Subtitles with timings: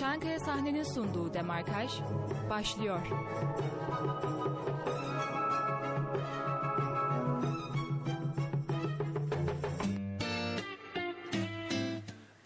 [0.00, 1.90] Çankaya sahnenin sunduğu demarkaj
[2.50, 3.00] başlıyor.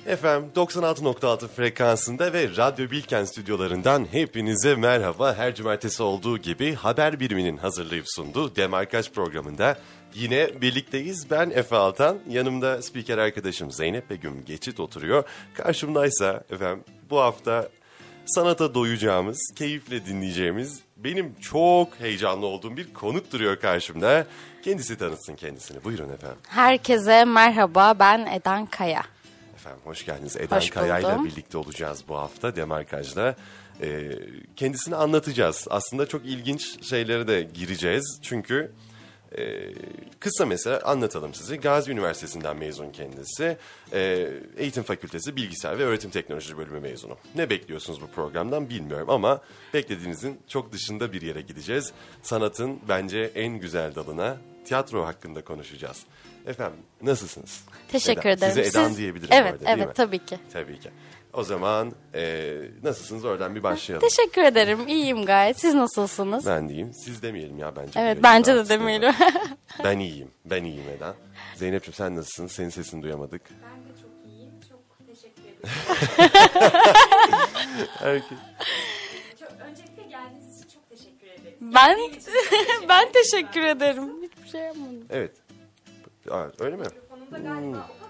[0.06, 5.34] Efendim 96.6 frekansında ve Radyo Bilken stüdyolarından hepinize merhaba.
[5.34, 9.78] Her cumartesi olduğu gibi haber biriminin hazırlayıp sunduğu Demarkaj programında
[10.14, 11.30] yine birlikteyiz.
[11.30, 15.24] Ben Efe Altan, yanımda spiker arkadaşım Zeynep Begüm Geçit oturuyor.
[15.54, 17.68] Karşımdaysa efendim bu hafta
[18.26, 24.26] sanata doyacağımız, keyifle dinleyeceğimiz, benim çok heyecanlı olduğum bir konuk duruyor karşımda.
[24.62, 25.84] Kendisi tanıtsın kendisini.
[25.84, 26.38] Buyurun efendim.
[26.48, 29.02] Herkese merhaba, ben Eden Kaya.
[29.54, 30.36] Efendim hoş geldiniz.
[30.36, 31.26] Eden Hoş Kaya'yla buldum.
[31.26, 33.36] birlikte olacağız bu hafta Demarkaj'da.
[33.82, 34.10] Ee,
[34.56, 35.66] kendisini anlatacağız.
[35.70, 38.18] Aslında çok ilginç şeylere de gireceğiz.
[38.22, 38.72] Çünkü
[39.38, 39.72] e,
[40.20, 41.56] kısa mesela anlatalım size.
[41.56, 43.56] Gazi Üniversitesi'nden mezun kendisi.
[43.92, 47.16] Ee, Eğitim Fakültesi Bilgisayar ve Öğretim Teknoloji bölümü mezunu.
[47.34, 49.40] Ne bekliyorsunuz bu programdan bilmiyorum ama
[49.74, 51.92] beklediğinizin çok dışında bir yere gideceğiz.
[52.22, 56.02] Sanatın bence en güzel dalına tiyatro hakkında konuşacağız.
[56.46, 57.64] Efendim nasılsınız?
[57.88, 58.46] Teşekkür Eda.
[58.46, 58.64] ederim.
[58.64, 59.92] Size Edan Siz- diyebilirim Evet, değil evet, mi?
[59.94, 60.38] tabii ki.
[60.52, 60.90] Tabii ki.
[61.36, 64.08] O zaman e, nasılsınız oradan bir başlayalım.
[64.08, 65.60] Teşekkür ederim, iyiyim gayet.
[65.60, 66.46] Siz nasılsınız?
[66.46, 66.92] Ben diyeyim.
[66.94, 68.00] Siz demeyelim ya bence.
[68.00, 69.12] evet, bence de demeyelim.
[69.84, 70.30] Ben iyiyim.
[70.44, 71.14] Ben iyiyim Eda.
[71.54, 72.46] Zeynep'ciğim sen nasılsın?
[72.46, 73.42] Senin sesini duyamadık.
[73.50, 74.50] Ben de çok iyiyim.
[74.68, 75.58] Çok teşekkür ederim.
[77.98, 78.38] Herkes.
[79.40, 81.56] çok, öncelikle geldiğiniz için çok teşekkür ederim.
[81.60, 81.98] ben
[82.88, 84.10] ben teşekkür ederim.
[84.22, 85.04] Hiçbir şey yapmadım.
[85.10, 85.32] Evet.
[86.30, 86.82] Aa, öyle mi?
[86.82, 88.03] Mikrofonumda galiba aksaklık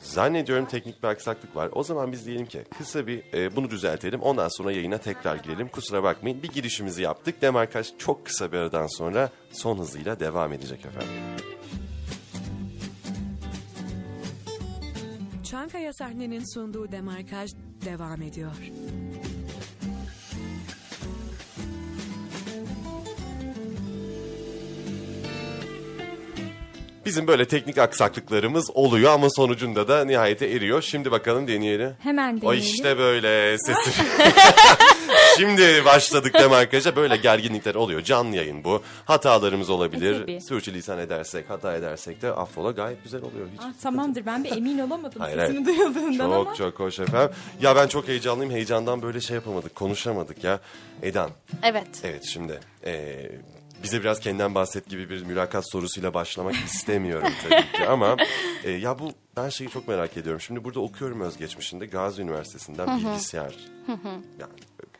[0.00, 1.68] Zannediyorum teknik bir aksaklık var.
[1.72, 4.20] O zaman biz diyelim ki kısa bir e, bunu düzeltelim.
[4.20, 5.68] Ondan sonra yayına tekrar girelim.
[5.68, 6.42] Kusura bakmayın.
[6.42, 7.42] Bir girişimizi yaptık.
[7.42, 11.44] Demarkaç çok kısa bir aradan sonra son hızıyla devam edecek efendim.
[15.44, 17.50] Çankaya sahnenin sunduğu demarkaj
[17.84, 18.56] devam ediyor.
[27.06, 30.82] Bizim böyle teknik aksaklıklarımız oluyor ama sonucunda da nihayete eriyor.
[30.82, 31.92] Şimdi bakalım deneyelim.
[31.98, 32.62] Hemen O deneyelim.
[32.74, 33.90] işte böyle sesi.
[35.38, 36.96] Şimdi başladık deme arkadaşlar.
[36.96, 38.00] Böyle gerginlikler oluyor.
[38.00, 38.82] Canlı yayın bu.
[39.04, 40.20] Hatalarımız E, olabilir.
[40.20, 40.40] tabii.
[40.40, 43.46] Sürçülisan edersek, hata edersek de affola gayet güzel oluyor.
[43.54, 45.78] Hiç Ah, tamamdır ben bir emin olamadım Hayır, sesini hayır.
[45.78, 46.54] duyulduğundan Çok ama.
[46.54, 47.36] çok hoş efendim.
[47.62, 48.52] Ya ben çok heyecanlıyım.
[48.52, 49.74] Heyecandan böyle şey yapamadık.
[49.74, 50.60] Konuşamadık ya.
[51.02, 51.30] Edan.
[51.62, 51.88] Evet.
[52.04, 53.30] Evet şimdi eee,
[53.82, 58.16] bize biraz kendinden bahset gibi bir mülakat sorusuyla başlamak istemiyorum tabii ki ama
[58.64, 60.40] e, ya bu ben şeyi çok merak ediyorum.
[60.40, 63.54] Şimdi burada okuyorum özgeçmişinde Gazi Üniversitesi'nden bilgisayar
[64.38, 64.52] yani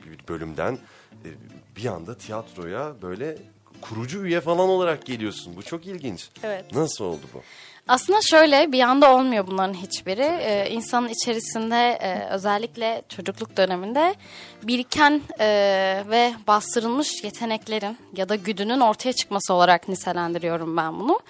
[0.07, 0.79] bir bölümden
[1.25, 1.29] e,
[1.77, 3.39] bir anda tiyatroya böyle
[3.81, 5.57] kurucu üye falan olarak geliyorsun.
[5.57, 6.29] Bu çok ilginç.
[6.43, 6.75] Evet.
[6.75, 7.43] Nasıl oldu bu?
[7.89, 10.23] Aslında şöyle bir anda olmuyor bunların hiçbiri.
[10.23, 14.15] Ee, insanın içerisinde e, özellikle çocukluk döneminde
[14.63, 15.47] biriken e,
[16.11, 21.21] ve bastırılmış yeteneklerin ya da güdünün ortaya çıkması olarak nitelendiriyorum ben bunu.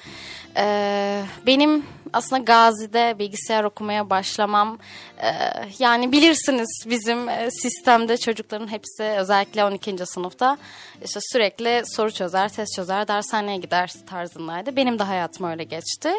[0.57, 4.79] Ee, benim aslında Gazi'de bilgisayar okumaya başlamam
[5.23, 5.31] e,
[5.79, 10.07] yani bilirsiniz bizim e, sistemde çocukların hepsi özellikle 12.
[10.07, 10.59] sınıfta
[11.05, 14.77] işte sürekli soru çözer, test çözer, dershaneye gider tarzındaydı.
[14.77, 16.11] Benim de hayatım öyle geçti.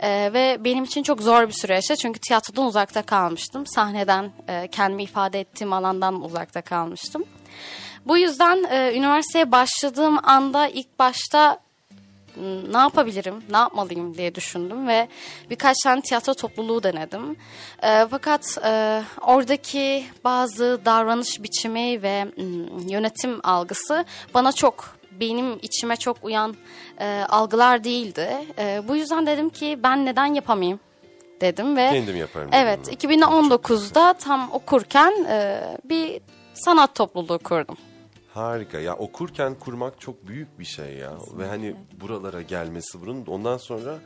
[0.00, 3.66] Ee, ve benim için çok zor bir süreçti çünkü tiyatrodan uzakta kalmıştım.
[3.66, 7.24] Sahneden e, kendimi ifade ettiğim alandan uzakta kalmıştım.
[8.06, 11.58] Bu yüzden e, üniversiteye başladığım anda ilk başta
[12.34, 15.08] "Hmm, ne yapabilirim, ne yapmalıyım diye düşündüm ve
[15.50, 17.36] birkaç tane tiyatro topluluğu denedim.
[17.82, 24.04] E, fakat e, oradaki bazı davranış biçimi ve hmm, yönetim algısı
[24.34, 26.56] bana çok benim içime çok uyan
[27.00, 28.28] e, algılar değildi.
[28.58, 30.80] E, bu yüzden dedim ki ben neden yapamayayım
[31.40, 32.50] dedim ve Kendim yaparım.
[32.52, 36.20] Evet, 2019'da tam okurken e, bir
[36.54, 37.76] sanat topluluğu kurdum.
[38.34, 43.56] Harika ya okurken kurmak çok büyük bir şey ya ve hani buralara gelmesi bunun ondan
[43.56, 43.98] sonra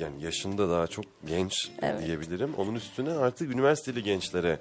[0.00, 1.70] yani yaşında daha çok genç
[2.04, 2.54] diyebilirim.
[2.56, 4.58] Onun üstüne artık üniversiteli gençlere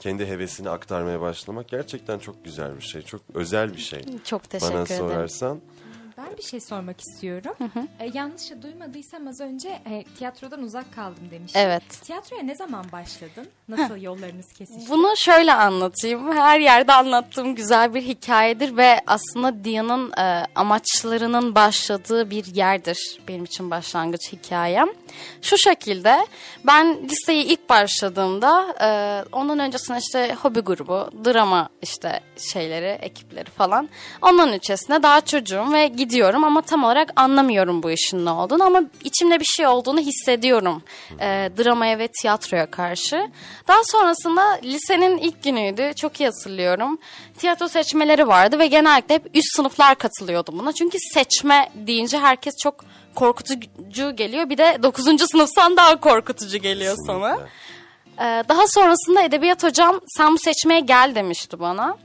[0.00, 3.02] kendi hevesini aktarmaya başlamak gerçekten çok güzel bir şey.
[3.02, 4.00] Çok özel bir şey.
[4.24, 4.98] Çok teşekkür Bana ederim.
[4.98, 5.60] sorarsan.
[6.26, 7.54] Ben bir şey sormak istiyorum.
[8.00, 11.62] E, yanlış duymadıysam az önce e, tiyatrodan uzak kaldım demiştim.
[11.64, 11.82] Evet.
[12.02, 13.48] Tiyatroya ne zaman başladın?
[13.68, 14.90] Nasıl yollarınız kesişti?
[14.90, 16.32] Bunu şöyle anlatayım.
[16.32, 23.44] Her yerde anlattığım güzel bir hikayedir ve aslında Diyan'ın e, amaçlarının başladığı bir yerdir benim
[23.44, 24.88] için başlangıç hikayem.
[25.42, 26.26] Şu şekilde
[26.66, 28.88] ben liseye ilk başladığımda e,
[29.32, 33.88] ondan öncesinde işte hobi grubu, drama işte şeyleri, ekipleri falan.
[34.22, 38.64] Ondan öncesinde daha çocuğum ve gidiyorum ediyorum ama tam olarak anlamıyorum bu işin ne olduğunu
[38.64, 40.82] ama içimde bir şey olduğunu hissediyorum
[41.20, 43.30] e, dramaya ve tiyatroya karşı.
[43.68, 46.98] Daha sonrasında lisenin ilk günüydü çok iyi hatırlıyorum.
[47.38, 50.72] Tiyatro seçmeleri vardı ve genellikle hep üst sınıflar katılıyordu buna.
[50.72, 54.50] Çünkü seçme deyince herkes çok korkutucu geliyor.
[54.50, 55.04] Bir de 9.
[55.30, 57.30] sınıftan daha korkutucu geliyor sana.
[57.30, 57.52] Kesinlikle.
[58.20, 61.96] Ee, daha sonrasında edebiyat hocam sen bu seçmeye gel demişti bana.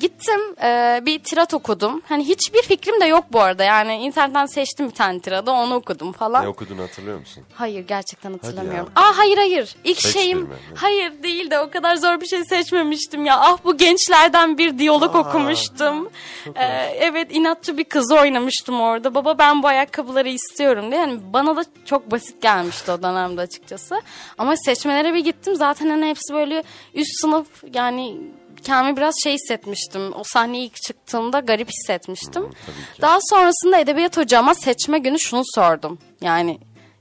[0.00, 2.02] Gittim e, bir tirat okudum.
[2.08, 3.64] Hani hiçbir fikrim de yok bu arada.
[3.64, 6.44] Yani internetten seçtim bir tane tiradı onu okudum falan.
[6.44, 7.44] Ne okuduğunu hatırlıyor musun?
[7.54, 8.92] Hayır gerçekten hatırlamıyorum.
[8.96, 9.76] Aa hayır hayır.
[9.84, 10.54] İlk Shakespeare şeyim mi?
[10.74, 13.36] hayır değil de o kadar zor bir şey seçmemiştim ya.
[13.40, 16.10] Ah bu gençlerden bir diyalog Aa, okumuştum.
[16.54, 16.64] Ee,
[17.00, 19.14] evet inatçı bir kızı oynamıştım orada.
[19.14, 21.00] Baba ben bu ayakkabıları istiyorum diye.
[21.00, 24.02] Yani bana da çok basit gelmişti o dönemde açıkçası.
[24.38, 26.62] Ama seçmelere bir gittim zaten hani hepsi böyle
[26.94, 28.16] üst sınıf yani
[28.64, 30.12] kendimi biraz şey hissetmiştim.
[30.12, 32.50] O sahneye ilk çıktığımda garip hissetmiştim.
[32.50, 32.56] ki.
[33.00, 35.98] Daha sonrasında edebiyat hocama seçme günü şunu sordum.
[36.20, 36.58] Yani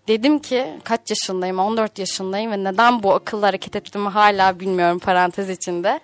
[0.07, 5.49] dedim ki kaç yaşındayım 14 yaşındayım ve neden bu akıllı hareket ettiğimi hala bilmiyorum parantez
[5.49, 5.99] içinde.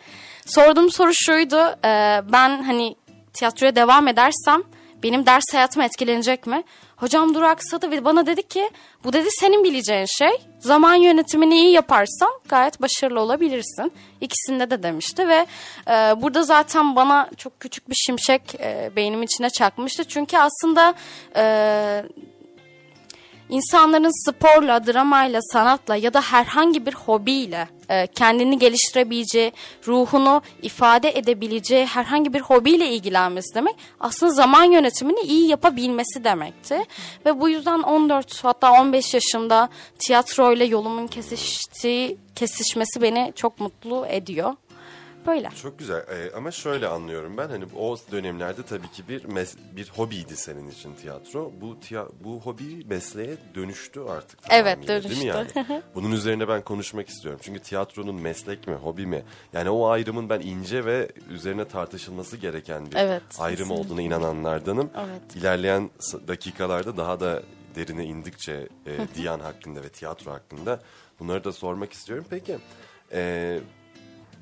[0.46, 2.96] Sorduğum soru şuydu e, ben hani
[3.34, 4.64] tiyatroya devam edersem
[5.04, 6.64] benim ders hayatım etkilenecek mi?
[7.02, 8.70] Hocam duraksadı ve bana dedi ki
[9.04, 10.32] bu dedi senin bileceğin şey.
[10.60, 13.92] Zaman yönetimini iyi yaparsan gayet başarılı olabilirsin.
[14.22, 15.46] İkisinde de demişti ve
[15.88, 20.04] e, burada zaten bana çok küçük bir şimşek e, beynimin içine çakmıştı.
[20.04, 20.94] Çünkü aslında
[21.36, 22.04] e,
[23.52, 29.52] İnsanların sporla, dramayla, sanatla ya da herhangi bir hobiyle e, kendini geliştirebileceği,
[29.88, 36.86] ruhunu ifade edebileceği herhangi bir hobiyle ilgilenmesi demek aslında zaman yönetimini iyi yapabilmesi demekti.
[37.26, 39.70] Ve bu yüzden 14 hatta 15 yaşımda
[40.00, 44.56] tiyatroyla yolumun kesiştiği, kesişmesi beni çok mutlu ediyor.
[45.28, 45.50] Böyle.
[45.50, 49.24] Çok güzel Ee, ama şöyle anlıyorum ben hani o dönemlerde tabii ki bir
[49.76, 51.52] bir hobiydi senin için tiyatro.
[51.62, 54.40] Bu tiya- bu hobi mesleğe dönüştü artık.
[54.50, 55.60] Evet, tamamıyla, Değil mi dönüştü.
[55.70, 55.82] yani?
[55.96, 57.40] Bunun üzerine ben konuşmak istiyorum.
[57.44, 59.24] Çünkü tiyatronun meslek mi, hobi mi?
[59.54, 63.84] Yani o ayrımın ben ince ve üzerine tartışılması gereken bir Evet, ayrım kesinlikle.
[63.86, 64.90] olduğuna inananlardanım.
[64.98, 65.36] Evet.
[65.36, 65.90] İlerleyen
[66.28, 67.44] dakikalarda daha da
[67.76, 70.80] derine indikçe e, Diyan hakkında ve tiyatro hakkında
[71.20, 72.26] bunları da sormak istiyorum.
[72.30, 72.58] Peki
[73.14, 73.60] e,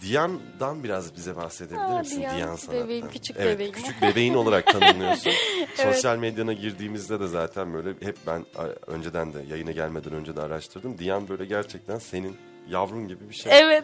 [0.02, 2.20] Diyan'dan biraz bize bahsedebilir Aa, misin?
[2.20, 3.74] Diyan, Diyan bebeğim, küçük evet, bebeğim.
[3.74, 5.32] küçük bebeğin olarak tanınıyorsun.
[5.76, 8.46] Sosyal medyana girdiğimizde de zaten böyle hep ben
[8.88, 10.98] önceden de yayına gelmeden önce de araştırdım.
[10.98, 12.38] Diyan böyle gerçekten senin
[12.70, 13.52] yavrun gibi bir şey.
[13.60, 13.84] Evet.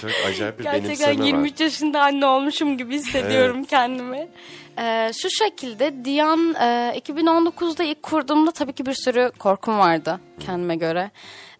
[0.00, 1.64] Çok acayip bir Gerçekten benimseme 23 var.
[1.64, 4.28] yaşında anne olmuşum gibi hissediyorum kendimi.
[4.78, 10.76] Ee, şu şekilde Diyan e, 2019'da ilk kurduğumda tabii ki bir sürü korkum vardı kendime
[10.76, 11.10] göre.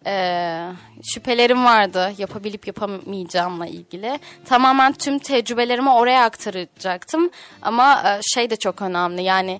[0.05, 0.71] Ee,
[1.03, 4.19] şüphelerim vardı yapabilip yapamayacağımla ilgili.
[4.45, 7.29] Tamamen tüm tecrübelerimi oraya aktaracaktım.
[7.61, 9.59] Ama e, şey de çok önemli yani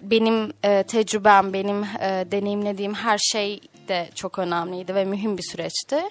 [0.00, 3.60] benim e, tecrübem, benim e, deneyimlediğim her şey
[3.90, 6.02] de çok önemliydi ve mühim bir süreçti.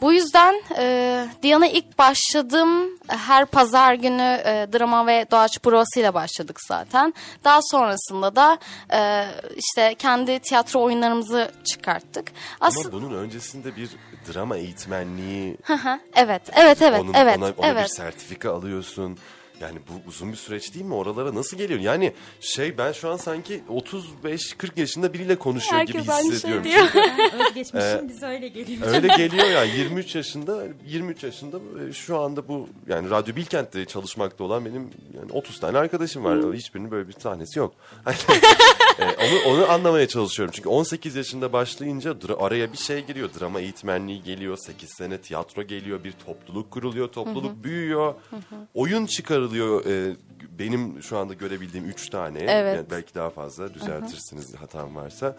[0.00, 6.58] Bu yüzden e, Diyan'a ilk başladığım her pazar günü e, drama ve doğaç provasıyla başladık
[6.68, 7.14] zaten.
[7.44, 8.58] Daha sonrasında da
[8.92, 9.26] e,
[9.56, 12.32] işte kendi tiyatro oyunlarımızı çıkarttık.
[12.60, 13.90] Aslında Ama bunun öncesinde bir
[14.32, 15.56] drama eğitmenliği,
[16.14, 17.96] evet, evet, evet, onun, evet, ona, ona bir evet.
[17.96, 19.18] sertifika alıyorsun.
[19.60, 20.94] Yani bu uzun bir süreç değil mi?
[20.94, 21.80] Oralara nasıl geliyor?
[21.80, 23.62] Yani şey ben şu an sanki
[24.24, 26.64] 35-40 yaşında biriyle konuşuyor Herkes gibi aynı şey hissediyorum.
[26.64, 26.86] diyor.
[26.92, 28.86] Çünkü Özgeçmişim bize öyle geliyor.
[28.86, 31.56] Öyle geliyor ya 23 yaşında 23 yaşında
[31.88, 36.54] e, şu anda bu yani Radyo Bilkent'te çalışmakta olan benim yani 30 tane arkadaşım var.
[36.54, 37.74] Hiçbirinin böyle bir tanesi yok.
[38.98, 40.52] E, onu onu anlamaya çalışıyorum.
[40.56, 43.30] Çünkü 18 yaşında başlayınca araya bir şey giriyor.
[43.40, 44.56] Drama eğitmenliği geliyor.
[44.56, 46.04] 8 sene tiyatro geliyor.
[46.04, 47.08] Bir topluluk kuruluyor.
[47.08, 48.14] Topluluk büyüyor.
[48.74, 49.49] Oyun çıkarılıyor.
[49.56, 50.16] E,
[50.58, 52.38] benim şu anda görebildiğim 3 tane.
[52.38, 52.76] Evet.
[52.76, 55.36] Yani belki daha fazla düzeltirsiniz hatam varsa.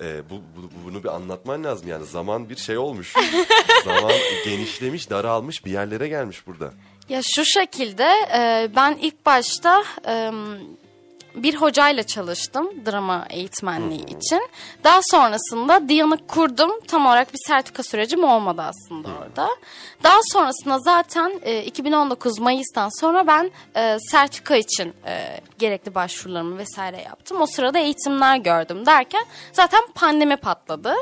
[0.00, 3.14] E, bu, bu- bunu bir anlatman lazım yani zaman bir şey olmuş.
[3.84, 4.12] zaman
[4.44, 6.72] genişlemiş, daralmış bir yerlere gelmiş burada.
[7.08, 10.30] Ya şu şekilde e, ben ilk başta e,
[11.34, 14.48] bir hocayla çalıştım drama eğitmenliği için.
[14.84, 16.70] Daha sonrasında Diyan'ı kurdum.
[16.88, 19.48] Tam olarak bir sertifika sürecim olmadı aslında orada.
[20.02, 27.02] Daha sonrasında zaten e, 2019 Mayıs'tan sonra ben e, sertifika için e, gerekli başvurularımı vesaire
[27.02, 27.40] yaptım.
[27.40, 30.94] O sırada eğitimler gördüm derken zaten pandemi patladı.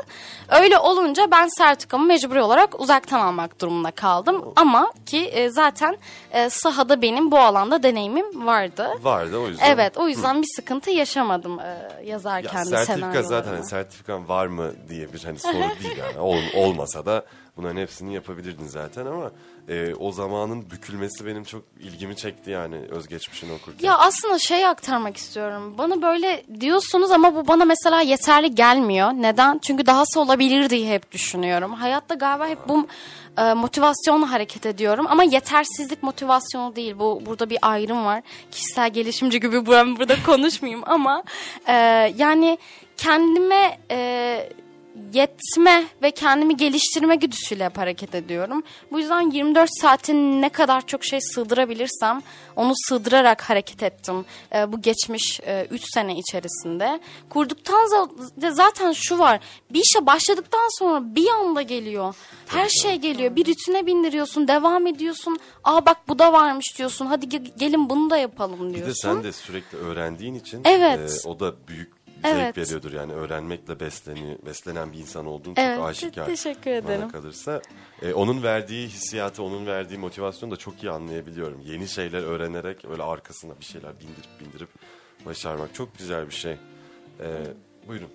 [0.49, 4.53] Öyle olunca ben sertifikamı mecburi olarak uzaktan almak durumunda kaldım.
[4.55, 5.97] Ama ki e, zaten
[6.31, 8.89] e, sahada benim bu alanda deneyimim vardı.
[9.01, 9.71] Vardı o yüzden.
[9.71, 13.27] Evet o yüzden bir sıkıntı yaşamadım e, yazarken Ya de sertifika senaryolarımı.
[13.27, 15.53] zaten hani sertifikan var mı diye bir hani soru
[15.83, 16.19] değil yani.
[16.19, 17.25] Ol- olmasa da
[17.57, 19.31] Bunların hepsini yapabilirdin zaten ama
[19.69, 23.87] e, o zamanın bükülmesi benim çok ilgimi çekti yani özgeçmişini okurken.
[23.87, 25.75] Ya aslında şey aktarmak istiyorum.
[25.77, 29.11] Bana böyle diyorsunuz ama bu bana mesela yeterli gelmiyor.
[29.13, 29.59] Neden?
[29.59, 31.73] Çünkü dahası olabilir diye hep düşünüyorum.
[31.73, 32.87] Hayatta galiba hep bu
[33.37, 35.05] e, motivasyonla hareket ediyorum.
[35.09, 36.99] Ama yetersizlik motivasyonu değil.
[36.99, 38.21] Bu Burada bir ayrım var.
[38.51, 41.23] Kişisel gelişimci gibi ben burada konuşmayayım ama
[41.67, 41.73] e,
[42.17, 42.57] yani
[42.97, 43.77] kendime...
[43.91, 44.49] E,
[45.13, 48.63] yetme ve kendimi geliştirme güdüsüyle hareket ediyorum.
[48.91, 52.21] Bu yüzden 24 saatin ne kadar çok şey sığdırabilirsem
[52.55, 55.39] onu sığdırarak hareket ettim e, bu geçmiş
[55.71, 56.99] 3 e, sene içerisinde.
[57.29, 58.09] Kurduktan
[58.51, 62.15] zaten şu var bir işe başladıktan sonra bir anda geliyor.
[62.47, 65.37] Her şey geliyor bir rutine bindiriyorsun devam ediyorsun.
[65.63, 68.81] Aa bak bu da varmış diyorsun hadi gelin bunu da yapalım diyorsun.
[68.81, 71.21] Bir de sen de sürekli öğrendiğin için evet.
[71.25, 72.55] e, o da büyük evet.
[72.55, 72.93] zevk veriyordur.
[72.93, 76.25] Yani öğrenmekle besleni, beslenen bir insan olduğun evet, çok aşikar.
[76.25, 77.09] Teşekkür ederim.
[77.09, 77.61] kalırsa.
[78.01, 81.61] E, onun verdiği hissiyatı, onun verdiği motivasyonu da çok iyi anlayabiliyorum.
[81.65, 84.69] Yeni şeyler öğrenerek öyle arkasına bir şeyler bindirip bindirip
[85.25, 86.57] başarmak çok güzel bir şey.
[87.19, 87.27] E,
[87.87, 88.09] buyurun.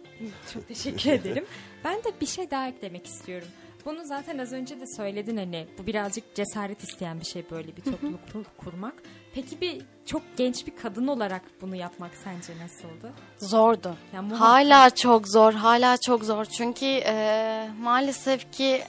[0.55, 1.45] Çok teşekkür ederim.
[1.85, 3.49] Ben de bir şey daha eklemek istiyorum.
[3.89, 7.83] Bunu zaten az önce de söyledin hani bu birazcık cesaret isteyen bir şey böyle bir
[7.83, 8.95] topluluk kurmak.
[9.35, 13.13] Peki bir çok genç bir kadın olarak bunu yapmak sence nasıldı?
[13.39, 13.95] Zordu.
[14.15, 16.45] Yani hala çok zor, hala çok zor.
[16.45, 18.83] Çünkü e, maalesef ki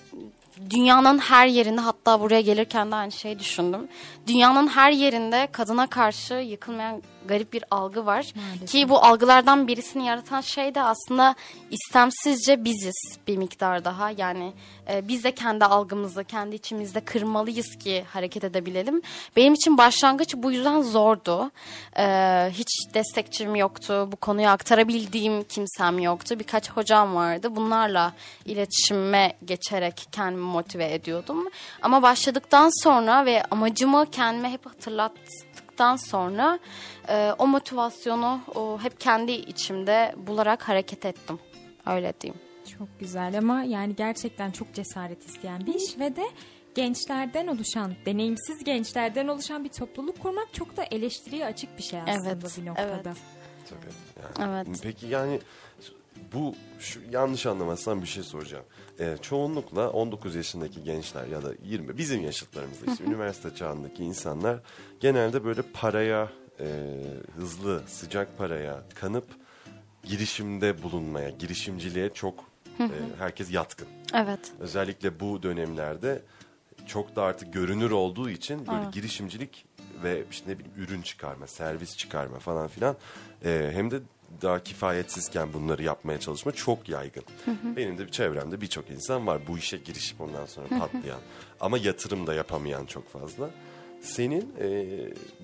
[0.70, 3.88] dünyanın her yerinde hatta buraya gelirken de aynı şeyi düşündüm.
[4.28, 8.34] Dünyanın her yerinde kadına karşı yıkılmayan garip bir algı var.
[8.36, 8.70] Maalesef.
[8.70, 11.36] Ki bu algılardan birisini yaratan şey de aslında
[11.72, 14.12] istemsizce biziz bir miktar daha.
[14.12, 14.54] Yani
[14.92, 19.02] e, biz de kendi algımızı kendi içimizde kırmalıyız ki hareket edebilelim.
[19.36, 21.52] Benim için başlangıç bu yüzden zordu.
[21.98, 22.06] E,
[22.54, 24.10] hiç destekçim yoktu.
[24.12, 26.40] Bu konuyu aktarabildiğim kimsem yoktu.
[26.40, 27.56] Birkaç hocam vardı.
[27.56, 28.14] Bunlarla
[28.46, 31.48] iletişime geçerek kendimi motive ediyordum.
[31.82, 34.68] Ama başladıktan sonra ve amacımı kendime hep
[35.80, 36.60] hatırlattıktan sonra
[37.10, 41.40] e, o motivasyonu o, hep kendi içimde bularak hareket ettim.
[41.86, 42.42] Öyle diyeyim.
[42.78, 46.24] Çok güzel ama yani gerçekten çok cesaret isteyen bir iş ve de
[46.76, 52.30] gençlerden oluşan, deneyimsiz gençlerden oluşan bir topluluk kurmak çok da eleştiriye açık bir şey aslında
[52.30, 53.02] evet, bir noktada.
[53.06, 53.18] Evet.
[53.70, 54.46] Tabii.
[54.46, 54.80] Yani, evet.
[54.84, 55.40] Peki yani
[56.34, 58.66] bu şu, yanlış anlamazsam bir şey soracağım.
[59.00, 64.60] Ee, çoğunlukla 19 yaşındaki gençler ya da 20 bizim yaşıtlarımızda işte üniversite çağındaki insanlar
[65.00, 66.66] genelde böyle paraya e,
[67.36, 69.26] hızlı sıcak paraya kanıp
[70.04, 72.44] girişimde bulunmaya girişimciliğe çok
[72.80, 73.88] e, herkes yatkın.
[74.14, 74.52] Evet.
[74.60, 76.22] Özellikle bu dönemlerde
[76.88, 78.94] çok da artık görünür olduğu için böyle evet.
[78.94, 79.66] girişimcilik
[80.04, 82.96] ve işte ne bileyim ürün çıkarma, servis çıkarma falan filan
[83.46, 84.00] e, hem de
[84.42, 87.24] daha kifayetsizken bunları yapmaya çalışma çok yaygın.
[87.46, 87.76] Hı hı.
[87.76, 91.20] Benim de bir çevremde birçok insan var bu işe girişip ondan sonra patlayan
[91.60, 93.50] ama yatırım da yapamayan çok fazla.
[94.02, 94.88] Senin e,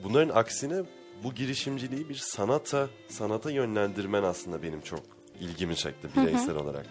[0.03, 0.83] bunların aksine
[1.23, 5.03] bu girişimciliği bir sanata sanata yönlendirmen aslında benim çok
[5.39, 6.85] ilgimi çekti bireysel olarak.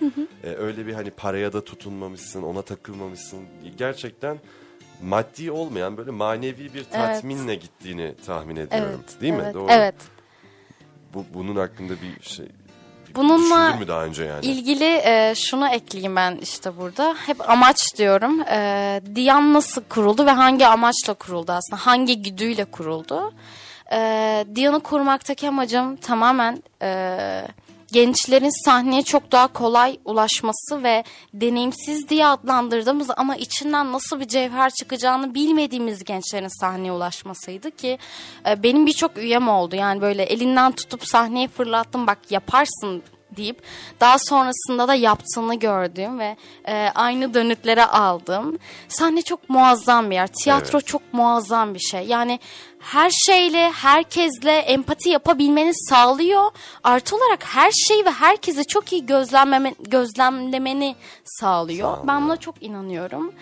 [0.45, 3.41] Ee, öyle bir hani paraya da tutunmamışsın, ona takılmamışsın.
[3.77, 4.39] Gerçekten
[5.03, 7.63] maddi olmayan böyle manevi bir tatminle evet.
[7.63, 9.01] gittiğini tahmin ediyorum.
[9.01, 9.55] Evet, Değil evet, mi?
[9.55, 9.67] Doğru.
[9.71, 9.95] Evet.
[11.15, 12.47] Bu bunun hakkında bir şey
[13.15, 14.47] Bununla mü daha önce yani?
[14.47, 17.15] ilgili e, şunu ekleyeyim ben işte burada.
[17.27, 18.41] Hep amaç diyorum.
[18.41, 21.87] E, Diyan nasıl kuruldu ve hangi amaçla kuruldu aslında?
[21.87, 23.33] Hangi güdüyle kuruldu?
[23.93, 26.89] E, Diyan'ı kurmaktaki amacım tamamen e,
[27.95, 34.71] gençlerin sahneye çok daha kolay ulaşması ve deneyimsiz diye adlandırdığımız ama içinden nasıl bir cevher
[34.71, 37.99] çıkacağını bilmediğimiz gençlerin sahneye ulaşmasıydı ki
[38.49, 39.77] e, benim birçok üyem oldu.
[39.77, 43.03] Yani böyle elinden tutup sahneye fırlattım bak yaparsın
[43.37, 43.63] deyip
[44.01, 46.37] daha sonrasında da yaptığını gördüğüm ve
[46.69, 48.59] e, aynı dönütlere aldım.
[48.89, 50.27] Sahne çok muazzam bir yer.
[50.27, 50.87] Tiyatro evet.
[50.87, 52.07] çok muazzam bir şey.
[52.07, 52.39] Yani
[52.85, 56.51] her şeyle, herkesle empati yapabilmeni sağlıyor.
[56.85, 61.97] Artı olarak her şeyi ve herkesi çok iyi gözlemleme, gözlemlemeni sağlıyor.
[61.97, 63.33] Sağ ben buna çok inanıyorum.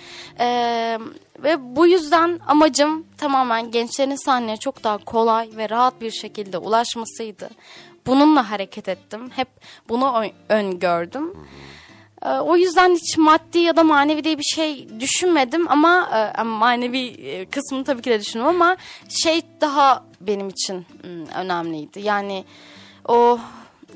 [0.40, 0.98] Ee,
[1.38, 7.50] ve bu yüzden amacım tamamen gençlerin sahneye çok daha kolay ve rahat bir şekilde ulaşmasıydı.
[8.06, 9.30] Bununla hareket ettim.
[9.30, 9.48] Hep
[9.88, 11.32] bunu öngördüm.
[12.24, 17.06] Ee, o yüzden hiç maddi ya da manevi diye bir şey düşünmedim ama e, manevi
[17.06, 18.76] e, kısmını tabii ki de düşündüm ama
[19.22, 20.86] şey daha benim için
[21.34, 22.00] önemliydi.
[22.00, 22.44] Yani
[23.08, 23.38] o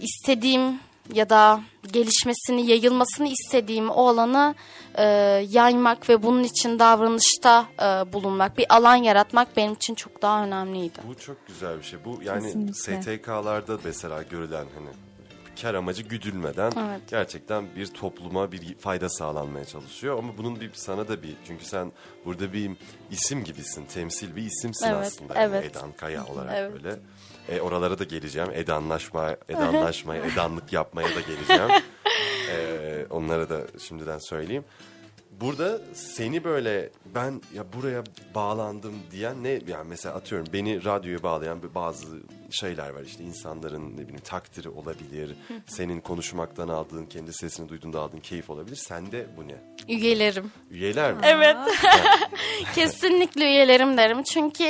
[0.00, 0.78] istediğim
[1.14, 1.60] ya da
[1.92, 4.54] gelişmesini, yayılmasını istediğim o alanı
[4.94, 5.04] e,
[5.50, 10.98] yaymak ve bunun için davranışta e, bulunmak, bir alan yaratmak benim için çok daha önemliydi.
[11.08, 11.98] Bu çok güzel bir şey.
[12.04, 13.02] Bu yani Kesinlikle.
[13.18, 14.88] STK'larda mesela görülen hani
[15.62, 17.00] kar amacı güdülmeden Evet.
[17.08, 20.18] gerçekten bir topluma bir fayda sağlanmaya çalışıyor.
[20.18, 21.92] Ama bunun bir sana da bir çünkü sen
[22.24, 22.70] burada bir
[23.10, 25.34] isim gibisin, temsil bir isimsin Evet, aslında.
[25.34, 25.70] evet.
[25.76, 26.72] Edan Kaya olarak Evet.
[26.72, 26.96] böyle.
[27.48, 28.48] E, oralara da geleceğim.
[28.54, 31.70] Edanlaşma, edanlaşmaya, edanlık yapmaya da geleceğim.
[32.50, 34.64] e, onlara da şimdiden söyleyeyim.
[35.40, 41.58] Burada seni böyle ben ya buraya bağlandım diyen ne yani mesela atıyorum beni radyoya bağlayan
[41.74, 42.06] bazı
[42.50, 45.36] şeyler var işte insanların ne bileyim takdiri olabilir.
[45.66, 48.76] senin konuşmaktan aldığın kendi sesini duyduğunda aldığın keyif olabilir.
[48.76, 49.54] Sende bu ne?
[49.88, 50.52] Üyelerim.
[50.70, 51.20] Üyeler mi?
[51.22, 51.56] Evet.
[52.74, 54.22] Kesinlikle üyelerim derim.
[54.22, 54.64] Çünkü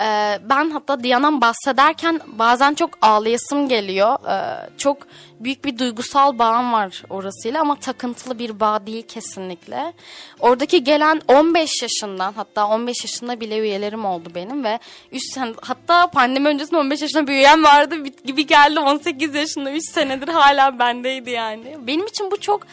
[0.00, 4.28] e, ben hatta Diyana'dan bahsederken bazen çok ağlayasım geliyor.
[4.30, 4.98] E, çok
[5.40, 9.92] büyük bir duygusal bağım var orasıyla ama takıntılı bir bağ değil kesinlikle.
[10.40, 14.78] Oradaki gelen 15 yaşından hatta 15 yaşında bile üyelerim oldu benim ve
[15.12, 19.84] 3 sene hatta pandemi öncesinde 15 yaşında bir üyem vardı gibi geldi 18 yaşında 3
[19.84, 21.76] senedir hala bendeydi yani.
[21.86, 22.66] Benim için bu çok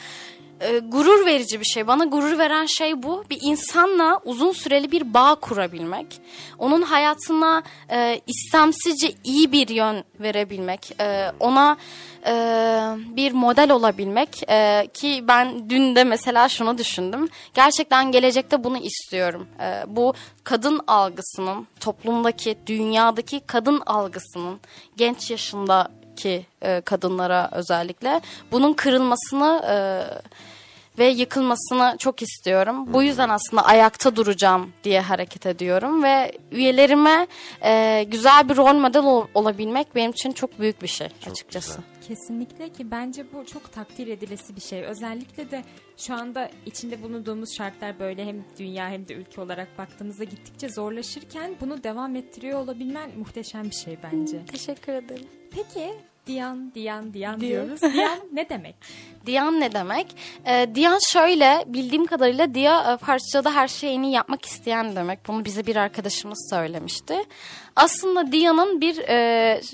[0.61, 1.87] e, gurur verici bir şey.
[1.87, 3.23] Bana gurur veren şey bu.
[3.29, 6.21] Bir insanla uzun süreli bir bağ kurabilmek.
[6.59, 11.01] Onun hayatına e, istemsizce iyi bir yön verebilmek.
[11.01, 11.77] E, ona
[12.27, 12.33] e,
[13.15, 14.49] bir model olabilmek.
[14.49, 17.29] E, ki ben dün de mesela şunu düşündüm.
[17.53, 19.47] Gerçekten gelecekte bunu istiyorum.
[19.59, 24.59] E, bu kadın algısının, toplumdaki, dünyadaki kadın algısının
[24.97, 29.75] genç yaşında ki e, kadınlara özellikle bunun kırılmasını e,
[30.99, 32.93] ve yıkılmasını çok istiyorum.
[32.93, 37.27] Bu yüzden aslında ayakta duracağım diye hareket ediyorum ve üyelerime
[37.63, 41.69] e, güzel bir rol model ol- olabilmek benim için çok büyük bir şey açıkçası.
[41.77, 41.94] güzel.
[42.07, 44.83] Kesinlikle ki bence bu çok takdir edilesi bir şey.
[44.83, 45.63] Özellikle de
[45.97, 51.55] şu anda içinde bulunduğumuz şartlar böyle hem dünya hem de ülke olarak baktığımızda gittikçe zorlaşırken
[51.61, 54.45] bunu devam ettiriyor olabilmen muhteşem bir şey bence.
[54.45, 55.27] Teşekkür ederim.
[55.51, 55.93] Peki
[56.27, 57.81] Diyan, Diyan, Diyan diyoruz.
[57.81, 58.75] Diyan ne demek?
[59.25, 60.07] Diyan ne demek?
[60.45, 65.27] Ee, Diyan şöyle bildiğim kadarıyla Diya e, parçada her şeyi en iyi yapmak isteyen demek.
[65.27, 67.15] Bunu bize bir arkadaşımız söylemişti.
[67.75, 69.17] Aslında Diyan'ın bir e,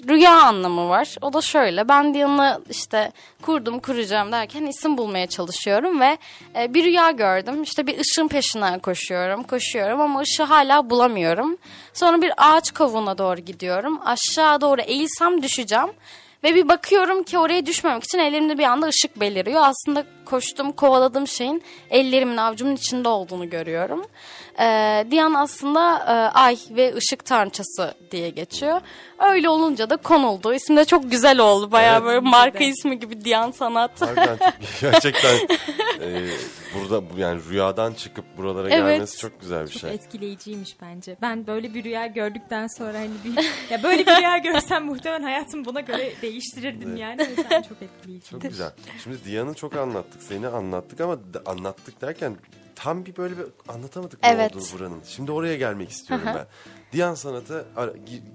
[0.08, 1.16] rüya anlamı var.
[1.22, 6.18] O da şöyle ben Diyan'ı işte kurdum kuracağım derken isim bulmaya çalışıyorum ve
[6.56, 7.64] e, bir rüya gördüm.
[7.64, 11.58] İşte bir ışığın peşinden koşuyorum koşuyorum ama ışığı hala bulamıyorum.
[11.94, 14.00] Sonra bir ağaç kavuğuna doğru gidiyorum.
[14.06, 15.90] Aşağı doğru eğilsem düşeceğim.
[16.44, 19.62] Ve bir bakıyorum ki oraya düşmemek için ellerimde bir anda ışık beliriyor.
[19.64, 24.06] Aslında koştum, kovaladığım şeyin ellerimin avucumun içinde olduğunu görüyorum.
[24.62, 28.82] Ee, Diyan aslında e, ay ve ışık tanrıçası diye geçiyor.
[29.30, 30.54] Öyle olunca da konuldu.
[30.54, 31.72] İsim de çok güzel oldu.
[31.72, 32.06] Bayağı Evet.
[32.06, 34.02] böyle marka ismi gibi Diyan Sanat.
[34.02, 35.36] Harbiden çok- gerçekten
[36.02, 36.28] e,
[36.76, 38.94] burada bu yani rüyadan çıkıp buralara Evet.
[38.94, 39.92] gelmesi çok güzel bir Çok şey.
[39.92, 41.18] etkileyiciymiş bence.
[41.22, 45.66] Ben böyle bir rüya gördükten sonra hani bir ya böyle bir rüya görsem muhtemelen hayatımı
[45.66, 47.22] buna göre değiştirirdim yani.
[47.24, 48.30] O yüzden çok etkileyici.
[48.30, 48.72] Çok güzel.
[49.04, 52.36] Şimdi Diyan'ı çok anlattık, seni anlattık ama anlattık derken
[52.76, 54.56] tam bir böyle bir anlatamadık ne Evet.
[54.56, 55.02] olduğunu buranın.
[55.08, 56.46] Şimdi oraya gelmek istiyorum ben.
[56.92, 57.64] Diyan Sanat'a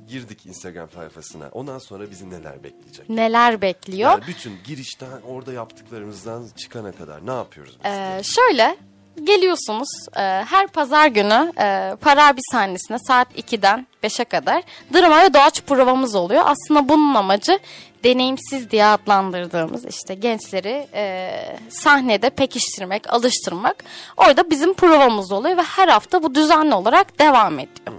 [0.08, 1.48] girdik Instagram sayfasına.
[1.52, 3.08] Ondan sonra bizi neler bekleyecek?
[3.10, 4.10] Neler bekliyor?
[4.10, 7.90] Yani bütün girişten orada yaptıklarımızdan çıkana kadar ne yapıyoruz biz?
[7.90, 8.76] Ee, şöyle
[9.24, 14.62] geliyorsunuz e, her pazar günü e, para hapishanesine saat 2'den 5'e kadar
[14.94, 16.42] drama ve doğaç provamız oluyor.
[16.46, 17.58] Aslında bunun amacı
[18.06, 21.30] deneyimsiz diye adlandırdığımız işte gençleri e,
[21.68, 23.84] sahnede pekiştirmek, alıştırmak.
[24.16, 27.92] Orada bizim provamız oluyor ve her hafta bu düzenli olarak devam ediyor.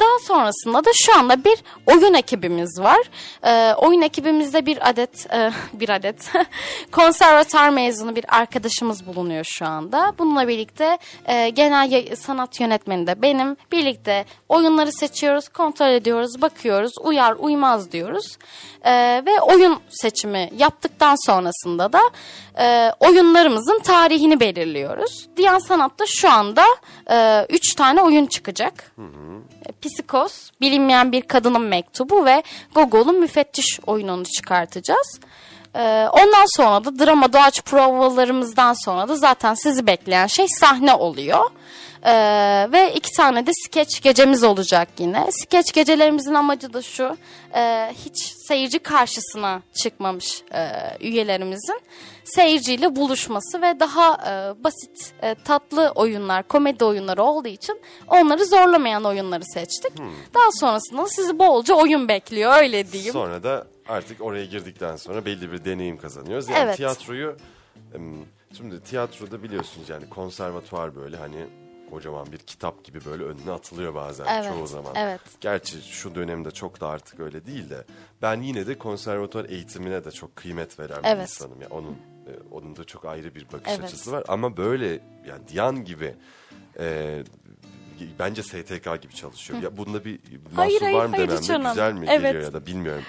[0.00, 3.00] Daha sonrasında da şu anda bir oyun ekibimiz var.
[3.44, 6.32] Ee, oyun ekibimizde bir adet e, bir adet
[6.92, 10.12] konservatuar mezunu bir arkadaşımız bulunuyor şu anda.
[10.18, 13.56] Bununla birlikte e, genel sanat yönetmeni de benim.
[13.72, 18.36] Birlikte oyunları seçiyoruz, kontrol ediyoruz, bakıyoruz, uyar uymaz diyoruz.
[18.84, 22.00] Ee, ve oyun seçimi yaptıktan sonrasında da
[22.58, 25.26] e, oyunlarımızın tarihini belirliyoruz.
[25.36, 26.64] Diyan Sanat'ta şu anda
[27.48, 28.92] 3 tane oyun çıkacak.
[29.66, 32.42] E, Psikos, Bilinmeyen Bir Kadının Mektubu ve
[32.74, 35.20] Gogol'un Müfettiş oyununu çıkartacağız.
[35.74, 41.50] E, Ondan sonra da drama doğaç provalarımızdan sonra da zaten sizi bekleyen şey sahne oluyor.
[42.04, 42.12] E,
[42.72, 45.26] ve iki tane de skeç gecemiz olacak yine.
[45.30, 47.16] Skeç gecelerimizin amacı da şu,
[47.54, 50.68] e, hiç seyirci karşısına çıkmamış e,
[51.00, 51.80] üyelerimizin
[52.24, 59.04] seyirciyle buluşması ve daha e, basit, e, tatlı oyunlar, komedi oyunları olduğu için onları zorlamayan
[59.04, 59.92] oyunları seçtik.
[60.34, 63.12] Daha sonrasında sizi bolca oyun bekliyor öyle diyeyim.
[63.12, 66.48] Sonra da artık oraya girdikten sonra belli bir deneyim kazanıyoruz.
[66.48, 66.76] Yani Evet.
[66.76, 67.36] tiyatroyu
[68.56, 71.46] şimdi tiyatroda biliyorsunuz yani konservatuvar böyle hani
[71.94, 74.92] kocaman bir kitap gibi böyle önüne atılıyor bazen Evet, çoğu zaman.
[74.96, 75.20] evet.
[75.40, 77.84] Gerçi şu dönemde çok da artık öyle değil de
[78.22, 81.30] ben yine de konservatuvar eğitimine de çok kıymet veren bir Evet.
[81.30, 81.60] insanım.
[81.62, 83.84] Yani onun e, onun da çok ayrı bir bakış Evet.
[83.84, 84.86] açısı var ama böyle
[85.28, 86.14] yani Diyan gibi
[86.78, 87.22] e,
[88.18, 89.62] bence STK gibi çalışıyor.
[89.62, 90.20] Ya bunda bir
[90.56, 91.68] mahsur hayır, var mı hayır, demem önemli.
[91.68, 92.22] güzel mi Evet.
[92.22, 93.02] geliyor ya da bilmiyorum.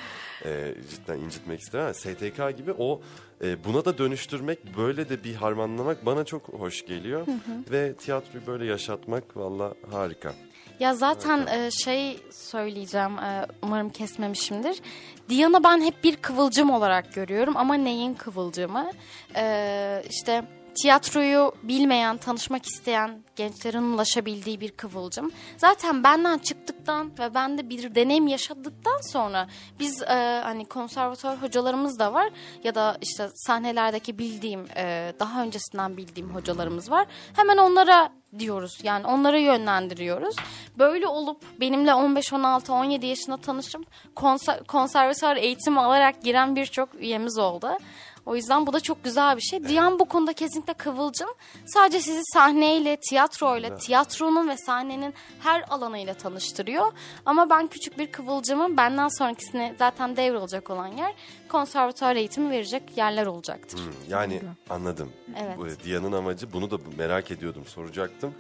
[0.46, 1.94] E, cidden incitmek istemem.
[1.94, 3.02] STK gibi o
[3.44, 7.28] e, buna da dönüştürmek böyle de bir harmanlamak bana çok hoş geliyor.
[7.72, 10.34] Ve tiyatroyu böyle yaşatmak valla harika.
[10.80, 14.82] Ya zaten e, şey söyleyeceğim e, umarım kesmemişimdir.
[15.30, 18.92] Diana ben hep bir kıvılcım olarak görüyorum ama neyin kıvılcımı?
[19.36, 20.44] E, işte
[20.82, 25.32] tiyatroyu bilmeyen, tanışmak isteyen gençlerin ulaşabildiği bir kıvılcım.
[25.58, 29.48] Zaten benden çıktıktan ve ben de bir deneyim yaşadıktan sonra
[29.80, 32.30] biz e, hani konservatuvar hocalarımız da var
[32.64, 37.08] ya da işte sahnelerdeki bildiğim e, daha öncesinden bildiğim hocalarımız var.
[37.36, 38.10] Hemen onlara
[38.40, 38.80] diyoruz.
[38.84, 40.36] Yani onlara yönlendiriyoruz.
[40.78, 43.86] Böyle olup benimle 15, 16, 17 yaşında tanışıp
[44.16, 47.78] konser, konservatuar eğitimi alarak giren birçok üyemiz oldu.
[48.26, 49.68] O yüzden bu da çok güzel bir şey.
[49.68, 51.30] Diyan bu konuda kesinlikle kıvılcım.
[51.66, 56.92] Sadece sizi sahneyle, tiyatroyla, tiyatronun ve sahnenin her alanıyla tanıştırıyor.
[57.26, 58.78] Ama ben küçük bir kıvılcımım.
[58.78, 61.14] Benden sonrakisine zaten devrolacak olan yer
[61.50, 63.80] konservatuar eğitimi verecek yerler olacaktır.
[64.10, 65.12] Yani anladım.
[65.44, 65.58] Evet.
[65.58, 68.34] Bu Diyan'ın amacı bunu da merak ediyordum, soracaktım.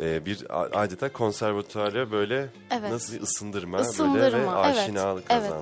[0.00, 0.46] Ee, bir
[0.82, 2.90] adeta konservatuara böyle Evet.
[2.90, 5.52] nasıl ısındırma, böyle ve Isındırma, evet, aşinalık evet.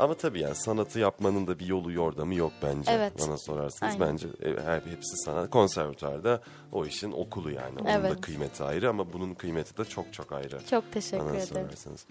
[0.00, 2.92] Ama tabii yani sanatı yapmanın da bir yolu yordamı yok bence.
[2.92, 3.12] Evet.
[3.20, 4.08] Bana sorarsanız Aynen.
[4.12, 5.50] bence e, her hepsi sanat.
[5.50, 6.40] Konservatuarda
[6.72, 7.74] o işin okulu yani.
[7.80, 8.20] Onun da Evet.
[8.20, 10.58] kıymeti ayrı ama bunun kıymeti de çok çok ayrı.
[10.70, 11.46] Çok teşekkür Bana ederim.
[11.46, 12.06] sorarsanız.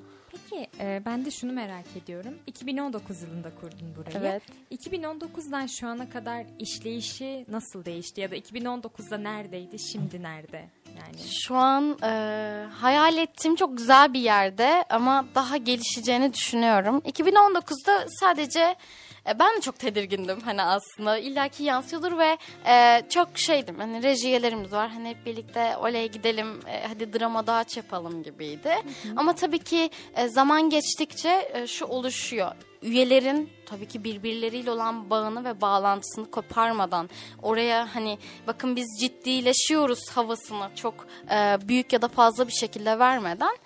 [0.49, 2.33] Peki e, ben de şunu merak ediyorum.
[2.47, 4.17] 2019 yılında kurdun burayı.
[4.17, 4.43] Evet.
[4.71, 8.21] 2019'dan şu ana kadar işleyişi nasıl değişti?
[8.21, 10.69] Ya da 2019'da neredeydi, şimdi nerede?
[10.87, 16.97] Yani Şu an e, hayal ettiğim çok güzel bir yerde ama daha gelişeceğini düşünüyorum.
[16.99, 18.75] 2019'da sadece
[19.27, 21.17] e, ben de çok tedirgindim hani aslında.
[21.17, 23.75] İllaki yansıyordur ve e, çok şeydim.
[23.79, 24.89] Hani rejiyelerimiz var.
[24.89, 28.71] Hani hep birlikte olaya gidelim e, hadi drama daha yapalım gibiydi.
[29.15, 32.51] Ama tabii ki e, zaman geçtikçe e, şu oluşuyor.
[32.81, 37.09] Üyelerin tabii ki birbirleriyle olan bağını ve bağlantısını koparmadan
[37.41, 43.57] oraya hani bakın biz ciddileşiyoruz havasını çok e, büyük ya da fazla bir şekilde vermeden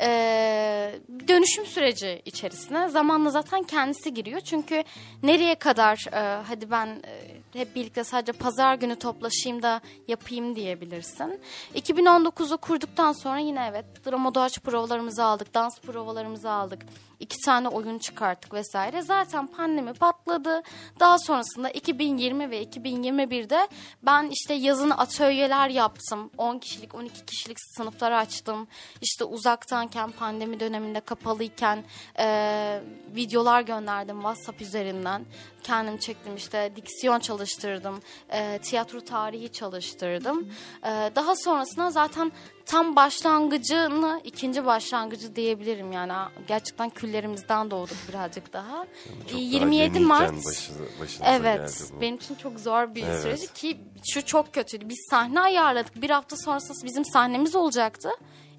[0.00, 4.40] e, dönüşüm süreci içerisine zamanla zaten kendisi giriyor.
[4.40, 4.84] Çünkü
[5.22, 11.40] nereye kadar e, hadi ben e, hep birlikte sadece pazar günü toplaşayım da yapayım diyebilirsin.
[11.74, 16.82] 2019'u kurduktan sonra yine evet drama doğaç provalarımızı aldık, dans provalarımızı aldık.
[17.20, 19.02] İki tane oyun çıkarttık vesaire.
[19.02, 20.62] Zaten pandemi patladı.
[21.00, 23.68] Daha sonrasında 2020 ve 2021'de
[24.02, 26.30] ben işte yazın atölyeler yaptım.
[26.38, 28.66] 10 kişilik, 12 kişilik sınıflar açtım.
[29.02, 31.84] İşte uzaktanken, pandemi döneminde kapalıyken
[32.18, 32.80] e,
[33.16, 35.24] videolar gönderdim WhatsApp üzerinden.
[35.62, 38.02] Kendim çektim işte diksiyon çalıştırdım.
[38.32, 40.52] E, tiyatro tarihi çalıştırdım.
[40.82, 42.32] E, daha sonrasında zaten
[42.66, 46.12] tam başlangıcını, ikinci başlangıcı diyebilirim yani.
[46.46, 48.86] Gerçekten küllerimizden doğduk birazcık daha.
[49.26, 50.30] Çok daha 27 yeniyken Mart.
[50.32, 52.00] başınıza- başınıza Evet, geldi bu.
[52.00, 53.22] benim için çok zor bir Evet.
[53.22, 53.76] süreci ki
[54.12, 54.88] şu çok kötüydü.
[54.88, 56.02] Biz sahne ayarladık.
[56.02, 58.10] Bir hafta sonrası bizim sahnemiz olacaktı.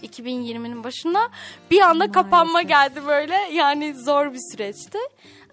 [0.02, 1.30] 2020'nin başında
[1.72, 3.36] bir anda kapanma geldi böyle.
[3.54, 4.98] Yani zor bir süreçti.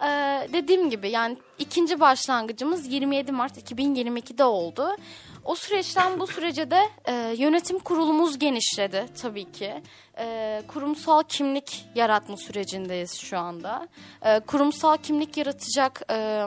[0.05, 4.95] Ee, dediğim gibi yani ikinci başlangıcımız 27 Mart 2022'de oldu.
[5.45, 9.73] O süreçten bu sürece de e, yönetim kurulumuz genişledi tabii ki.
[10.17, 13.87] E, kurumsal kimlik yaratma sürecindeyiz şu anda.
[14.21, 16.01] E, kurumsal kimlik yaratacak...
[16.11, 16.45] E,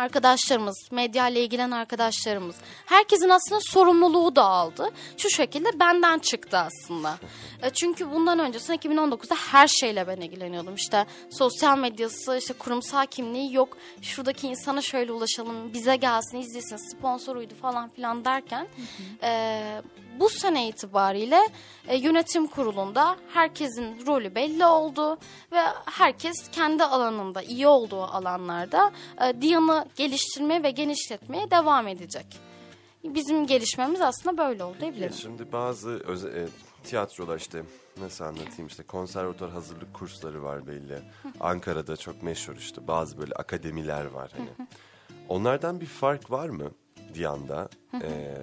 [0.00, 2.56] arkadaşlarımız, medya ile ilgilenen arkadaşlarımız.
[2.86, 4.90] Herkesin aslında sorumluluğu da aldı.
[5.16, 7.18] Şu şekilde benden çıktı aslında.
[7.62, 10.74] E, Çünkü bundan öncesinde 2019'da her şeyle ben ilgileniyordum.
[10.74, 13.76] İşte sosyal medyası, işte kurumsal kimliği yok.
[14.02, 18.66] Şuradaki insana şöyle ulaşalım, bize gelsin, izlesin, sponsoruydu falan filan derken...
[19.22, 19.82] e,
[20.20, 21.40] bu sene itibariyle
[21.88, 25.18] e, yönetim kurulunda herkesin rolü belli oldu
[25.52, 28.92] ve herkes kendi alanında iyi olduğu alanlarda
[29.24, 32.26] e, Diyan'ı geliştirmeye ve genişletmeye devam edecek.
[33.04, 35.12] Bizim gelişmemiz aslında böyle oldu diyebilirim.
[35.12, 36.48] Şimdi bazı öze- e,
[36.84, 37.62] tiyatrolar işte
[38.00, 40.98] nasıl anlatayım işte konservatuar hazırlık kursları var belli.
[41.40, 44.68] Ankara'da çok meşhur işte bazı böyle akademiler var hani.
[45.28, 46.70] Onlardan bir fark var mı
[47.14, 47.68] Diyan'da?
[48.02, 48.34] Ee,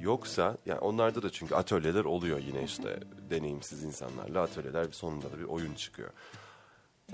[0.00, 5.38] yoksa yani onlarda da çünkü atölyeler oluyor yine işte deneyimsiz insanlarla atölyeler bir sonunda da
[5.38, 6.10] bir oyun çıkıyor.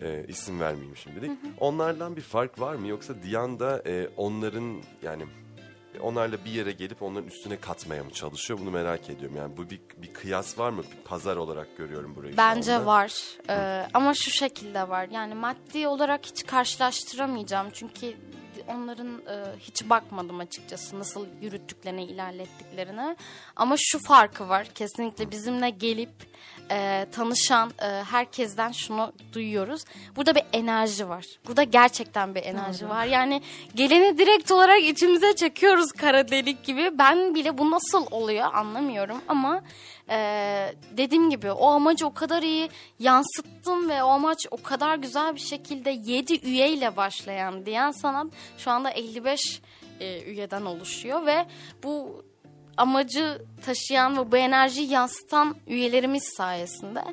[0.02, 1.30] Ee, isim vermeyeyim şimdilik.
[1.60, 5.24] Onlardan bir fark var mı yoksa Diyan'da e, onların yani
[6.00, 8.60] onlarla bir yere gelip onların üstüne katmaya mı çalışıyor?
[8.62, 9.36] Bunu merak ediyorum.
[9.36, 10.82] Yani bu bir, bir kıyas var mı?
[10.82, 16.26] Bir pazar olarak görüyorum burayı Bence var Ee, ama şu şekilde var yani maddi olarak
[16.26, 18.16] hiç karşılaştıramayacağım çünkü
[18.68, 23.16] onların e, hiç bakmadım açıkçası nasıl yürüttüklerine ilerlettiklerine.
[23.56, 26.10] Ama şu farkı var kesinlikle bizimle gelip
[26.70, 29.84] e, tanışan e, herkesten şunu duyuyoruz.
[30.16, 31.24] Burada bir enerji var.
[31.46, 33.04] Burada gerçekten bir enerji var.
[33.04, 33.42] Yani
[33.74, 36.98] geleni direkt olarak içimize çekiyoruz kara delik gibi.
[36.98, 39.62] Ben bile bu nasıl oluyor anlamıyorum ama
[40.10, 42.68] ee, dediğim gibi o amacı o kadar iyi
[42.98, 48.26] yansıttım ve o amaç o kadar güzel bir şekilde 7 üyeyle başlayan diyen sanat
[48.58, 49.62] şu anda 55
[50.00, 51.46] e, üyeden oluşuyor ve
[51.82, 52.24] bu
[52.78, 57.04] amacı taşıyan ve bu enerjiyi yansıtan üyelerimiz sayesinde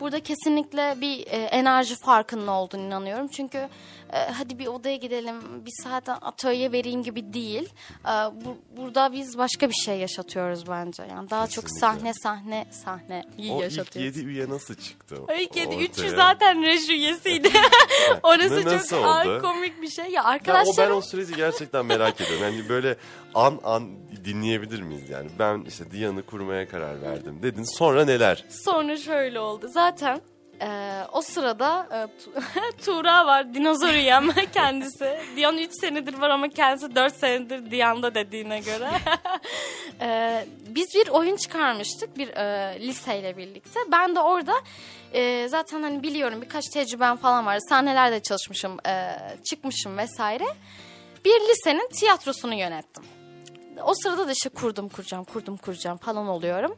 [0.00, 3.28] burada kesinlikle bir e, enerji farkının olduğunu inanıyorum.
[3.28, 3.68] Çünkü
[4.12, 7.68] e, hadi bir odaya gidelim, bir saat atölye vereyim gibi değil.
[8.04, 8.10] E,
[8.44, 11.02] bu, burada biz başka bir şey yaşatıyoruz bence.
[11.10, 11.80] Yani daha çok Kesinlikle.
[11.80, 14.16] sahne sahne sahne iyi O ilk yaşatıyoruz.
[14.16, 15.16] 7 üye nasıl çıktı?
[15.28, 16.16] O ilk yedi, üçü ortaya?
[16.16, 17.50] zaten reji üyesiydi.
[18.22, 19.42] Orası çok nasıl aa, oldu?
[19.42, 20.04] komik bir şey.
[20.04, 22.44] Ya Ya o ben o süreci gerçekten merak ediyorum.
[22.44, 22.96] Yani böyle
[23.34, 23.88] an an
[24.24, 25.28] dinleyebilir miyiz yani?
[25.38, 27.76] Ben işte Diyan'ı kurmaya karar verdim dedin.
[27.78, 28.44] Sonra neler?
[28.64, 29.66] Sonra şöyle oldu.
[29.68, 30.20] Zaten
[30.62, 32.42] e, o sırada e, Tu-
[32.84, 33.54] Tuğra var.
[33.54, 35.18] Dinozor üyem kendisi.
[35.36, 38.90] Diyan 3 senedir var ama kendisi 4 senedir Diyan'da dediğine göre.
[40.00, 43.80] E, biz bir oyun çıkarmıştık bir e, liseyle birlikte.
[43.92, 44.52] Ben de orada
[45.12, 47.58] e, zaten hani biliyorum birkaç tecrübem falan var.
[47.68, 49.16] Sahnelerde çalışmışım, e,
[49.50, 50.44] çıkmışım vesaire.
[51.24, 53.02] Bir lisenin tiyatrosunu yönettim.
[53.84, 56.76] O sırada da işte kurdum kuracağım, kurdum kuracağım falan oluyorum.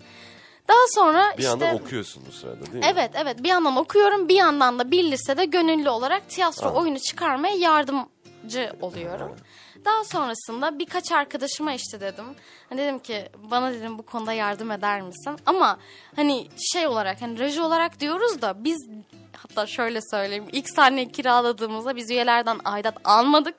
[0.68, 1.50] Daha sonra Bir işte...
[1.50, 2.90] yandan okuyorsun bu sırada değil mi?
[2.92, 6.72] Evet evet bir yandan okuyorum bir yandan da bir lisede gönüllü olarak tiyatro Aa.
[6.72, 9.36] oyunu çıkarmaya yardımcı oluyorum.
[9.84, 12.24] Daha sonrasında birkaç arkadaşıma işte dedim.
[12.68, 15.36] Hani dedim ki bana dedim bu konuda yardım eder misin?
[15.46, 15.78] Ama
[16.16, 18.88] hani şey olarak hani reji olarak diyoruz da biz
[19.36, 20.44] hatta şöyle söyleyeyim.
[20.52, 23.54] ilk sahneyi kiraladığımızda biz üyelerden aidat almadık.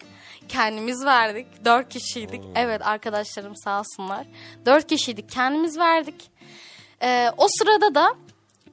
[0.50, 1.66] Kendimiz verdik.
[1.66, 2.44] Dört kişiydik.
[2.56, 4.28] Evet arkadaşlarım sağ olsunlar.
[4.66, 6.32] Dört kişiydik kendimiz verdik.
[7.02, 8.16] Ee, o sırada da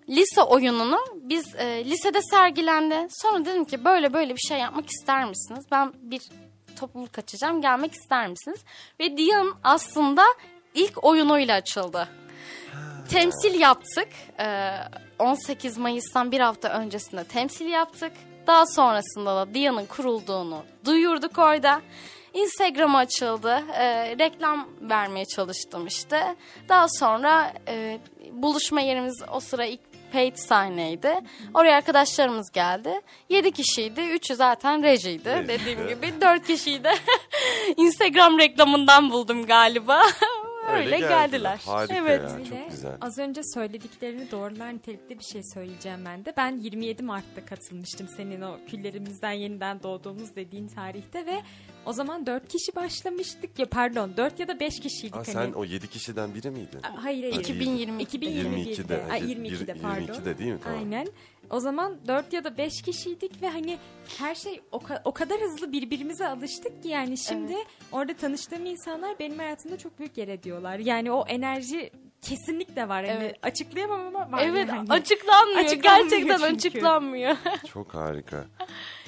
[0.08, 3.06] lise oyununu biz e, lisede sergilendi.
[3.10, 5.64] Sonra dedim ki böyle böyle bir şey yapmak ister misiniz?
[5.70, 6.22] Ben bir
[6.76, 8.60] topluluk açacağım gelmek ister misiniz?
[9.00, 10.22] Ve Diyan aslında
[10.74, 12.08] ilk oyunuyla açıldı.
[13.08, 14.08] Temsil yaptık.
[14.40, 14.70] Ee,
[15.18, 18.12] 18 Mayıs'tan bir hafta öncesinde temsil yaptık.
[18.46, 21.80] Daha sonrasında da Diyan'ın kurulduğunu duyurduk orada.
[22.34, 23.62] Instagram açıldı.
[23.74, 26.36] Ee, reklam vermeye çalıştım işte.
[26.68, 27.98] Daha sonra e,
[28.32, 29.80] buluşma yerimiz o sıra ilk
[30.12, 31.20] paid sahneydi.
[31.54, 33.00] Oraya arkadaşlarımız geldi.
[33.28, 34.00] 7 kişiydi.
[34.00, 35.30] 3'ü zaten rejiydi.
[35.30, 35.48] Reji.
[35.48, 36.94] Dediğim gibi 4 kişiyi de
[37.76, 40.02] Instagram reklamından buldum galiba.
[40.68, 41.28] Öyle, Öyle geldiler.
[41.28, 41.60] geldiler.
[41.66, 42.22] Harika evet.
[42.22, 42.44] ya.
[42.44, 42.96] Çok güzel.
[43.00, 46.32] Az önce söylediklerini doğrular nitelikte bir şey söyleyeceğim ben de.
[46.36, 51.42] Ben 27 Mart'ta katılmıştım senin o küllerimizden yeniden doğduğumuz dediğin tarihte ve
[51.86, 55.26] o zaman 4 kişi başlamıştık ya pardon 4 ya da 5 kişiydik Aa, hani.
[55.26, 56.80] sen o 7 kişiden biri miydin?
[56.82, 57.44] Hayır hayır.
[57.44, 58.02] 2022'de.
[58.02, 58.72] 2022'de.
[58.74, 59.02] 22'de.
[59.12, 60.00] Ay, Bir- 22'de pardon.
[60.14, 60.58] 22'de değil mi?
[60.64, 60.78] Tamam.
[60.78, 61.06] Aynen.
[61.50, 63.78] O zaman 4 ya da 5 kişiydik ve hani
[64.18, 67.54] her şey o, ka- o kadar hızlı birbirimize alıştık ki yani şimdi
[67.92, 70.78] orada tanıştığım insanlar benim hayatımda çok büyük yer ediyorlar.
[70.78, 71.90] Yani o enerji
[72.22, 73.02] kesinlikle var.
[73.02, 73.36] Yani Evet.
[73.42, 74.92] açıklayamam ama var Evet yani.
[74.92, 75.58] açıklanmıyor.
[75.64, 76.56] Açıklanmıyor Gerçekten çünkü.
[76.68, 77.36] açıklanmıyor.
[77.72, 78.44] Çok harika.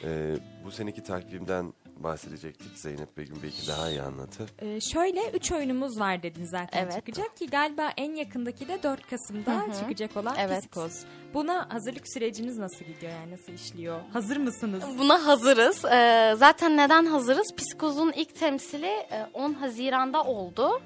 [0.05, 2.79] Ee, bu seneki takvimden bahsedecektik.
[2.79, 4.51] Zeynep Begüm belki daha iyi anlatır.
[4.59, 6.93] Ee, şöyle 3 oyunumuz var dedin zaten Evet.
[6.95, 10.61] çıkacak ki galiba en yakındaki de 4 Kasım'da çıkacak olan Evet.
[10.61, 11.05] Psikoz.
[11.35, 14.01] Buna hazırlık süreciniz nasıl gidiyor yani nasıl işliyor?
[14.13, 14.85] Hazır mısınız?
[14.99, 15.85] Buna hazırız.
[15.85, 17.47] Ee, zaten neden hazırız?
[17.57, 20.81] Psikoz'un ilk temsili e, 10 Haziran'da oldu.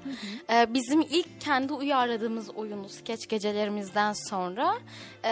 [0.49, 4.73] Ee, bizim ilk kendi uyarladığımız oyunu skeç gecelerimizden sonra
[5.25, 5.31] e,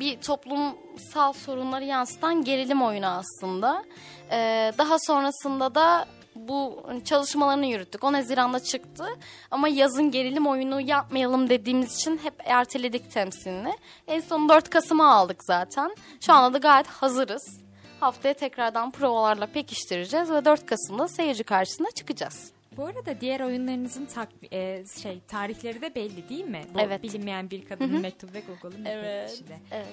[0.00, 3.84] bir toplumsal sorunları yansıtan gerilim oyunu aslında.
[4.30, 8.04] Ee, daha sonrasında da bu çalışmalarını yürüttük.
[8.04, 9.04] 10 Haziran'da çıktı
[9.50, 13.72] ama yazın gerilim oyunu yapmayalım dediğimiz için hep erteledik temsilini.
[14.06, 15.94] En son 4 Kasım'a aldık zaten.
[16.20, 17.60] Şu anda da gayet hazırız.
[18.00, 22.52] Haftaya tekrardan provalarla pekiştireceğiz ve 4 Kasım'da seyirci karşısına çıkacağız.
[22.76, 26.62] Bu arada diğer oyunlarınızın tak, e, şey tarihleri de belli değil mi?
[26.74, 27.02] Bu Evet.
[27.02, 29.42] bilinmeyen bir kadının mektubu ve Google'un evet.
[29.70, 29.86] Evet.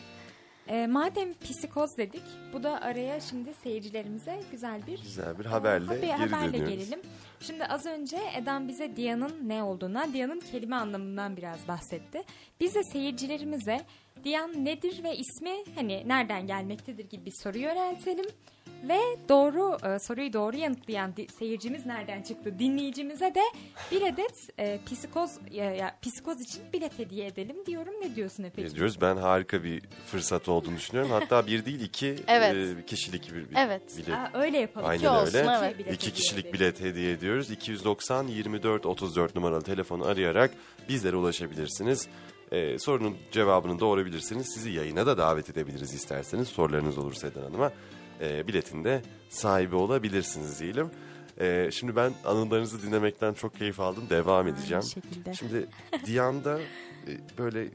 [0.67, 2.21] E, madem psikoz dedik,
[2.53, 6.69] bu da araya şimdi seyircilerimize güzel bir Güzel bir haberle haber- geri haberle dönüyoruz.
[6.86, 6.99] gelelim.
[7.39, 12.23] Şimdi az önce Eden bize Diyan'ın ne olduğundan, Diyan'ın kelime anlamından biraz bahsetti.
[12.60, 13.82] Biz de seyircilerimize
[14.23, 18.25] Diyan nedir ve ismi hani nereden gelmektedir gibi bir soru yöneltelim.
[18.89, 18.99] Ve
[19.30, 23.41] doğru e, soruyu doğru yanıtlayan di- seyircimiz nereden çıktı dinleyicimize de
[23.91, 27.93] bir adet e, psikoz ya, ya, psikoz için bilet hediye edelim diyorum.
[28.01, 28.75] Ne diyorsun Efe'ciğim?
[28.75, 29.01] diyoruz.
[29.01, 31.12] Ben harika bir fırsat olduğunu düşünüyorum.
[31.12, 32.77] Hatta bir değil iki Evet.
[32.80, 33.97] e, kişilik bir, bir Evet.
[33.97, 34.10] bilet.
[34.10, 34.88] Aa, öyle yapalım.
[34.88, 35.58] Aynen İki olsun, öyle.
[35.60, 35.80] evet.
[35.80, 36.53] bilet İki kişilik edelim.
[36.53, 37.51] bilet hediye ediyoruz.
[37.51, 40.51] 290 24 34 numaralı telefonu arayarak
[40.89, 42.08] bizlere ulaşabilirsiniz.
[42.52, 44.48] Ee, sorunun cevabını doğru bilirsiniz.
[44.54, 46.48] Sizi yayına da davet edebiliriz isterseniz.
[46.48, 47.72] Sorularınız olursa Eden Hanım'a
[48.22, 50.92] e, biletin de sahibi olabilirsiniz diyelim.
[51.40, 54.04] Ee, şimdi ben anılarınızı dinlemekten çok keyif aldım.
[54.10, 54.84] Devam edeceğim.
[54.84, 55.34] şekilde.
[55.34, 55.68] Şimdi
[56.06, 56.60] Diyan'da
[57.08, 57.68] e, böyle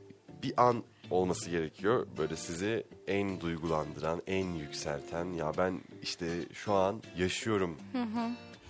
[0.42, 2.06] bir an olması gerekiyor.
[2.18, 7.76] Böyle sizi en duygulandıran, en yükselten ya ben işte şu an yaşıyorum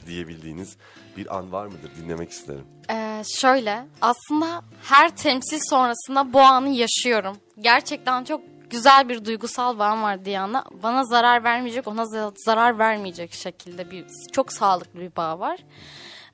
[0.07, 0.77] diyebildiğiniz
[1.17, 1.91] bir an var mıdır?
[2.03, 2.65] Dinlemek isterim.
[2.91, 7.37] Ee, şöyle aslında her temsil sonrasında bu anı yaşıyorum.
[7.61, 10.65] Gerçekten çok güzel bir duygusal bağım var Diana.
[10.83, 15.59] Bana zarar vermeyecek, ona za- zarar vermeyecek şekilde bir çok sağlıklı bir bağ var.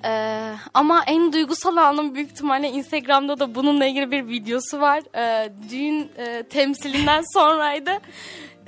[0.04, 5.02] Ee, ama en duygusal anım büyük ihtimalle Instagram'da da bununla ilgili bir videosu var.
[5.16, 7.90] Ee, düğün e, temsilinden sonraydı.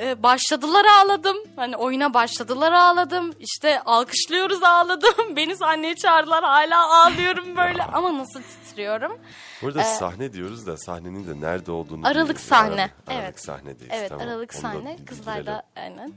[0.00, 1.36] Ee, başladılar ağladım.
[1.56, 3.32] Hani oyuna başladılar ağladım.
[3.38, 5.14] İşte alkışlıyoruz ağladım.
[5.36, 9.18] Beni sahneye çağırdılar hala ağlıyorum böyle ama nasıl titriyorum.
[9.62, 12.40] Burada sahne diyoruz da sahnenin de nerede olduğunu Aralık biliyoruz.
[12.48, 13.18] sahne, Aralık, evet.
[13.22, 13.92] Aralık sahnedeyiz.
[13.92, 14.26] Evet tamam.
[14.28, 15.04] aralık Onu da sahne bildirelim.
[15.04, 16.12] kızlarda aynen.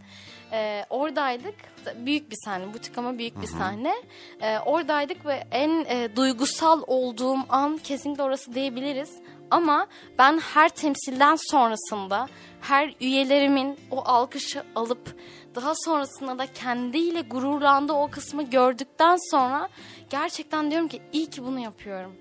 [0.52, 1.56] Ee, oradaydık
[1.96, 3.94] büyük bir sahne butik ama büyük bir sahne.
[4.42, 9.10] Ee, oradaydık ve en e, duygusal olduğum an kesinlikle orası diyebiliriz.
[9.52, 12.28] Ama ben her temsilden sonrasında
[12.62, 15.16] her üyelerimin o alkışı alıp
[15.56, 19.70] daha sonrasında da kendiyle gururlandığı o kısmı gördükten sonra
[20.10, 22.16] gerçekten diyorum ki iyi ki bunu yapıyorum.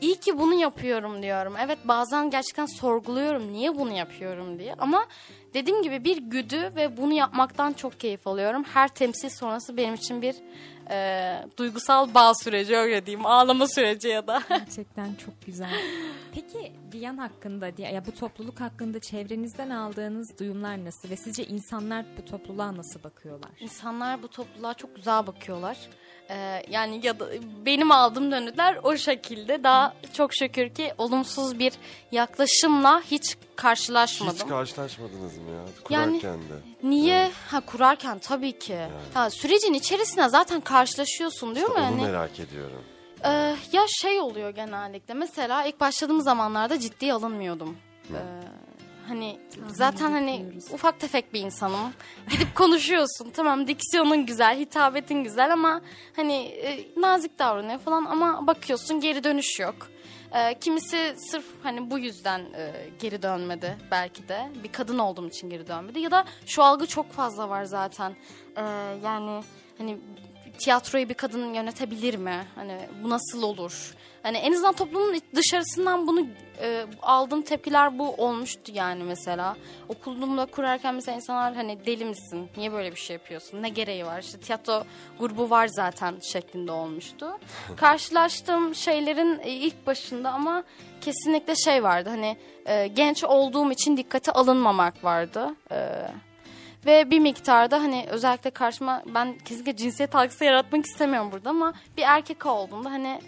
[0.00, 1.54] İyi ki bunu yapıyorum diyorum.
[1.64, 4.74] Evet bazen gerçekten sorguluyorum niye bunu yapıyorum diye.
[4.74, 5.06] Ama
[5.54, 8.64] dediğim gibi bir güdü ve bunu yapmaktan çok keyif alıyorum.
[8.64, 10.36] Her temsil sonrası benim için bir
[10.90, 13.26] e, duygusal bağ süreci öyle diyeyim.
[13.26, 14.42] Ağlama süreci ya da.
[14.48, 15.70] Gerçekten çok güzel.
[16.34, 22.24] Peki Diyan hakkında ya bu topluluk hakkında çevrenizden aldığınız duyumlar nasıl ve sizce insanlar bu
[22.24, 23.50] topluluğa nasıl bakıyorlar?
[23.60, 25.78] İnsanlar bu topluluğa çok güzel bakıyorlar.
[26.32, 27.26] Ee, yani ya da
[27.66, 29.64] benim aldığım dönütler o şekilde.
[29.64, 31.72] Daha çok şükür ki olumsuz bir
[32.12, 34.34] yaklaşımla hiç karşılaşmadım.
[34.34, 35.62] Hiç karşılaşmadınız mı ya?
[36.00, 36.88] Yani- Kurarken de.
[36.88, 37.30] Niye?
[37.50, 38.78] Ha kurarken tabii ki.
[39.14, 41.86] Ha sürecin içerisine zaten karşılaşıyorsun değil İşte mi?
[41.86, 42.84] onu Hani, merak ediyorum.
[43.24, 43.30] e,
[43.72, 45.14] ya şey oluyor genellikle.
[45.14, 47.76] Mesela ilk başladığım zamanlarda ciddiye alınmıyordum.
[48.10, 48.20] E,
[49.08, 51.92] hani zaten hani ufak tefek bir insanım.
[52.30, 53.30] Gidip konuşuyorsun.
[53.34, 55.80] Tamam diksiyonun güzel, hitabetin güzel ama
[56.16, 59.88] hani e, nazik davranıyor falan ama bakıyorsun geri dönüş yok.
[60.34, 64.48] E, kimisi sırf hani bu yüzden e, geri dönmedi belki de.
[64.64, 66.00] Bir kadın olduğum için geri dönmedi.
[66.00, 68.16] Ya da şu algı çok fazla var zaten.
[68.56, 68.62] E,
[69.04, 69.42] yani
[69.78, 69.98] hani
[70.58, 72.46] tiyatroyu bir kadın yönetebilir mi?
[72.54, 73.94] Hani bu nasıl olur?
[74.22, 76.26] Hani en azından toplumun dışarısından bunu
[76.62, 79.56] e, aldığım tepkiler bu olmuştu yani mesela.
[79.88, 82.48] Okulumda kurarken mesela insanlar hani deli misin?
[82.56, 83.62] Niye böyle bir şey yapıyorsun?
[83.62, 84.20] Ne gereği var?
[84.20, 84.84] İşte tiyatro
[85.18, 87.38] grubu var zaten şeklinde olmuştu.
[87.76, 90.64] Karşılaştığım şeylerin e, ilk başında ama
[91.00, 92.08] kesinlikle şey vardı.
[92.08, 95.54] Hani e, genç olduğum için dikkate alınmamak vardı.
[95.72, 95.78] E,
[96.86, 102.02] ve bir miktarda hani özellikle karşıma ben kesinlikle cinsiyet algısı yaratmak istemiyorum burada ama bir
[102.02, 103.20] erkek olduğunda hani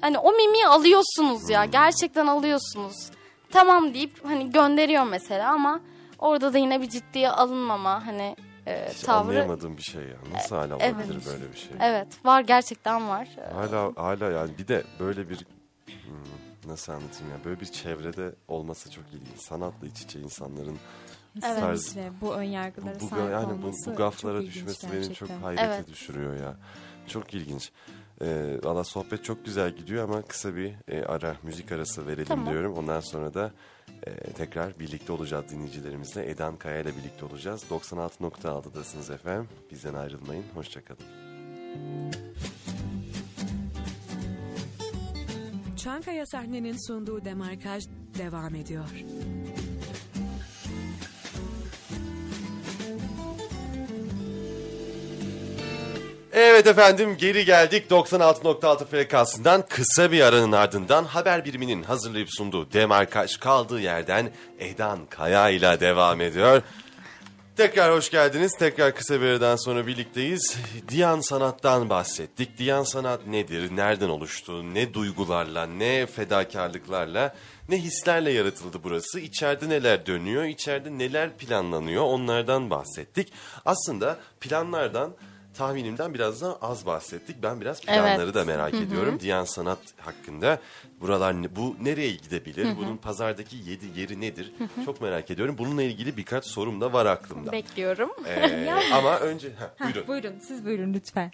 [0.00, 3.10] hani o mimiği alıyorsunuz ya gerçekten alıyorsunuz.
[3.50, 5.80] Tamam deyip hani gönderiyor mesela ama
[6.18, 8.36] orada da yine bir ciddiye alınmama hani
[8.66, 9.18] e, Hiç tavrı.
[9.18, 10.16] anlayamadığım bir şey ya.
[10.32, 10.94] Nasıl hala evet.
[10.94, 11.72] olabilir böyle bir şey?
[11.80, 13.28] Evet var gerçekten var.
[13.52, 15.46] Hala hala yani bir de böyle bir
[15.86, 19.38] hmm, nasıl anlatayım ya böyle bir çevrede olması çok ilginç.
[19.38, 20.78] Sanatla iç içe insanların
[21.44, 21.60] Evet.
[21.60, 25.64] Kesinlikle bu ön yargılara bu, sahip yani bu, olması bu gaflara düşmesi beni çok hayrete
[25.64, 25.88] Evet.
[25.88, 26.56] düşürüyor ya.
[27.06, 27.70] Çok ilginç.
[28.22, 32.50] Ee, Valla sohbet çok güzel gidiyor ama kısa bir e, ara müzik arası verelim Tamam.
[32.50, 32.74] diyorum.
[32.74, 33.52] Ondan sonra da
[34.06, 36.30] e, tekrar birlikte olacağız dinleyicilerimizle.
[36.30, 37.64] Edan Kaya ile birlikte olacağız.
[37.70, 39.48] 96.6'dasınız efendim.
[39.70, 40.44] Bizden ayrılmayın.
[40.54, 41.00] Hoşçakalın.
[45.76, 47.84] Çankaya sahnenin sunduğu demarkaj
[48.18, 49.04] devam ediyor.
[56.32, 63.36] Evet efendim geri geldik 96.6 frekansından kısa bir aranın ardından haber biriminin hazırlayıp sunduğu Demarkaj
[63.36, 66.62] kaldığı yerden Edan Kaya ile devam ediyor.
[67.56, 68.52] Tekrar hoş geldiniz.
[68.58, 70.56] Tekrar kısa bir aradan sonra birlikteyiz.
[70.88, 72.58] Diyan Sanat'tan bahsettik.
[72.58, 73.76] Diyan Sanat nedir?
[73.76, 74.74] Nereden oluştu?
[74.74, 77.34] Ne duygularla, ne fedakarlıklarla,
[77.68, 79.20] ne hislerle yaratıldı burası?
[79.20, 80.44] İçeride neler dönüyor?
[80.44, 82.02] İçeride neler planlanıyor?
[82.02, 83.32] Onlardan bahsettik.
[83.64, 85.12] Aslında planlardan
[85.60, 87.36] tahminimden biraz daha az bahsettik.
[87.42, 88.34] Ben biraz planları Evet.
[88.34, 89.20] da merak ediyorum.
[89.20, 90.58] Diyan Sanat hakkında
[91.00, 92.68] buralar bu nereye gidebilir?
[92.76, 94.52] Bunun pazardaki yedi yeri nedir?
[94.84, 95.58] Çok merak ediyorum.
[95.58, 97.52] Bununla ilgili birkaç sorum da var aklımda.
[97.52, 98.10] Bekliyorum.
[98.26, 100.08] Ee, ama önce ha, buyurun.
[100.08, 101.30] Buyurun siz buyurun lütfen.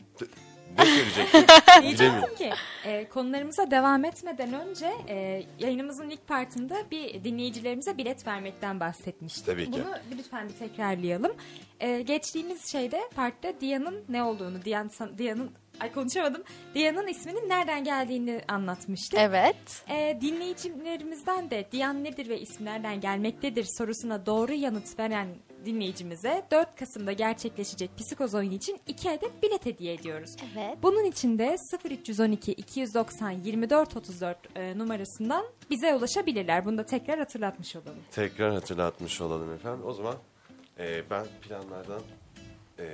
[0.79, 1.83] Ne.
[1.83, 2.51] Diyecektim ki
[2.85, 9.47] e, konularımıza devam etmeden önce e, yayınımızın ilk partında bir dinleyicilerimize bilet vermekten bahsetmiştik.
[9.47, 9.72] Tabii ki.
[9.72, 11.33] Bunu lütfen bir tekrarlayalım.
[11.81, 15.51] E, geçtiğimiz şeyde partta Diyan'ın ne olduğunu, Diyan, Diyan'ın
[15.81, 16.43] ay konuşamadım.
[16.74, 19.20] Diyan'ın isminin nereden geldiğini anlatmıştık.
[19.20, 19.85] Evet.
[19.89, 25.29] E, dinleyicilerimizden de Diyan nedir ve ismi nereden gelmektedir sorusuna doğru yanıt veren
[25.67, 30.31] dinleyicimize 4 Kasım'da gerçekleşecek psikoz oyunu için 2 adet bilet hediye ediyoruz.
[30.55, 30.79] Evet.
[30.83, 36.64] Bunun için de 0312 290 24 34 e, numarasından bize ulaşabilirler.
[36.64, 37.99] Bunu da tekrar hatırlatmış olalım.
[38.11, 39.87] Tekrar hatırlatmış olalım efendim.
[39.87, 40.14] O zaman
[40.79, 42.03] e, ben planlardan
[42.79, 42.85] e,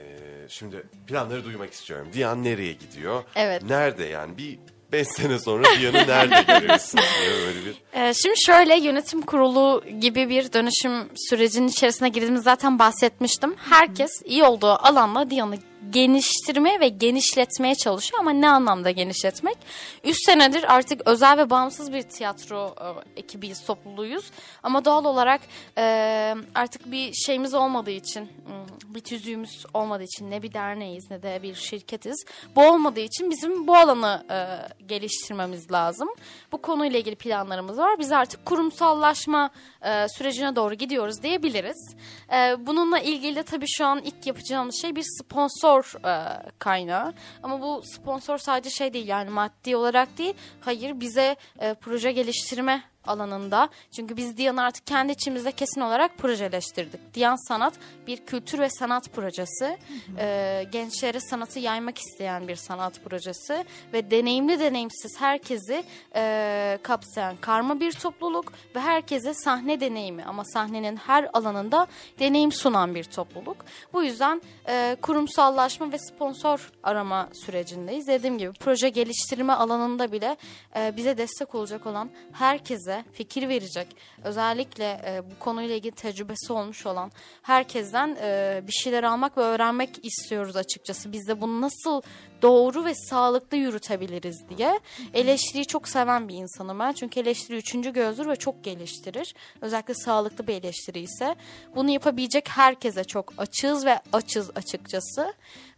[0.48, 2.08] şimdi planları duymak istiyorum.
[2.12, 3.24] Diyan nereye gidiyor?
[3.36, 3.62] Evet.
[3.62, 4.38] Nerede yani?
[4.38, 4.58] Bir
[4.92, 7.00] 5 sene sonra Diyan'ı nerede görüyorsun?
[7.20, 12.78] diye böyle bir Ee, şimdi şöyle yönetim kurulu gibi bir dönüşüm sürecinin içerisine girdiğimiz zaten
[12.78, 13.54] bahsetmiştim.
[13.70, 15.56] Herkes iyi olduğu alanla Diyan'ı
[15.90, 19.58] geniştirmeye ve genişletmeye çalışıyor ama ne anlamda genişletmek?
[20.04, 24.24] 3 senedir artık özel ve bağımsız bir tiyatro e, ekibiyiz, topluluğuyuz.
[24.62, 25.40] Ama doğal olarak
[25.78, 31.22] e, artık bir şeyimiz olmadığı için, hmm, bir tüzüğümüz olmadığı için ne bir derneğiz ne
[31.22, 32.24] de bir şirketiz.
[32.56, 34.38] Bu olmadığı için bizim bu alanı e,
[34.86, 36.08] geliştirmemiz lazım.
[36.52, 37.98] Bu konuyla ilgili planlarımız var.
[37.98, 39.50] Biz artık kurumsallaşma
[39.82, 41.94] e, sürecine doğru gidiyoruz diyebiliriz.
[42.32, 46.14] E, bununla ilgili de tabii şu an ilk yapacağımız şey bir sponsor e,
[46.58, 47.14] kaynağı.
[47.42, 50.34] Ama bu sponsor sadece şey değil yani maddi olarak değil.
[50.60, 53.68] Hayır bize e, proje geliştirme alanında.
[53.90, 57.14] Çünkü biz Diyan'ı artık kendi içimizde kesin olarak projeleştirdik.
[57.14, 57.74] Diyan Sanat
[58.06, 59.78] bir kültür ve sanat projesi.
[60.18, 63.64] Ee, gençlere sanatı yaymak isteyen bir sanat projesi.
[63.92, 65.84] Ve deneyimli deneyimsiz herkesi
[66.14, 68.52] e, kapsayan karma bir topluluk.
[68.74, 71.86] Ve herkese sahne deneyimi ama sahnenin her alanında
[72.18, 73.56] deneyim sunan bir topluluk.
[73.92, 78.06] Bu yüzden e, kurumsallaşma ve sponsor arama sürecindeyiz.
[78.06, 80.36] Dediğim gibi proje geliştirme alanında bile
[80.76, 83.86] e, bize destek olacak olan herkese fikir verecek.
[84.24, 87.12] Özellikle e, bu konuyla ilgili tecrübesi olmuş olan
[87.42, 91.12] herkesten e, bir şeyler almak ve öğrenmek istiyoruz açıkçası.
[91.12, 92.02] Biz de bunu nasıl
[92.42, 94.80] doğru ve sağlıklı yürütebiliriz diye.
[95.14, 96.92] Eleştiriyi çok seven bir insanım ben.
[96.92, 99.34] Çünkü eleştiri üçüncü gözdür ve çok geliştirir.
[99.60, 101.34] Özellikle sağlıklı bir eleştiri ise.
[101.76, 105.34] Bunu yapabilecek herkese çok açığız ve açız açıkçası.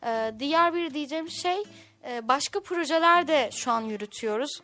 [0.07, 1.63] E, diğer bir diyeceğim şey
[2.09, 4.61] e, başka projeler de şu an yürütüyoruz.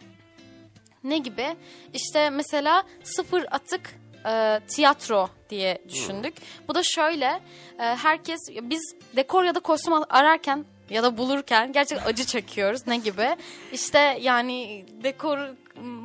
[1.05, 1.57] Ne gibi?
[1.95, 3.95] İşte mesela sıfır atık
[4.27, 6.35] e, tiyatro diye düşündük.
[6.69, 7.41] Bu da şöyle
[7.79, 12.87] e, herkes biz dekor ya da kostüm ararken ya da bulurken gerçekten acı çekiyoruz.
[12.87, 13.37] Ne gibi?
[13.73, 15.39] İşte yani dekor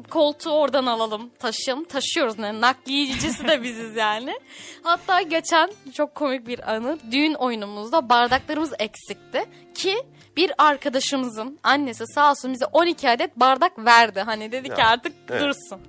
[0.09, 4.39] koltuğu oradan alalım taşıyalım taşıyoruz ne nakliyecisi de biziz yani.
[4.83, 9.97] Hatta geçen çok komik bir anı düğün oyunumuzda bardaklarımız eksikti ki
[10.37, 14.21] bir arkadaşımızın annesi sağ olsun bize 12 adet bardak verdi.
[14.21, 15.41] Hani dedi ki artık evet.
[15.41, 15.79] dursun.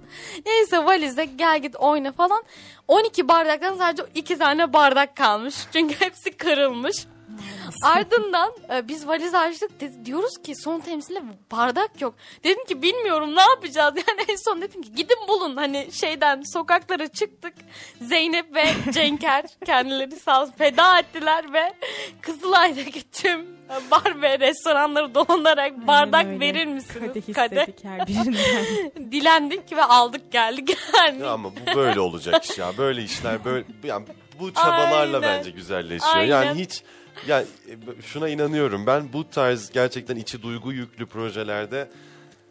[0.47, 2.43] Neyse valizde gel git oyna falan.
[2.89, 5.55] 12 bardaktan sadece 2 tane bardak kalmış.
[5.73, 7.07] Çünkü hepsi kırılmış.
[7.83, 11.23] Ardından e, biz valiz açtık dedi, diyoruz ki son temsile
[11.53, 12.15] bardak yok.
[12.45, 17.09] Dedim ki bilmiyorum ne yapacağız yani en son dedim ki gidin bulun hani şeyden sokaklara
[17.09, 17.55] çıktık.
[18.01, 21.75] Zeynep ve Cenker kendileri sağ olsun feda ettiler ve
[22.21, 23.57] Kızılay'daki tüm
[23.91, 26.41] bar ve restoranları dolanarak bardak öyle.
[26.41, 27.13] verir misiniz?
[27.13, 27.61] Kadeh Kadeh.
[27.61, 29.13] istedik her birinden.
[29.13, 31.23] Dilendik ve aldık geldik yani.
[31.23, 32.73] Ya ama bu böyle olacak iş ya.
[32.79, 34.07] Böyle işler böyle yani
[34.41, 35.23] bu çabalarla Aynen.
[35.23, 36.17] bence güzelleşiyor.
[36.17, 36.29] Aynen.
[36.29, 36.83] Yani hiç
[37.27, 38.87] ya e, şuna inanıyorum.
[38.87, 41.89] Ben bu tarz gerçekten içi duygu yüklü projelerde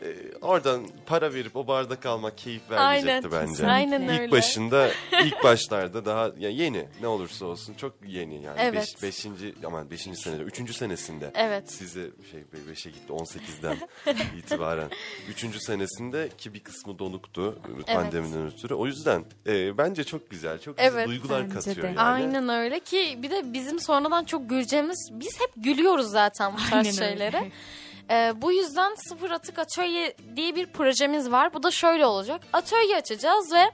[0.01, 3.67] e, oradan para verip o bardak almak keyif vermeyecekti Aynen, bence.
[3.67, 4.31] aynen ilk öyle.
[4.31, 4.89] başında
[5.23, 8.57] ilk başlarda daha ya yeni ne olursa olsun çok yeni yani.
[8.59, 8.95] Evet.
[8.97, 11.71] Beş, beşinci aman beşinci senede üçüncü senesinde Evet.
[11.71, 13.77] size şey be- beşe gitti 18'den
[14.37, 14.89] itibaren.
[15.29, 18.73] Üçüncü senesinde ki bir kısmı donuktu pandemiden ötürü.
[18.73, 21.87] O yüzden e, bence çok güzel, çok güzel Evet, duygular bence katıyor de.
[21.87, 22.01] yani.
[22.01, 26.69] Aynen öyle ki bir de bizim sonradan çok güleceğimiz biz hep gülüyoruz zaten bu Aynen
[26.83, 27.09] tarz öyle.
[27.09, 27.51] şeylere.
[28.09, 31.53] Ee, bu yüzden sıfır atık atölye diye bir projemiz var.
[31.53, 32.41] Bu da şöyle olacak.
[32.53, 33.71] Atölye açacağız ve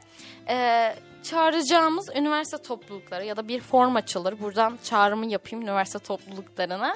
[0.49, 4.39] e, çağıracağımız üniversite toplulukları ya da bir form açılır.
[4.39, 6.95] Buradan çağrımı yapayım üniversite topluluklarına.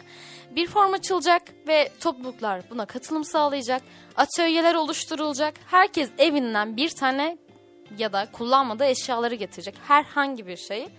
[0.51, 3.81] Bir form açılacak ve topluluklar buna katılım sağlayacak.
[4.15, 5.53] Atölyeler oluşturulacak.
[5.67, 7.38] Herkes evinden bir tane
[7.97, 9.75] ya da kullanmadığı eşyaları getirecek.
[9.88, 10.89] Herhangi bir şeyi.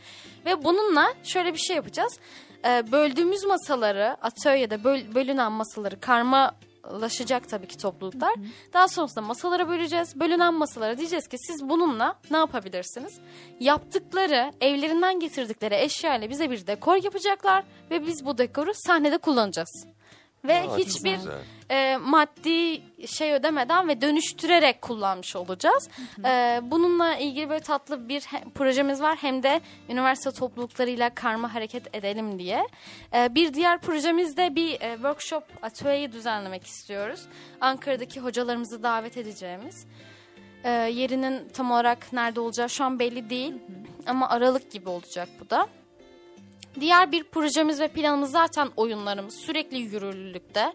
[0.46, 2.18] Ve bununla şöyle bir şey yapacağız.
[2.64, 8.34] Ee, böldüğümüz masaları, atölyede böl- bölünen masaları karmalaşacak tabii ki topluluklar.
[8.72, 10.20] Daha sonrasında masalara böleceğiz.
[10.20, 13.18] Bölünen masalara diyeceğiz ki siz bununla ne yapabilirsiniz?
[13.60, 19.86] Yaptıkları, evlerinden getirdikleri eşyayla bize bir dekor yapacaklar ve biz bu dekoru sahnede kullanacağız.
[20.48, 21.18] Ve Aa, hiçbir
[21.70, 25.88] e, maddi şey ödemeden ve dönüştürerek kullanmış olacağız.
[26.24, 28.22] E, bununla ilgili böyle tatlı bir
[28.54, 29.16] projemiz var.
[29.20, 32.66] Hem de üniversite topluluklarıyla karma hareket edelim diye.
[33.14, 37.20] E, bir diğer projemizde bir e, workshop atölyeyi düzenlemek istiyoruz.
[37.60, 39.86] Ankara'daki hocalarımızı davet edeceğimiz.
[40.64, 43.54] E, yerinin tam olarak nerede olacağı şu an belli değil.
[44.06, 45.68] Ama Aralık gibi olacak bu da.
[46.80, 50.72] Diğer bir projemiz ve planımız zaten oyunlarımız sürekli yürürlülükte.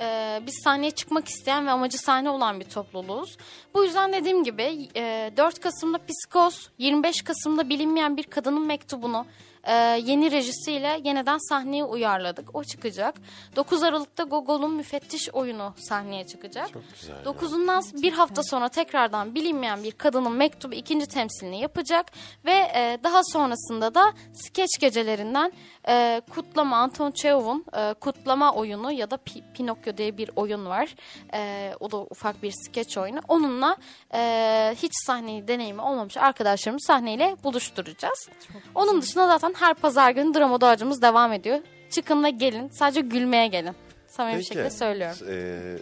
[0.00, 3.36] Ee, biz sahneye çıkmak isteyen ve amacı sahne olan bir topluluğuz.
[3.74, 9.26] Bu yüzden dediğim gibi e, 4 Kasım'da Psikos, 25 Kasım'da bilinmeyen bir kadının mektubunu
[9.64, 9.72] e,
[10.04, 12.54] yeni rejisiyle yeniden sahneye uyarladık.
[12.56, 13.14] O çıkacak.
[13.56, 16.72] 9 Aralık'ta Gogol'un müfettiş oyunu sahneye çıkacak.
[16.72, 17.14] Çok güzel.
[17.14, 17.22] ya.
[17.32, 22.06] 9'undan bir hafta sonra tekrardan bilinmeyen bir kadının mektubu ikinci temsilini yapacak
[22.44, 25.52] ve e, daha sonrasında da skeç gecelerinden
[25.88, 30.94] e, kutlama Anton Çehov'un e, kutlama oyunu ya da Pi- Pinokyo diye bir oyun var.
[31.34, 33.20] E, o da ufak bir skeç oyunu.
[33.28, 33.76] Onunla
[34.14, 38.28] e, hiç sahneyi deneyimi olmamış arkadaşlarımız sahneyle buluşturacağız.
[38.74, 41.58] Onun dışında zaten her pazar günü drama doğacımız devam ediyor.
[41.90, 42.68] Çıkın ve gelin.
[42.68, 43.74] Sadece gülmeye gelin.
[44.06, 45.16] Samimi bir Peki, şekilde söylüyorum.
[45.28, 45.78] eee,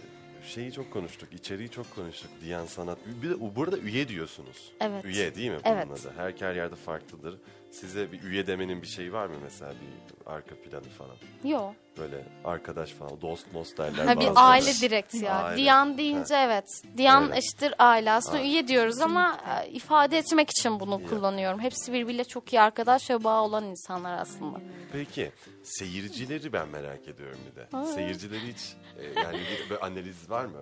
[0.47, 2.29] şeyi çok konuştuk, içeriği çok konuştuk.
[2.43, 2.97] Diyan Sanat.
[3.23, 4.71] Bir de burada üye diyorsunuz.
[4.81, 5.05] Evet.
[5.05, 5.87] Üye değil mi bunun Evet.
[5.91, 6.13] adı?
[6.17, 7.37] Her, her yerde farklıdır.
[7.73, 11.15] Size bir üye demenin bir şeyi var mı mesela bir arka planı falan?
[11.43, 11.75] Yok.
[11.97, 15.33] Böyle arkadaş falan, dost most derler Ha, bir aile direkt ya.
[15.43, 15.57] Aile.
[15.61, 16.65] Diyan deyince evet.
[16.97, 17.37] Diyan Öyle.
[17.37, 18.11] eşittir aile.
[18.11, 18.43] Aslında Ha.
[18.43, 21.59] üye diyoruz ama e, ifade etmek için bunu kullanıyorum.
[21.59, 24.61] Hepsi birbiriyle çok iyi arkadaş ve bağ olan insanlar aslında.
[24.91, 25.31] Peki
[25.63, 27.85] seyircileri ben merak ediyorum bir de.
[27.93, 30.61] Seyircileri hiç e, yani bir analiz var mı?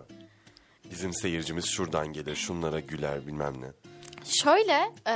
[0.92, 3.68] Bizim seyircimiz şuradan gelir, şunlara güler bilmem ne.
[4.26, 5.16] Şöyle e,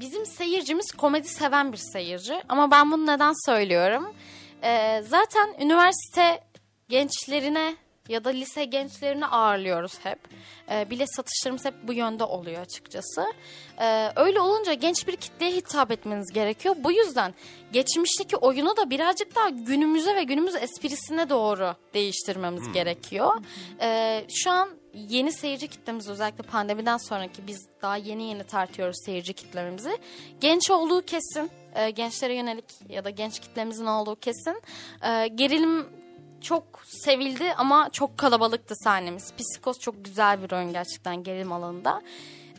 [0.00, 4.14] bizim seyircimiz komedi seven bir seyirci ama ben bunu neden söylüyorum?
[4.62, 6.40] E, zaten üniversite
[6.88, 7.76] gençlerine
[8.08, 10.18] ya da lise gençlerini ağırlıyoruz hep.
[10.70, 13.24] E, bilet satışlarımız hep bu yönde oluyor açıkçası.
[13.80, 16.76] E, öyle olunca genç bir kitleye hitap etmeniz gerekiyor.
[16.78, 17.34] Bu yüzden
[17.72, 23.36] geçmişteki oyunu da birazcık daha günümüze ve günümüz esprisine doğru değiştirmemiz gerekiyor.
[23.80, 29.32] E, şu an yeni seyirci kitlemiz özellikle pandemiden sonraki biz daha yeni yeni tartıyoruz seyirci
[29.32, 29.98] kitlemizi.
[30.40, 34.62] Genç olduğu kesin, e, gençlere yönelik ya da genç kitlemizin olduğu kesin.
[35.02, 35.86] E, gerilim
[36.40, 39.32] çok sevildi ama çok kalabalıktı sahnemiz.
[39.38, 42.02] Psikos çok güzel bir oyun gerçekten gerilim alanında.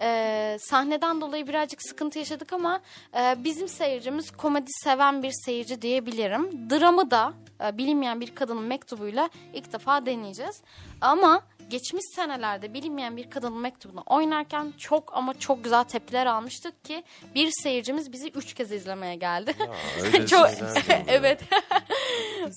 [0.04, 2.82] Ee, sahneden dolayı birazcık sıkıntı yaşadık ama
[3.18, 6.70] e, bizim seyircimiz komedi seven bir seyirci diyebilirim.
[6.70, 7.34] Dramı da
[7.66, 10.62] e, bilinmeyen bir kadının mektubuyla ilk defa deneyeceğiz.
[11.02, 17.04] Ama geçmiş senelerde bilinmeyen bir kadının mektubunu oynarken çok ama çok güzel tepkiler almıştık ki
[17.36, 19.54] bir seyircimiz bizi üç kez izlemeye geldi.
[20.04, 20.50] Öyle çok
[21.08, 21.42] evet.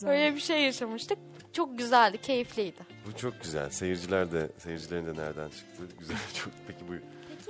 [0.06, 1.18] Öyle bir şey yaşamıştık.
[1.52, 2.80] Çok güzeldi, keyifliydi.
[3.06, 3.70] Bu çok güzel.
[3.70, 5.82] Seyirciler de, seyircilerin de nereden çıktı?
[5.98, 6.16] Güzel.
[6.34, 6.92] Çok peki bu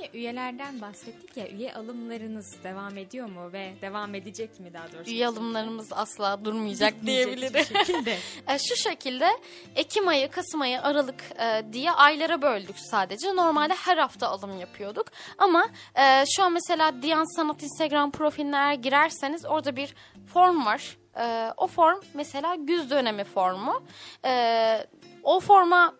[0.04, 5.10] Peki üyelerden bahsettik ya üye alımlarınız devam ediyor mu ve devam edecek mi daha doğrusu?
[5.10, 7.64] Üye alımlarımız asla durmayacak diyebilirim.
[7.64, 8.16] şekilde.
[8.48, 9.28] E, şu şekilde
[9.76, 13.36] Ekim ayı, Kasım ayı, Aralık e, diye aylara böldük sadece.
[13.36, 15.06] Normalde her hafta alım yapıyorduk.
[15.38, 19.94] Ama e, şu an mesela Diyan Sanat Instagram profiline eğer girerseniz orada bir
[20.26, 20.96] form var.
[21.56, 23.82] O form mesela güz dönemi formu.
[25.22, 25.94] O forma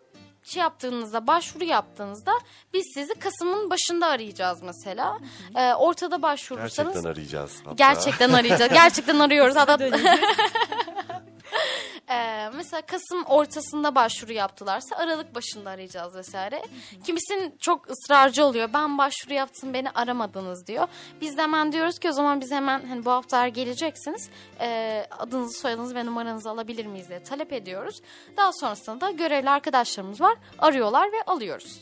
[0.45, 2.33] şey yaptığınızda, başvuru yaptığınızda
[2.75, 5.19] biz sizi Kasım'ın başında arayacağız mesela.
[5.57, 7.57] E, ortada başvurursanız gerçekten arayacağız.
[7.65, 7.75] Hatta.
[7.75, 8.73] Gerçekten arayacağız.
[8.75, 9.57] Gerçekten arıyoruz.
[9.57, 9.79] Hatta
[12.11, 16.63] Ee, mesela Kasım ortasında başvuru yaptılarsa Aralık başında arayacağız vesaire.
[17.05, 18.69] Kimisinin çok ısrarcı oluyor.
[18.75, 20.89] Ben başvuru yaptım beni aramadınız diyor.
[21.21, 24.31] Biz de hemen diyoruz ki o zaman biz hemen hani bu haftalar geleceksiniz.
[24.61, 28.01] Ee, adınızı soyadınızı ve numaranızı alabilir miyiz diye talep ediyoruz.
[28.37, 30.37] Daha sonrasında da görevli arkadaşlarımız var.
[30.59, 31.81] Arıyorlar ve alıyoruz.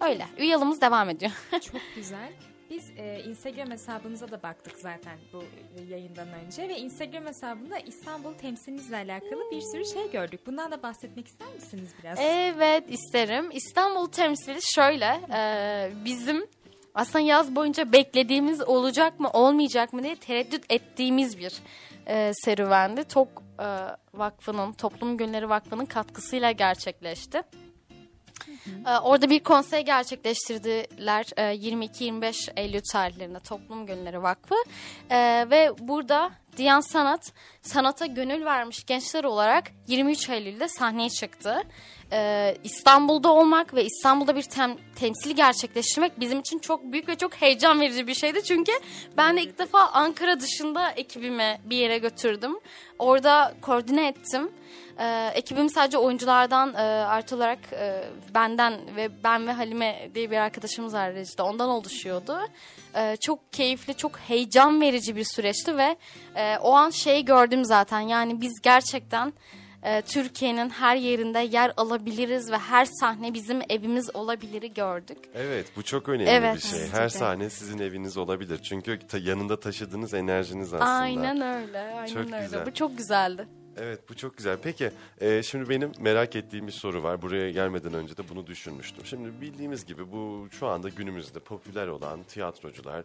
[0.00, 0.26] Öyle.
[0.38, 1.32] Üye alımız devam ediyor.
[1.50, 2.32] Çok güzel.
[2.72, 5.44] Biz e, Instagram hesabınıza da baktık zaten bu
[5.90, 10.40] yayından önce ve Instagram hesabında İstanbul temsilinizle alakalı bir sürü şey gördük.
[10.46, 12.18] Bundan da bahsetmek ister misiniz biraz?
[12.20, 13.50] Evet isterim.
[13.52, 15.20] İstanbul temsili şöyle.
[15.34, 16.46] e, bizim
[16.94, 21.52] aslında yaz boyunca beklediğimiz olacak mı olmayacak mı diye tereddüt ettiğimiz bir
[22.06, 23.04] e, serüvendi.
[23.04, 23.66] TOK e,
[24.14, 27.42] Vakfı'nın, Toplum Günleri Vakfı'nın katkısıyla gerçekleşti.
[28.86, 34.54] E, orada bir konsey gerçekleştirdiler e, 22-25 Eylül tarihlerinde Toplum Günleri Vakfı
[35.10, 37.32] E, ve burada Diyan Sanat
[37.62, 41.62] sanata gönül vermiş gençler olarak 23 Eylül'de sahneye çıktı.
[42.12, 47.34] E, İstanbul'da olmak ve İstanbul'da bir tem, temsili gerçekleştirmek bizim için çok büyük ve çok
[47.34, 48.42] heyecan verici bir şeydi.
[48.42, 48.72] Çünkü
[49.16, 52.52] ben de ilk defa Ankara dışında ekibimi bir yere götürdüm.
[52.98, 54.50] Orada koordine ettim.
[54.98, 58.04] Ee, ekibim sadece oyunculardan e, artı olarak e,
[58.34, 61.42] benden ve ben ve Halime diye bir arkadaşımız var rejide.
[61.42, 62.38] Ondan oluşuyordu.
[62.96, 65.96] Ee, çok keyifli, çok heyecan verici bir süreçti ve
[66.36, 68.00] e, o an şeyi gördüm zaten.
[68.00, 69.32] Yani biz gerçekten
[69.82, 75.18] e, Türkiye'nin her yerinde yer alabiliriz ve her sahne bizim evimiz olabiliri gördük.
[75.34, 76.88] Evet bu çok önemli Evet, bir şey.
[76.92, 78.60] Her sahne sizin eviniz olabilir.
[78.62, 80.90] Çünkü ta- yanında taşıdığınız enerjiniz aslında.
[80.90, 82.40] Aynen öyle, aynen Çok öyle.
[82.42, 82.66] güzel.
[82.66, 83.46] Bu çok güzeldi.
[83.76, 84.58] Evet bu çok güzel.
[84.62, 87.22] Peki e, şimdi benim merak ettiğim bir soru var.
[87.22, 89.06] Buraya gelmeden önce de bunu düşünmüştüm.
[89.06, 93.04] Şimdi bildiğimiz gibi bu şu anda günümüzde popüler olan tiyatrocular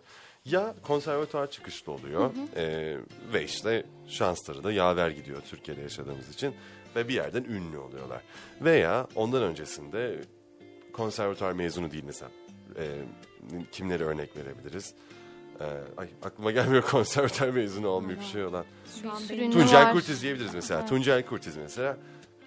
[0.52, 2.98] ya konservatuar çıkışlı oluyor e,
[3.34, 6.56] ve işte şansları da yaver gidiyor Türkiye'de yaşadığımız için
[6.96, 8.22] ve bir yerden ünlü oluyorlar.
[8.62, 10.22] Veya ondan öncesinde
[10.94, 12.32] konservatuar mezunu değil mesela.
[12.78, 12.86] E,
[13.72, 14.94] kimleri örnek verebiliriz?
[15.60, 15.66] E,
[15.98, 18.66] ay aklıma gelmiyor konservatuar mezunu olmayıp şey olan.
[19.52, 19.92] Tuncel.
[19.92, 20.86] Kurtiz diyebiliriz mesela.
[20.86, 21.98] Tuncel Kurtiz mesela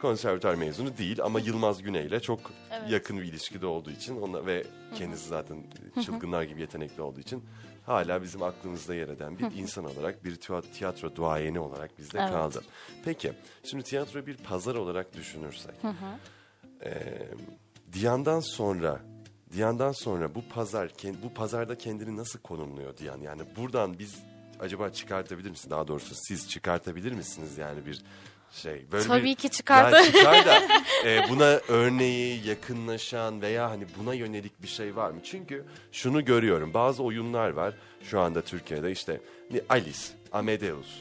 [0.00, 2.40] konservatuar mezunu değil ama Yılmaz Güney ile çok
[2.70, 2.90] Evet.
[2.90, 5.56] yakın bir ilişkide olduğu için ona ve kendisi zaten
[6.04, 7.44] çılgınlar gibi yetenekli olduğu için
[7.90, 10.36] hala bizim aklımızda yer eden bir insan olarak bir
[10.72, 12.30] tiyatro, duayeni olarak bizde Evet.
[12.30, 12.62] kaldı.
[13.04, 13.32] Peki
[13.64, 15.74] şimdi tiyatro bir pazar olarak düşünürsek
[16.84, 16.92] e,
[17.92, 19.00] Diyan'dan sonra
[19.52, 23.20] Diyan'dan sonra bu pazar bu pazarda kendini nasıl konumluyor Diyan?
[23.20, 24.14] Yani buradan biz
[24.60, 25.70] acaba çıkartabilir misiniz?
[25.70, 28.02] Daha doğrusu siz çıkartabilir misiniz yani bir
[28.52, 29.98] şey böyle Tabii bir, ki çıkartır.
[29.98, 30.58] Ya çıkar da
[31.08, 35.20] e, buna örneği yakınlaşan veya hani buna yönelik bir şey var mı?
[35.24, 36.74] Çünkü şunu görüyorum.
[36.74, 39.20] Bazı oyunlar var şu anda Türkiye'de işte
[39.50, 39.98] ne- Alice,
[40.32, 40.98] Amadeus.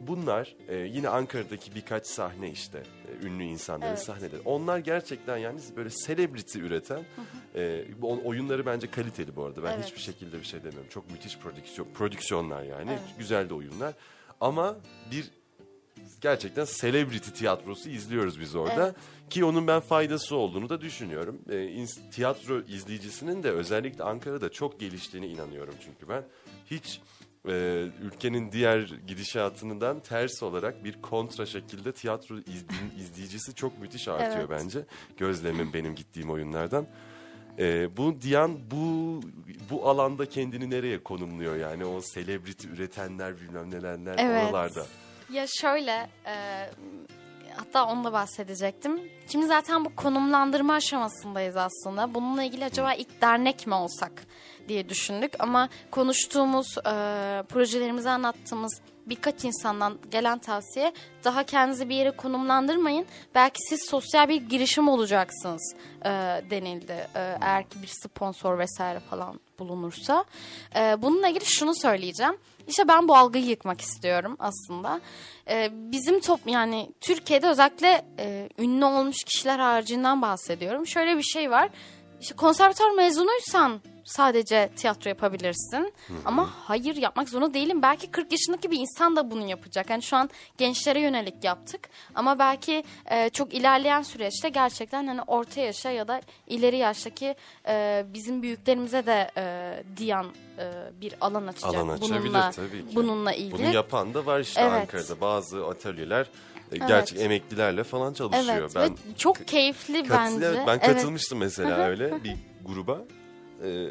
[0.00, 2.82] Bunlar e, yine Ankara'daki birkaç sahne işte
[3.22, 4.02] e, ünlü insanların Evet.
[4.02, 4.40] sahneleri.
[4.44, 7.00] Onlar gerçekten yani böyle celebrity üreten
[7.54, 7.84] e,
[8.24, 9.62] oyunları bence kaliteli bu arada.
[9.62, 9.84] Ben Evet.
[9.84, 10.88] hiçbir şekilde bir şey demiyorum.
[10.90, 12.90] Çok müthiş prodüksiyon, prodüksiyonlar yani.
[12.90, 13.00] Evet.
[13.18, 13.94] Güzel de oyunlar.
[14.40, 14.76] Ama
[15.10, 15.30] bir
[16.30, 18.84] gerçekten celebrity tiyatrosu izliyoruz biz orada.
[18.86, 18.94] Evet.
[19.30, 21.38] Ki onun ben faydası olduğunu da düşünüyorum.
[21.50, 26.24] E, tiyatro izleyicisinin de özellikle Ankara'da çok geliştiğine inanıyorum çünkü ben.
[26.70, 27.00] Hiç
[27.48, 32.64] e, ülkenin diğer gidişatından ters olarak bir kontra şekilde tiyatro iz-
[33.00, 34.50] izleyicisi çok müthiş artıyor Evet.
[34.50, 34.84] bence.
[35.16, 36.86] Gözlemim benim gittiğim oyunlardan.
[37.58, 39.20] E, bu Diyan bu
[39.70, 44.44] bu alanda kendini nereye konumluyor yani o celebrity üretenler bilmem neler Evet.
[44.44, 44.86] oralarda.
[45.30, 46.34] Ya şöyle, e,
[47.56, 49.00] hatta onu da bahsedecektim.
[49.32, 52.14] Şimdi zaten bu konumlandırma aşamasındayız aslında.
[52.14, 54.26] Bununla ilgili acaba ilk dernek mi olsak
[54.68, 55.32] diye düşündük.
[55.38, 56.92] Ama konuştuğumuz, e,
[57.48, 60.92] projelerimizi anlattığımız birkaç insandan gelen tavsiye
[61.24, 63.06] daha kendinizi bir yere konumlandırmayın.
[63.34, 65.74] Belki siz sosyal bir girişim olacaksınız
[66.04, 66.10] e,
[66.50, 67.08] denildi.
[67.14, 70.24] E, eğer ki bir sponsor vesaire falan bulunursa.
[70.76, 72.36] E, bununla ilgili şunu söyleyeceğim.
[72.68, 75.00] İşte ben bu algıyı yıkmak istiyorum aslında.
[75.48, 80.86] E, bizim top yani Türkiye'de özellikle e, ünlü olmuş kişiler haricinde bahsediyorum.
[80.86, 81.68] Şöyle bir şey var.
[82.20, 85.92] İşte konservatuar mezunuysan sadece tiyatro yapabilirsin.
[86.24, 87.82] Ama hayır yapmak zorunda değilim.
[87.82, 89.90] Belki 40 yaşındaki bir insan da bunu yapacak.
[89.90, 91.88] Yani şu an gençlere yönelik yaptık.
[92.14, 97.34] Ama belki e, çok ilerleyen süreçte gerçekten hani orta yaşa ya da ileri yaştaki
[97.68, 99.44] e, bizim büyüklerimize de e,
[99.96, 100.26] diyan
[100.58, 101.74] e, bir alan açacak.
[101.74, 102.96] Alan açabilir bununla, tabii ki.
[102.96, 103.58] Bununla ilgili.
[103.58, 104.72] Bunu yapan da var işte Evet.
[104.72, 106.26] Ankara'da bazı atölyeler
[106.72, 108.58] e, gerçek emeklilerle falan çalışıyor.
[108.58, 110.46] Evet ben ve çok keyifli bence.
[110.46, 110.86] evet, ben Evet.
[110.86, 112.98] katılmıştım mesela öyle bir gruba.
[113.64, 113.88] E,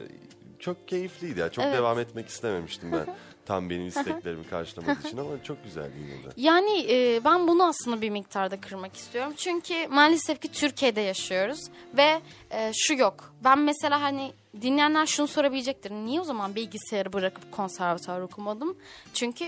[0.60, 1.52] çok keyifliydi ya.
[1.52, 1.78] Çok Evet.
[1.78, 3.06] devam etmek istememiştim ben.
[3.46, 6.28] Tam benim isteklerimi karşılamadığı için ama çok güzeldi yine de.
[6.38, 9.34] Yani e, ben bunu aslında bir miktarda kırmak istiyorum.
[9.38, 11.60] Çünkü maalesef ki Türkiye'de yaşıyoruz
[11.98, 13.34] ve e, şu yok.
[13.44, 15.92] Ben mesela hani dinleyenler şunu sorabilecektir.
[15.92, 18.78] Niye o zaman bilgisayarı bırakıp konservatuar okumadım?
[19.14, 19.46] Çünkü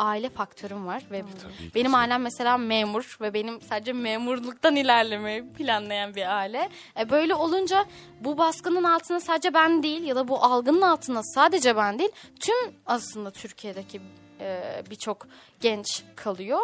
[0.00, 1.26] aile faktörüm var ve ki
[1.74, 6.68] benim ailem mesela memur ve benim sadece memurluktan ilerlemeyi planlayan bir aile.
[7.00, 7.84] E, böyle olunca
[8.20, 12.74] bu baskının altında sadece ben değil ya da bu algının altında sadece ben değil tüm
[12.86, 14.00] aslında Türkiye'deki
[14.40, 15.26] e, birçok
[15.60, 16.60] genç kalıyor.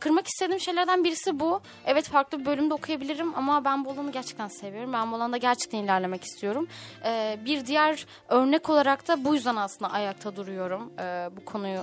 [0.00, 1.60] Kırmak istediğim şeylerden birisi bu.
[1.86, 4.92] Evet farklı bir bölümde okuyabilirim ama ben bu alanı gerçekten seviyorum.
[4.92, 6.68] Ben bu alanda gerçekten ilerlemek istiyorum.
[7.04, 10.92] Ee, bir diğer örnek olarak da bu yüzden aslında ayakta duruyorum.
[10.98, 11.80] Ee, bu konuyu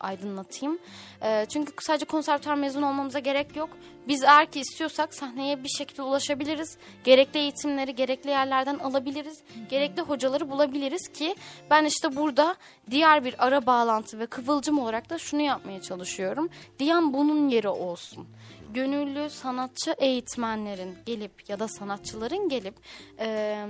[0.00, 0.78] aydınlatayım.
[1.22, 3.70] Ee, çünkü sadece konservatuar mezunu olmamıza gerek yok.
[4.08, 6.76] Biz eğer ki istiyorsak sahneye bir şekilde ulaşabiliriz.
[7.04, 9.42] Gerekli eğitimleri gerekli yerlerden alabiliriz.
[9.68, 11.34] Gerekli hocaları bulabiliriz ki
[11.70, 12.56] ben işte burada
[12.90, 16.48] diğer bir ara bağlantı ve kıvılcım olarak da şunu yapmaya çalışıyorum.
[16.78, 18.26] Diyan bunun yeri olsun.
[18.74, 22.74] Gönüllü sanatçı eğitmenlerin gelip ya da sanatçıların gelip
[23.20, 23.66] eee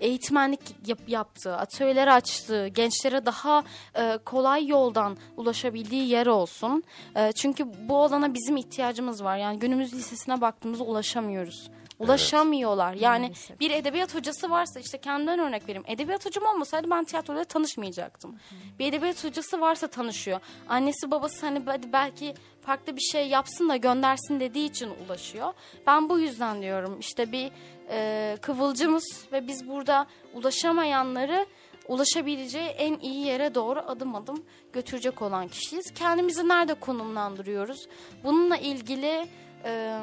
[0.00, 3.64] eğitmenlik yap- yaptığı, atölyeler açtığı, gençlere daha
[3.98, 6.82] e, kolay yoldan ulaşabildiği yer olsun.
[7.16, 9.36] E, çünkü bu alana bizim ihtiyacımız var.
[9.36, 11.70] Yani günümüz lisesine baktığımızda ulaşamıyoruz.
[12.00, 12.94] Ulaşamıyorlar.
[12.94, 13.60] Yani Maalesef.
[13.60, 15.84] bir edebiyat hocası varsa işte kendimden örnek vereyim.
[15.86, 18.36] Edebiyat hocam olmasaydı ben tiyatroyla tanışmayacaktım.
[18.78, 20.40] Bir edebiyat hocası varsa tanışıyor.
[20.68, 25.52] Annesi babası hani belki farklı bir şey yapsın da göndersin dediği için ulaşıyor.
[25.86, 27.50] Ben bu yüzden diyorum işte bir
[27.90, 31.46] e, kıvılcımız ve biz burada ulaşamayanları
[31.88, 35.94] ulaşabileceği en iyi yere doğru adım adım götürecek olan kişiyiz.
[35.94, 37.88] Kendimizi nerede konumlandırıyoruz?
[38.24, 39.26] Bununla ilgili
[39.64, 40.00] e,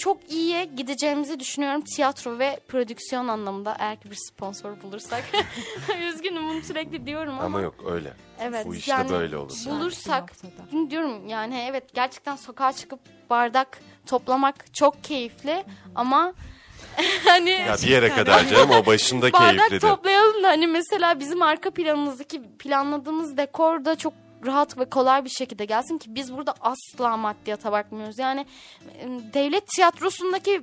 [0.00, 5.24] çok iyiye gideceğimizi düşünüyorum tiyatro ve prodüksiyon anlamında eğer ki bir sponsor bulursak.
[6.08, 7.42] Üzgünüm bunu sürekli diyorum ama.
[7.42, 8.12] Ama yok öyle.
[8.40, 9.52] Evet, Bu işte yani böyle olur.
[9.66, 10.32] Bulursak
[10.90, 16.32] diyorum yani evet gerçekten sokağa çıkıp bardak toplamak çok keyifli ama
[17.24, 19.80] hani Ya bir yere kadar canım o başında bardak keyiflidir.
[19.80, 24.12] toplayalım da hani mesela bizim arka planımızdaki planladığımız dekor da çok
[24.46, 28.18] rahat ve kolay bir şekilde gelsin ki biz burada asla maddiyata bakmıyoruz.
[28.18, 28.46] Yani
[28.98, 30.62] e, devlet tiyatrosundaki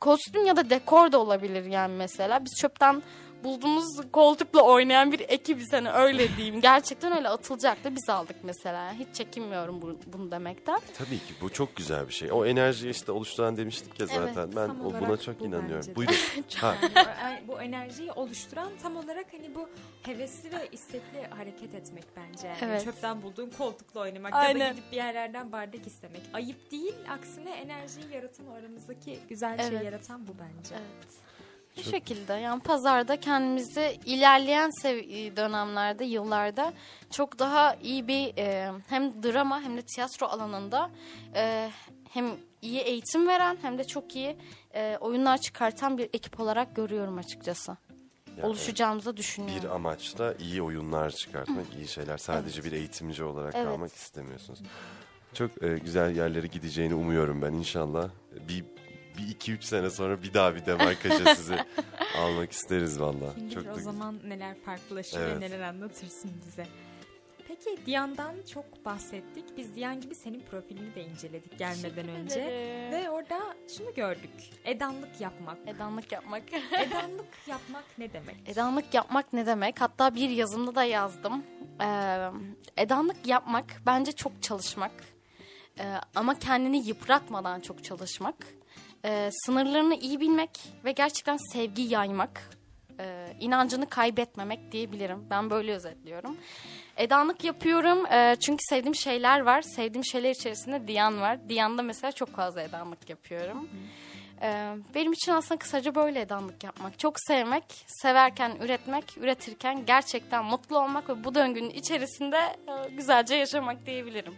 [0.00, 2.44] kostüm ya da dekor da olabilir yani mesela.
[2.44, 3.02] Biz çöpten
[3.44, 6.60] bulduğumuz koltukla oynayan bir ekibiz hani öyle diyeyim.
[6.60, 8.92] Gerçekten öyle atılacaktı biz aldık mesela.
[8.92, 10.80] Hiç çekinmiyorum bu- bunu demekten.
[10.98, 12.32] Tabii ki bu çok güzel bir şey.
[12.32, 14.48] O enerjiyi işte oluşturan demiştik ya Evet, zaten.
[14.56, 15.94] ben tam o buna çok bu inanıyorum.
[15.96, 16.14] Buyurun.
[16.56, 16.74] ha,
[17.22, 19.68] Yani bu, enerjiyi oluşturan tam olarak hani bu
[20.02, 22.46] hevesli ve istekli hareket etmek bence.
[22.48, 22.84] Yani Evet.
[22.84, 24.60] Çöpten bulduğun koltukla oynamak ya Aynen.
[24.60, 26.20] da gidip bir yerlerden bardak istemek.
[26.34, 29.70] Ayıp değil aksine enerjiyi yaratan o aramızdaki güzel Evet.
[29.70, 30.74] şeyi yaratan bu bence.
[30.74, 31.26] Evet.
[31.76, 36.72] Bu şekilde yani pazarda kendimizi ilerleyen sev- dönemlerde, yıllarda
[37.10, 40.90] çok daha iyi bir e, hem drama hem de tiyatro alanında
[41.34, 41.70] e,
[42.10, 42.26] hem
[42.62, 44.36] iyi eğitim veren hem de çok iyi
[44.74, 47.76] e, oyunlar çıkartan bir ekip olarak görüyorum açıkçası.
[48.36, 49.62] Yani Oluşacağımızı düşünüyorum.
[49.62, 52.18] bir amaçla iyi oyunlar çıkartmak, iyi şeyler.
[52.18, 53.66] Sadece bir eğitimci olarak Evet.
[53.66, 54.58] kalmak istemiyorsunuz.
[55.34, 58.08] Çok e, güzel yerlere gideceğini umuyorum ben inşallah.
[58.48, 58.64] Bir,
[59.18, 61.56] bir iki üç sene sonra bir daha bir demarkaja sizi
[62.18, 63.34] almak isteriz valla.
[63.34, 65.36] Kim bilir Çok o da zaman neler farklılaşır Evet.
[65.36, 66.66] ve neler anlatırsın bize.
[67.48, 69.44] Peki Diyan'dan çok bahsettik.
[69.56, 72.40] Biz Diyan gibi senin profilini de inceledik gelmeden önce.
[72.92, 73.38] Ve orada
[73.76, 74.30] şunu gördük.
[74.64, 75.58] Edanlık yapmak.
[75.66, 76.42] Edanlık yapmak.
[76.72, 78.36] Edanlık yapmak ne demek?
[78.46, 79.80] Edanlık yapmak ne demek?
[79.80, 81.44] Hatta bir yazımda da yazdım.
[81.82, 82.30] Ee,
[82.76, 84.92] edanlık yapmak bence çok çalışmak.
[85.80, 88.34] Ee, ama kendini yıpratmadan çok çalışmak.
[89.04, 90.50] Ee, sınırlarını iyi bilmek
[90.84, 92.50] ve gerçekten sevgi yaymak.
[93.00, 95.26] Ee, inancını kaybetmemek diyebilirim.
[95.30, 96.36] Ben böyle özetliyorum.
[96.96, 99.62] Edanlık yapıyorum ee, çünkü sevdiğim şeyler var.
[99.62, 101.48] Sevdiğim şeyler içerisinde Diyan var.
[101.48, 103.68] Diyan'da mesela çok fazla edanlık yapıyorum.
[104.42, 106.98] Ee, benim için aslında kısaca böyle edanlık yapmak.
[106.98, 113.86] Çok sevmek, severken üretmek, üretirken gerçekten mutlu olmak ve bu döngünün içerisinde e, güzelce yaşamak
[113.86, 114.34] diyebilirim.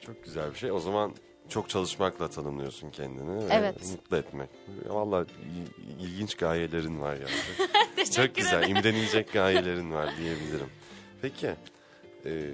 [0.00, 0.72] Çok güzel bir şey.
[0.72, 1.14] O zaman
[1.50, 3.90] çok çalışmakla tanımlıyorsun kendini ve Evet.
[3.90, 4.48] mutlu etmek.
[4.88, 5.22] Valla
[5.56, 7.26] il- ilginç gayelerin var ya.
[7.96, 10.68] Çok, çok güzel, imrenilecek gayelerin var diyebilirim.
[11.22, 11.46] Peki,
[12.26, 12.50] e,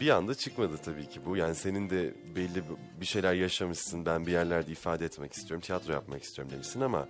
[0.00, 1.36] bir anda çıkmadı tabii ki bu.
[1.36, 2.62] Yani senin de belli
[3.00, 4.06] bir şeyler yaşamışsın.
[4.06, 7.08] Ben bir yerlerde ifade etmek istiyorum, tiyatro yapmak istiyorum demişsin ama...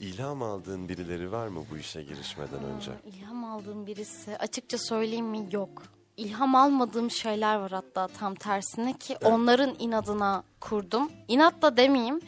[0.00, 2.90] ilham aldığın birileri var mı bu işe girişmeden önce?
[2.90, 5.82] Aa, İlham aldığım birisi açıkça söyleyeyim mi yok.
[6.18, 11.10] İlham almadığım şeyler var hatta tam tersine ki onların inadına kurdum.
[11.28, 12.20] İnat da demeyeyim.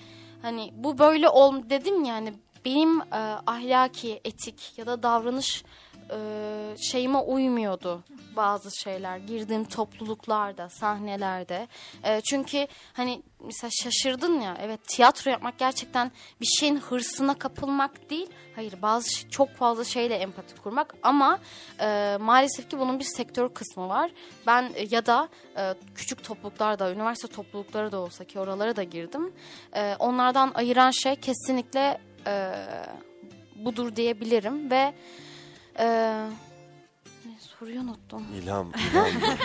[0.43, 2.34] Hani bu böyle ol dedim yani
[2.64, 3.16] benim e,
[3.47, 5.64] ahlaki, etik ya da davranış
[6.12, 8.04] e, şeyime uymuyordu
[8.36, 9.16] bazı şeyler.
[9.16, 11.68] Girdiğim topluluklarda, sahnelerde.
[12.04, 18.30] E, çünkü hani mesela şaşırdın ya evet tiyatro yapmak gerçekten bir şeyin hırsına kapılmak değil.
[18.54, 21.38] Hayır bazı çok fazla şeyle empati kurmak ama
[21.80, 24.11] e, maalesef ki bunun bir sektör kısmı var.
[24.46, 29.32] Ben e, ya da e, küçük topluluklarda, üniversite toplulukları da olsa ki oralara da girdim.
[29.76, 32.52] E, onlardan ayıran şey kesinlikle e,
[33.56, 34.94] budur diyebilirim ve
[35.80, 35.86] e,
[37.24, 38.26] ne, soruyu unuttum.
[38.42, 39.06] İlham, ilham.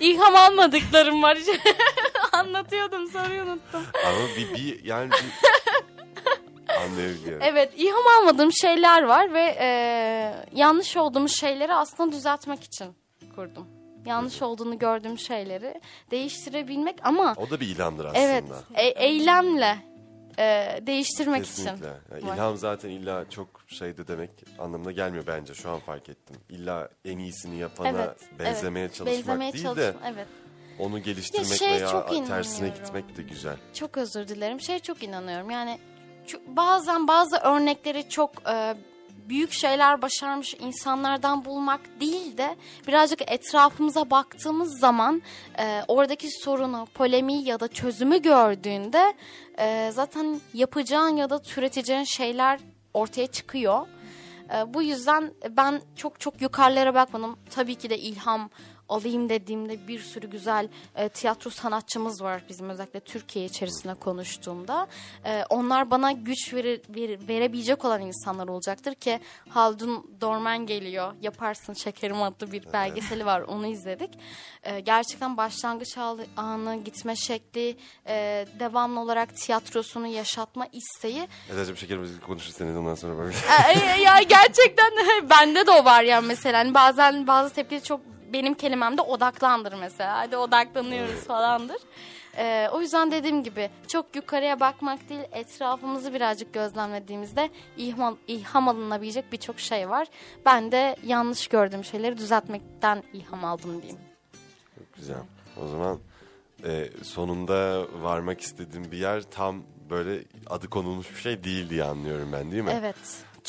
[0.00, 1.38] İlham almadıklarım var.
[2.32, 3.82] Anlatıyordum soruyu unuttum.
[4.06, 5.48] Ama bir, bir yani bir...
[6.74, 7.42] Anlayabiliyorum.
[7.42, 9.68] Evet ilham almadığım şeyler var ve e,
[10.54, 12.94] yanlış olduğum şeyleri aslında düzeltmek için
[13.34, 13.66] kurdum.
[14.06, 15.80] Yanlış olduğunu gördüğüm şeyleri
[16.10, 18.22] değiştirebilmek ama O da bir ilhamdır aslında.
[18.22, 18.44] evet
[18.74, 19.78] e- eylemle
[20.38, 21.76] e, değiştirmek Kesinlikle.
[21.76, 21.86] için.
[22.12, 22.34] Yani var.
[22.34, 25.54] ilham zaten illa çok şeyde demek anlamına gelmiyor bence.
[25.54, 26.36] Şu an fark ettim.
[26.48, 28.94] İlla en iyisini yapana Evet, benzemeye evet.
[28.94, 30.26] çalışmak Benzemeye değil çalışma, de evet.
[30.78, 33.56] onu geliştirmek şey veya çok tersine gitmek de güzel.
[33.74, 34.60] Çok özür dilerim.
[34.60, 35.50] Şey çok inanıyorum.
[35.50, 35.78] Yani
[36.46, 38.74] bazen bazı örnekleri çok e,
[39.28, 42.56] büyük şeyler başarmış insanlardan bulmak değil de
[42.86, 45.22] birazcık etrafımıza baktığımız zaman
[45.58, 49.14] e, oradaki sorunu, polemiği ya da çözümü gördüğünde
[49.58, 52.60] e, zaten yapacağın ya da türeteceğin şeyler
[52.94, 53.86] ortaya çıkıyor.
[54.54, 57.36] E, bu yüzden ben çok çok yukarılara bakmadım.
[57.50, 58.50] Tabii ki de ilham
[58.88, 64.86] alayım dediğimde bir sürü güzel e, tiyatro sanatçımız var bizim özellikle Türkiye içerisinde konuştuğumda.
[65.24, 71.12] E, onlar bana güç verir, ver- verebilecek olan insanlar olacaktır ki Haldun Dorman geliyor.
[71.22, 74.10] Yaparsın Şekerim adlı bir belgeseli var onu izledik.
[74.62, 75.98] E, gerçekten başlangıç
[76.36, 77.76] anı gitme şekli
[78.06, 83.36] e, devamlı olarak tiyatrosunu yaşatma isteği Eda'cığım şekerimizi konuşuruz seninle ondan sonra böyle.
[83.74, 84.92] e, ya gerçekten
[85.30, 86.58] bende de o var ya mesela.
[86.58, 88.00] Hani bazen bazı tepkileri çok
[88.32, 90.18] benim kelimemde odaklandır mesela.
[90.18, 91.78] Hadi odaklanıyoruz falandır.
[92.36, 99.32] E, o yüzden dediğim gibi çok yukarıya bakmak değil etrafımızı birazcık gözlemlediğimizde ilham, ilham alınabilecek
[99.32, 100.08] birçok şey var.
[100.46, 104.00] Ben de yanlış gördüğüm şeyleri düzeltmekten ilham aldım diyeyim.
[104.78, 105.16] Çok güzel.
[105.64, 105.98] O zaman
[106.64, 112.28] e, sonunda varmak istediğim bir yer tam böyle adı konulmuş bir şey değil diye anlıyorum
[112.32, 112.72] ben değil mi?
[112.74, 112.96] Evet.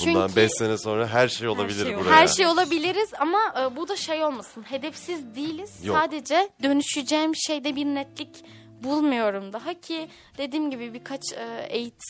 [0.02, 2.10] Bundan Çünkü- 5 sene sonra her şey olabilir şey buraya.
[2.16, 4.64] Her şey olabiliriz ama e, bu da şey olmasın.
[4.64, 5.86] Hedefsiz değiliz.
[5.86, 5.97] Yok.
[5.97, 8.43] Sadece dönüşeceğim şeyde bir netlik
[8.84, 12.04] bulmuyorum daha ki dediğim gibi birkaç e, eğit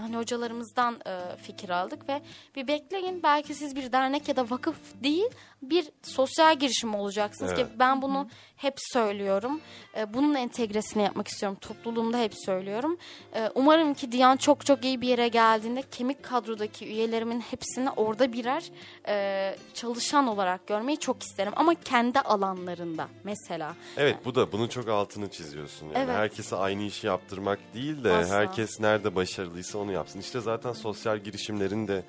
[0.00, 2.22] hani hocalarımızdan e, fikir aldık ve
[2.56, 5.26] bir bekleyin belki siz bir dernek ya da vakıf değil
[5.62, 7.66] bir sosyal girişim olacaksınız Evet.
[7.72, 9.60] ki ben bunu hep söylüyorum.
[9.96, 11.58] E, bunun entegresini yapmak istiyorum.
[11.60, 12.96] Topluluğumda hep söylüyorum.
[13.34, 18.32] E, umarım ki Diyan çok çok iyi bir yere geldiğinde kemik kadrodaki üyelerimin hepsini orada
[18.32, 18.64] birer
[19.08, 21.52] e, çalışan olarak görmeyi çok isterim.
[21.56, 23.74] Ama kendi alanlarında mesela.
[23.96, 25.86] Evet bu da bunun çok altını çiziyorsun.
[25.86, 26.16] Yani Evet.
[26.16, 28.34] herkese aynı işi yaptırmak değil de Asla.
[28.34, 30.20] herkes nerede başarılıysa onu yapsın.
[30.20, 32.02] İşte zaten sosyal girişimlerin de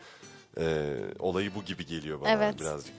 [0.60, 2.60] e, olayı bu gibi geliyor bana Evet.
[2.60, 2.94] birazcık.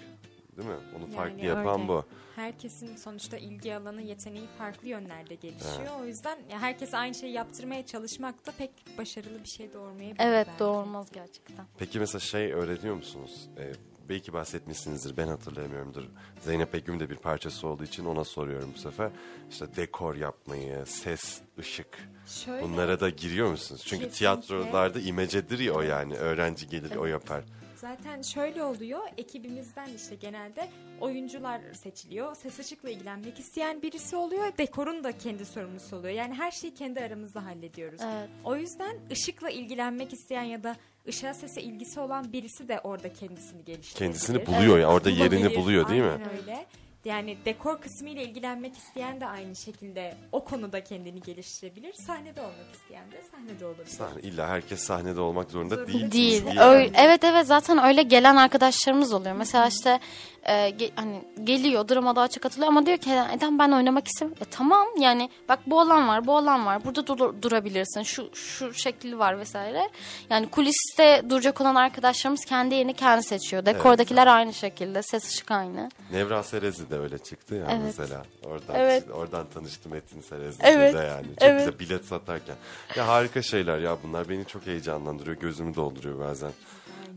[0.57, 0.75] Değil mi?
[0.99, 1.89] Onu farklı Yani yapan öyle.
[1.89, 2.05] bu.
[2.39, 6.01] Herkesin sonuçta ilgi alanı, yeteneği farklı yönlerde gelişiyor.
[6.01, 10.25] O yüzden ya herkes aynı şeyi yaptırmaya çalışmak da pek başarılı bir şey doğurmayabilir.
[10.25, 10.59] Evet belki.
[10.59, 11.67] doğurmaz gerçekten.
[11.79, 13.49] Peki mesela şey öğreniyor musunuz?
[13.59, 13.73] Ee,
[14.09, 16.05] belki bahsetmişsinizdir ben hatırlayamıyorumdur.
[16.41, 19.11] Zeynep Begüm de bir parçası olduğu için ona soruyorum bu sefer.
[19.51, 23.83] İşte dekor yapmayı, ses, ışık Şöyle, bunlara da giriyor musunuz?
[23.85, 24.19] Çünkü Kesinlikle.
[24.19, 26.15] tiyatrolarda imecedir ya o yani.
[26.15, 27.45] Öğrenci gelir o yapar.
[27.81, 29.01] Zaten şöyle oluyor.
[29.19, 30.69] Ekibimizden işte genelde
[31.01, 32.35] oyuncular seçiliyor.
[32.35, 34.53] Ses ışıkla ilgilenmek isteyen birisi oluyor.
[34.59, 36.15] Dekorun da kendi sorumlusu oluyor.
[36.15, 38.01] Yani her şeyi kendi aramızda hallediyoruz.
[38.05, 38.29] Evet.
[38.45, 40.77] O yüzden ışıkla ilgilenmek isteyen ya da
[41.09, 43.99] ışığa sese ilgisi olan birisi de orada kendisini geliştirebilir.
[43.99, 46.09] Kendisini buluyor ya orada yerini buluyor değil mi?
[46.09, 46.67] Aynen öyle.
[47.05, 51.93] Yani dekor kısmı ile ilgilenmek isteyen de aynı şekilde o konuda kendini geliştirebilir.
[52.07, 53.87] Sahnede olmak isteyen de sahnede olabilir.
[53.87, 56.11] Sahne, illa herkes sahnede olmak zorunda Zorunda değil.
[56.13, 56.47] Değil.
[56.47, 59.37] Değil Öyle- evet evet zaten öyle gelen arkadaşlarımız oluyor.
[59.37, 60.01] Mesela işte
[60.43, 64.43] e, ge- hani geliyor dramada açık katılıyor ama diyor ki Eden ben oynamak istemiyorum.
[64.47, 66.85] E, tamam yani bak bu olan var bu olan var.
[66.85, 68.03] Burada dur- durabilirsin.
[68.03, 69.89] Şu şu şekli var vesaire.
[70.31, 73.67] Yani kuliste duracak olan arkadaşlarımız kendi yerini kendi seçiyor.
[73.67, 75.03] Dekordakiler aynı şekilde.
[75.03, 75.89] Ses ışık aynı.
[76.13, 76.43] Nevra
[76.91, 77.81] De öyle çıktı ya Evet.
[77.85, 78.23] mesela.
[78.45, 79.05] Oradan Evet.
[79.13, 80.95] oradan tanıştım Metin Serezi Evet.
[80.95, 81.27] de yani.
[81.27, 81.59] Çok Evet.
[81.67, 82.57] güzel bilet satarken.
[82.97, 86.51] Ya harika şeyler ya bunlar beni çok heyecanlandırıyor, gözümü dolduruyor bazen.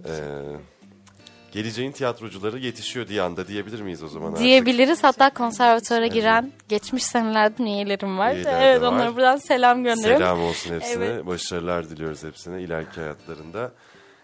[0.05, 0.11] Ee,
[1.51, 4.43] geleceğin tiyatrocuları yetişiyor diye anda diyebilir miyiz o zaman artık?
[4.43, 5.03] Diyebiliriz.
[5.03, 8.35] Hatta konservatuara giren geçmiş senelerden üyelerim var.
[8.35, 8.87] Üyeler evet var.
[8.87, 10.19] onlara buradan selam gönderiyorum.
[10.25, 11.05] Selam olsun hepsine.
[11.05, 11.25] Evet.
[11.25, 13.71] Başarılar diliyoruz hepsine ileriki hayatlarında.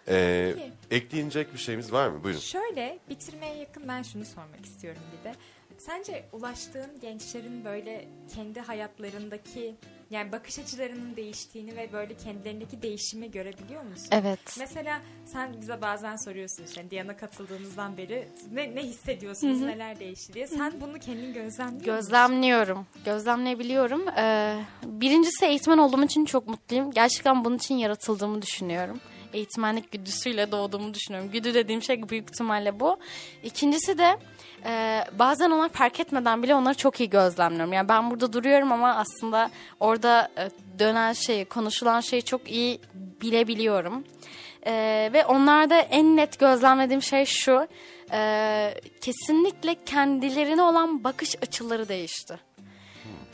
[0.09, 0.71] Ee, Peki.
[0.91, 2.23] Ekleyecek bir şeyimiz var mı?
[2.23, 2.39] Buyurun.
[2.39, 5.35] Şöyle bitirmeye yakın ben şunu sormak istiyorum bir de.
[5.77, 9.75] Sence ulaştığın gençlerin böyle kendi hayatlarındaki
[10.09, 14.07] yani bakış açılarının değiştiğini ve böyle kendilerindeki değişimi görebiliyor musun?
[14.11, 14.39] Evet.
[14.59, 20.47] Mesela sen bize bazen soruyorsun işte Diyan'a katıldığınızdan beri ne, ne hissediyorsunuz, neler değişti diye.
[20.47, 21.85] Sen bunu kendin gözlemliyor musun?
[21.85, 22.85] Gözlemliyorum.
[23.05, 24.09] Gözlemleyebiliyorum.
[24.17, 26.91] Ee, birincisi eğitmen olduğum için çok mutluyum.
[26.91, 28.99] Gerçekten bunun için yaratıldığımı düşünüyorum.
[29.33, 31.31] Eğitmenlik güdüsüyle doğduğumu düşünüyorum.
[31.31, 32.97] Güdü dediğim şey büyük ihtimalle bu.
[33.43, 34.17] İkincisi de
[34.65, 37.73] e, bazen onlar fark etmeden bile onları çok iyi gözlemliyorum.
[37.73, 39.49] Yani ben burada duruyorum ama aslında
[39.79, 40.49] orada e,
[40.79, 42.79] dönen şeyi, konuşulan şeyi çok iyi
[43.21, 44.03] bilebiliyorum.
[44.65, 44.73] E,
[45.13, 47.67] ve onlarda en net gözlemlediğim şey şu.
[48.11, 52.46] e, kesinlikle kendilerine olan bakış açıları değişti.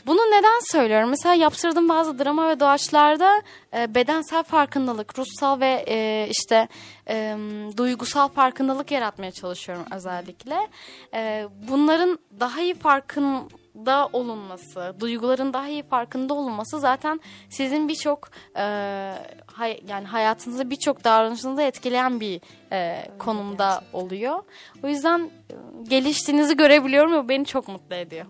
[0.06, 1.10] Bunu neden söylüyorum?
[1.10, 3.42] Mesela yaptırdığım bazı drama ve doğaçlarda
[3.76, 6.68] e, bedensel farkındalık, ruhsal ve e, işte
[7.08, 7.36] e,
[7.76, 10.68] duygusal farkındalık yaratmaya çalışıyorum özellikle.
[11.14, 18.64] E, bunların daha iyi farkında olunması, duyguların daha iyi farkında olunması zaten sizin birçok e,
[19.46, 22.40] hay, yani hayatınızı birçok davranışınızı etkileyen bir
[22.72, 23.98] e, konumda gerçekten.
[24.00, 24.42] oluyor.
[24.82, 25.54] O yüzden e,
[25.88, 28.26] geliştiğinizi görebiliyorum ve beni çok mutlu ediyor.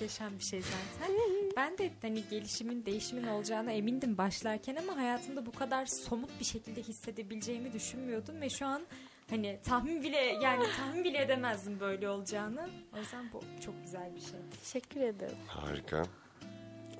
[0.00, 1.14] Muhteşem bir şey zaten.
[1.56, 6.82] Ben de hani gelişimin, değişimin olacağına emindim başlarken ama hayatımda bu kadar somut bir şekilde
[6.82, 8.82] hissedebileceğimi düşünmüyordum ve şu an
[9.30, 12.68] hani tahmin bile yani tahmin bile edemezdim böyle olacağını.
[12.94, 14.40] O yüzden bu çok güzel bir şey.
[14.64, 15.36] Teşekkür ederim.
[15.46, 16.06] Harika.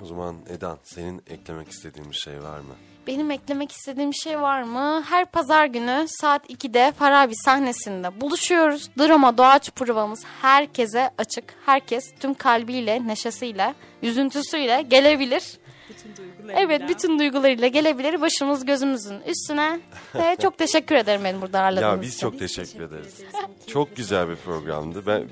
[0.03, 2.74] O zaman Edan senin eklemek istediğin bir şey var mı?
[3.09, 5.02] Benim eklemek istediğim şey var mı?
[5.09, 8.90] Her pazar günü saat 2'de Farabi sahnesinde buluşuyoruz.
[8.98, 11.44] Drama doğaç provamız herkese açık.
[11.66, 15.59] Herkes tüm kalbiyle, neşesiyle, üzüntüsüyle gelebilir.
[15.90, 16.61] Bütün duygularıyla.
[16.61, 18.20] Evet bütün duygularıyla gelebilir.
[18.20, 19.80] Başımız gözümüzün üstüne.
[20.14, 22.20] Ve çok teşekkür ederim beni burada ağırladığınız Ya biz için.
[22.20, 23.20] çok Biz teşekkür ederiz.
[23.66, 25.06] Çok güzel bir programdı.
[25.06, 25.28] Ben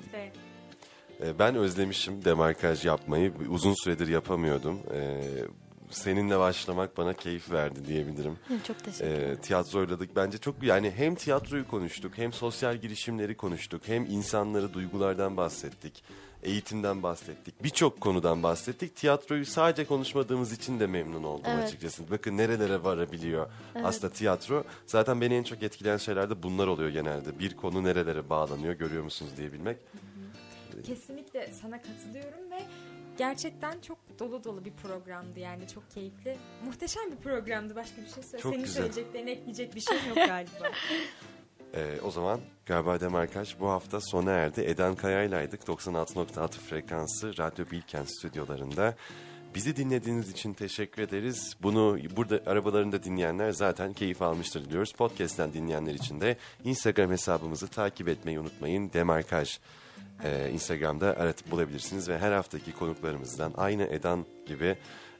[1.26, 3.32] e, ben özlemişim demarkaj yapmayı.
[3.48, 4.80] Uzun süredir yapamıyordum.
[5.90, 8.38] Seninle başlamak bana keyif verdi diyebilirim.
[8.66, 10.02] Çok teşekkür ederim.
[10.12, 10.16] E.
[10.16, 16.02] Bence çok yani hem tiyatroyu konuştuk, hem sosyal girişimleri konuştuk, hem insanları duygulardan bahsettik,
[16.42, 17.64] eğitimden bahsettik.
[17.64, 18.96] Birçok konudan bahsettik.
[18.96, 21.64] Tiyatroyu sadece konuşmadığımız için de memnun oldum Evet.
[21.64, 22.10] açıkçası.
[22.10, 23.46] Bakın nerelere varabiliyor
[23.84, 24.64] aslında tiyatro.
[24.86, 27.38] Zaten beni en çok etkileyen şeyler de bunlar oluyor genelde.
[27.38, 29.76] Bir konu nerelere bağlanıyor görüyor musunuz diyebilmek.
[30.86, 32.58] Kesinlikle sana katılıyorum ve
[33.18, 36.36] gerçekten çok dolu dolu bir programdı yani çok keyifli.
[36.66, 38.42] Muhteşem bir programdı başka bir şey söyle.
[38.42, 38.82] Çok Senin güzel.
[38.82, 40.50] söyleyeceklerini ekleyecek bir şey yok galiba.
[41.74, 44.60] Ee, o zaman galiba Demarkaj bu hafta sona erdi.
[44.60, 45.62] Eden Kaya'ylaydık.
[45.62, 48.94] 96.6 frekansı Radyo Bilkent stüdyolarında.
[49.54, 51.56] Bizi dinlediğiniz için teşekkür ederiz.
[51.62, 54.92] Bunu burada arabalarında dinleyenler zaten keyif almıştır diyoruz.
[54.92, 58.90] Podcast'ten dinleyenler için de Instagram hesabımızı takip etmeyi unutmayın.
[58.92, 59.58] Demarkaj
[60.24, 64.76] e, Instagram'da aratıp bulabilirsiniz ve her haftaki konuklarımızdan aynı Edan gibi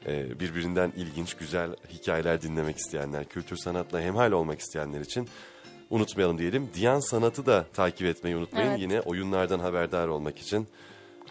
[0.07, 5.29] e, birbirinden ilginç, güzel hikayeler dinlemek isteyenler, kültür sanatla hemhal olmak isteyenler için
[5.91, 6.71] unutmayalım diyelim.
[6.75, 8.69] Diyan Sanat'ı da takip etmeyi unutmayın.
[8.69, 8.81] Evet.
[8.81, 10.69] Yine oyunlardan haberdar olmak için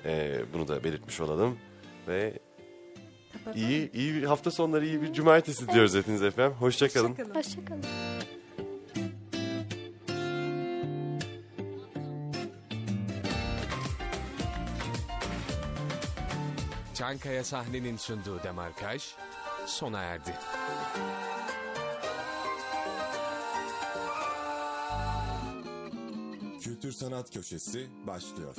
[0.05, 1.57] e, bunu da belirtmiş olalım.
[2.07, 2.33] Ve
[3.33, 3.67] Kapatalım.
[3.67, 6.57] iyi iyi bir hafta sonları iyi bir cumartesi diyoruz hepiniz efendim.
[6.59, 7.09] Hoşçakalın.
[7.09, 7.35] Hoşçakalın.
[7.35, 8.14] Hoşçakalın.
[16.95, 19.03] Çankaya sahnenin sunduğu demarkaj
[19.65, 20.33] sona erdi.
[26.63, 28.55] Kültür Sanat Köşesi başlıyor.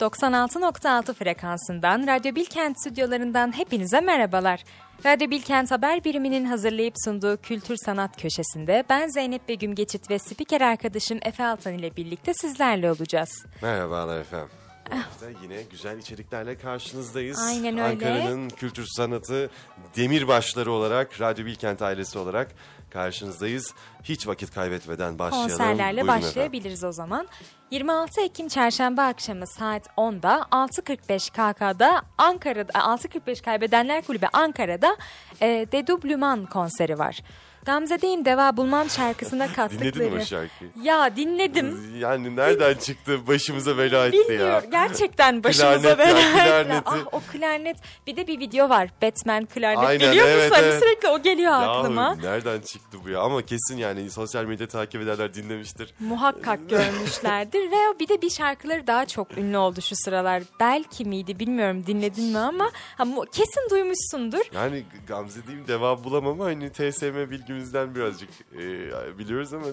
[0.00, 4.64] ...96.6 frekansından Radyo Bilkent stüdyolarından hepinize merhabalar.
[5.04, 8.84] Radyo Bilkent Haber Biriminin hazırlayıp sunduğu Kültür Sanat Köşesi'nde...
[8.88, 13.46] ...ben Zeynep Begüm Geçit ve spiker arkadaşım Efe Altan ile birlikte sizlerle olacağız.
[13.62, 14.48] Merhabalar efendim.
[14.90, 17.38] Hafta yine güzel içeriklerle karşınızdayız.
[17.38, 17.82] Aynen öyle.
[17.82, 19.50] Ankara'nın kültür sanatı
[19.96, 22.54] demirbaşları olarak, Radyo Bilkent ailesi olarak
[22.96, 23.74] karşınızdayız.
[24.04, 25.48] Hiç vakit kaybetmeden başlayalım.
[25.50, 26.28] konserlerle Buyurun efendim.
[26.28, 27.28] başlayabiliriz o zaman.
[27.70, 34.96] 26 Ekim Çarşamba akşamı saat 10'da 6.45 KK'da Ankara'da 6.45 Kaybedenler Kulübü Ankara'da
[35.42, 37.20] e, Dedubluman konseri var.
[37.66, 39.94] Gamze'deyim Deva Bulmam şarkısına kattıkları.
[39.94, 40.70] Dinledin mi o şarkıyı?
[40.82, 41.80] Ya dinledim.
[41.98, 44.28] Yani nereden çıktı başımıza bela etti ya.
[44.28, 44.70] Bilmiyorum.
[44.70, 46.82] Gerçekten başımıza ya, bela klarneti.
[46.84, 47.76] Ah o klarnet.
[48.06, 48.88] Bir de bir video var.
[49.02, 50.54] Batman klarnet Aynen, geliyor evet, musun?
[50.62, 50.82] Hani evet.
[50.82, 52.14] Sürekli o geliyor Yahu, aklıma.
[52.14, 53.20] nereden çıktı bu ya?
[53.20, 55.94] Ama kesin yani sosyal medya takip edenler dinlemiştir.
[56.00, 60.42] Muhakkak görmüşlerdir ve bir de bir şarkıları daha çok ünlü oldu şu sıralar.
[60.60, 64.42] Belki miydi bilmiyorum dinledin mi ama ha, mu- kesin duymuşsundur.
[64.54, 69.66] Yani Gamze diyeyim devam bulamam ama hani TSM bilgimizden birazcık e, biliyoruz ama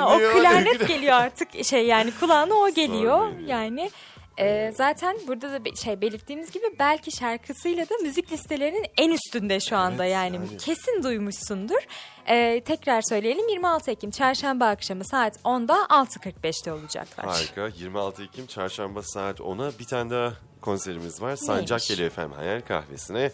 [0.00, 3.90] Ha, o klarnet geliyor artık şey yani kulağına o geliyor yani.
[4.38, 9.76] e, zaten burada da şey belirttiğimiz gibi belki şarkısıyla da müzik listelerinin en üstünde şu
[9.76, 10.36] anda Evet, yani.
[10.36, 10.56] yani.
[10.56, 11.80] kesin duymuşsundur.
[12.26, 17.26] E, tekrar söyleyelim 26 Ekim çarşamba akşamı saat 10'da 6.45'te olacaklar.
[17.26, 17.68] Harika.
[17.78, 20.32] 26 Ekim çarşamba saat 10'a bir tane daha
[20.62, 21.36] konserimiz var.
[21.36, 23.30] Sancak geliyor efendim Hayal Kahvesi'ne.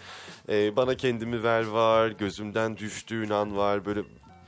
[0.49, 3.85] Ee, Bana Kendimi Ver var, Gözümden Düştüğün An var.
[3.85, 4.01] Böyle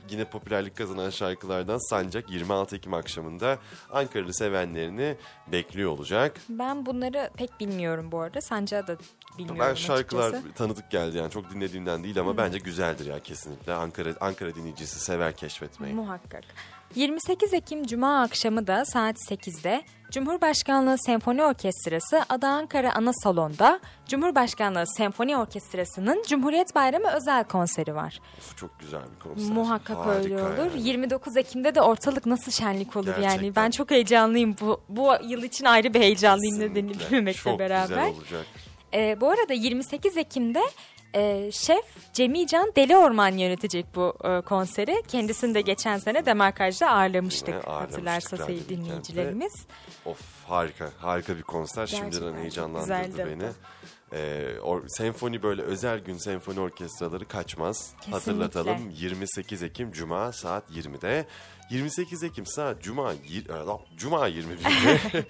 [0.09, 3.57] yine popülerlik kazanan şarkılardan Sancak 26 Ekim akşamında
[3.91, 5.15] Ankaralı sevenlerini
[5.51, 6.35] bekliyor olacak.
[6.49, 8.41] Ben bunları pek bilmiyorum bu arada.
[8.41, 8.97] Sancağı da
[9.37, 10.53] bilmiyorum Ben şarkılar açıkçası.
[10.55, 13.73] tanıdık geldi yani çok dinlediğimden değil ama bence güzeldir ya kesinlikle.
[13.73, 15.93] Ankara Ankara dinleyicisi sever keşfetmeyi.
[15.93, 16.43] Muhakkak.
[16.95, 24.83] 28 Ekim Cuma akşamı da saat 8'de Cumhurbaşkanlığı Senfoni Orkestrası Ada Ankara Ana Salon'da Cumhurbaşkanlığı
[24.97, 28.19] Senfoni Orkestrası'nın Cumhuriyet Bayramı özel konseri var.
[28.37, 29.53] Of, çok güzel bir konser.
[29.53, 30.71] Muhakkak öyle Harika olur.
[30.75, 30.87] yani.
[30.87, 33.21] 29 Ekim'de de ortalık nasıl şenlik olur yani.
[33.21, 33.55] Gerçekten.
[33.55, 34.55] Ben çok heyecanlıyım.
[34.61, 37.05] Bu bu yıl için ayrı bir heyecanlıyım nedeni Kesinlikle.
[37.11, 37.87] bilmemekle Çok beraber.
[37.87, 38.45] güzel olacak.
[38.93, 40.61] Ee, bu arada 28 Ekim'de
[41.15, 45.03] e, şef Cemican Deli Orman yönetecek bu e, konseri.
[45.07, 49.65] Kendisini de geçen sene Demarkaj'da ağırlamıştık Yine ağırlamıştık hatırlarsa sevgili dinleyicilerimiz.
[50.05, 53.49] Of harika harika bir konser Gerçekten şimdiden heyecanlandırdı güzeldi beni.
[54.13, 57.93] Ee, or, senfoni böyle özel gün senfoni orkestraları kaçmaz.
[57.97, 58.11] Kesinlikle.
[58.11, 61.25] Hatırlatalım 28 Ekim Cuma saat 20'de.
[61.69, 63.17] 28 Ekim saat Cuma e,
[63.97, 65.25] Cuma 21'de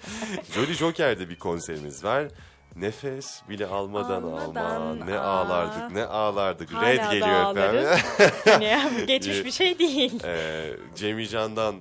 [0.54, 2.28] Jolly Joker'de bir konserimiz var.
[2.76, 5.04] Nefes bile almadan, Almadan, alma.
[5.04, 5.22] Ne aa.
[5.22, 6.72] ağlardık ne ağlardık.
[6.72, 8.62] Hala Red geliyor efendim.
[8.62, 10.24] Yani geçmiş bir şey değil.
[10.24, 11.74] Ee, Cemil Can'dan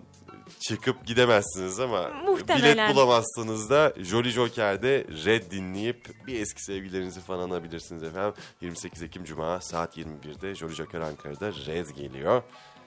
[0.60, 2.74] çıkıp gidemezsiniz ama Muhtemelen.
[2.74, 8.34] bilet bulamazsanız da Jolly Joker'de Red dinleyip bir eski sevgilerinizi falan alabilirsiniz efendim.
[8.62, 12.42] 28 Ekim Cuma saat 21'de Jolly Joker Ankara'da Red geliyor.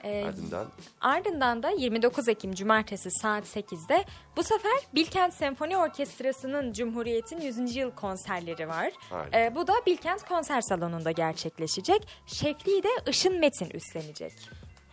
[0.05, 0.66] Ee, Ardından
[1.00, 4.05] Ardından da 29 Ekim Cumartesi saat 8'de
[4.36, 7.76] bu sefer Bilkent Senfoni Orkestrası'nın Cumhuriyet'in 100.
[7.76, 8.92] yıl konserleri var.
[9.11, 9.38] Harika.
[9.38, 12.09] Ee, bu da Bilkent Konser Salonu'nda gerçekleşecek.
[12.26, 14.32] Şefliği de Işın Metin üstlenecek.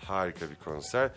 [0.05, 1.11] harika bir konser.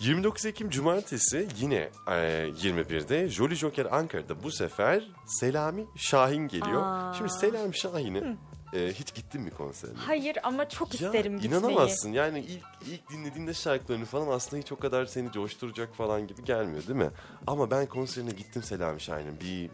[0.00, 2.12] 29 Ekim Cumartesi yine e,
[2.48, 6.82] 21'de Jolly Joker Ankara'da bu sefer Selami Şahin geliyor.
[6.84, 7.14] Aa.
[7.18, 8.36] Şimdi Selami Şahin'i
[8.74, 9.98] e, hiç gittin mi konserine?
[9.98, 11.60] Hayır ama çok Ya isterim gitmeyi.
[11.62, 16.44] inanamazsın yani ilk ilk dinlediğinde şarkılarını falan aslında hiç o kadar seni coşturacak falan gibi
[16.44, 17.10] gelmiyor değil mi?
[17.46, 19.70] Ama ben konserine gittim Selami Şahin'in bir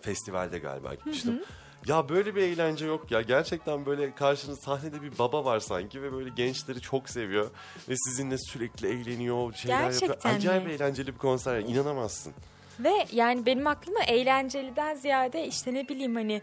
[0.00, 1.42] festivalde galiba gitmiştim.
[1.86, 3.20] Ya böyle bir eğlence yok ya.
[3.22, 7.50] Gerçekten böyle karşınızda sahnede bir baba var sanki ve böyle gençleri çok seviyor.
[7.88, 10.00] Ve sizinle sürekli eğleniyor, şeyler yapıyor.
[10.00, 10.72] Gerçekten Acayip mi?
[10.72, 11.60] eğlenceli bir konser.
[11.60, 12.32] İnanamazsın.
[12.80, 16.42] Ve yani benim aklıma eğlenceliden ziyade işte ne bileyim hani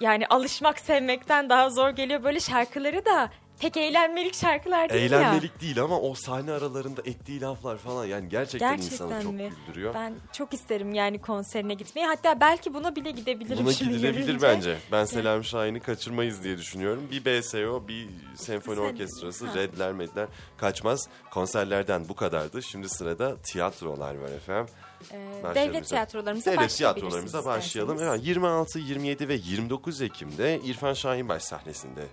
[0.00, 2.24] yani alışmak sevmekten daha zor geliyor.
[2.24, 3.30] Böyle şarkıları da
[3.60, 5.18] pek eğlenmelik şarkılar değil ya.
[5.20, 9.52] Eğlenmelik değil ama o sahne aralarında ettiği laflar falan yani gerçekten, insanı Gerçekten çok mi?
[9.66, 9.94] güldürüyor.
[9.94, 12.06] Ben çok isterim yani konserine gitmeyi.
[12.06, 14.46] Hatta belki buna bile gidebilirim Buna şimdi gidilebilir görünce.
[14.46, 14.76] bence.
[14.92, 17.08] Ben Selam Şahin'i kaçırmayız diye düşünüyorum.
[17.10, 19.54] Bir BSO, bir senfoni Sen- orkestrası, Ha.
[19.54, 20.26] redler medler
[20.56, 21.08] kaçmaz.
[21.30, 22.62] Konserlerden bu kadardı.
[22.62, 24.74] Şimdi sırada tiyatrolar var efendim.
[25.12, 27.98] Başlayalım devlet tiyatrolarımıza Devlet tiyatrolarımıza başlayalım.
[28.00, 32.06] Evet, 26, 27 ve 29 Ekim'de İrfan Şahinbaş sahnesinde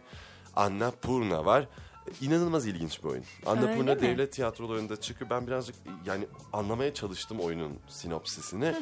[0.56, 1.68] Anna Purna var.
[2.22, 3.24] İnanılmaz ilginç bir oyun.
[3.46, 4.02] Anna Öyle Purna mi?
[4.02, 5.30] devlet tiyatrolarında çıkıyor.
[5.30, 5.76] Ben birazcık
[6.06, 8.76] yani anlamaya çalıştım oyunun sinopsisini.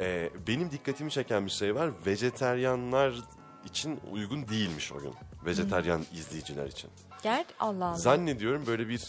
[0.00, 1.90] Ee, benim dikkatimi çeken bir şey var.
[2.06, 3.14] Vejeteryanlar
[3.64, 5.14] için uygun değilmiş oyun.
[5.46, 6.90] Vejeteryan izleyiciler için.
[7.22, 7.94] Gel Allah Allah.
[7.96, 9.02] Zannediyorum böyle bir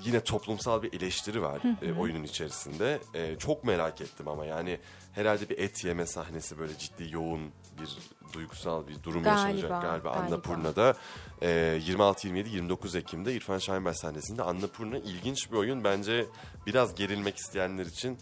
[0.00, 3.00] yine toplumsal bir eleştiri var e, oyunun içerisinde.
[3.14, 4.78] E, çok merak ettim ama yani
[5.12, 7.98] herhalde bir et yeme sahnesi böyle ciddi yoğun bir
[8.32, 10.10] duygusal bir durum Galiba, yaşanacak galiba galiba.
[10.10, 10.94] Annapurna'da.
[11.42, 15.84] E, 26 27 29 Ekim'de İrfan Şahinbaş sahnesinde Annapurna ilginç bir oyun.
[15.84, 16.26] Bence
[16.66, 18.18] biraz gerilmek isteyenler için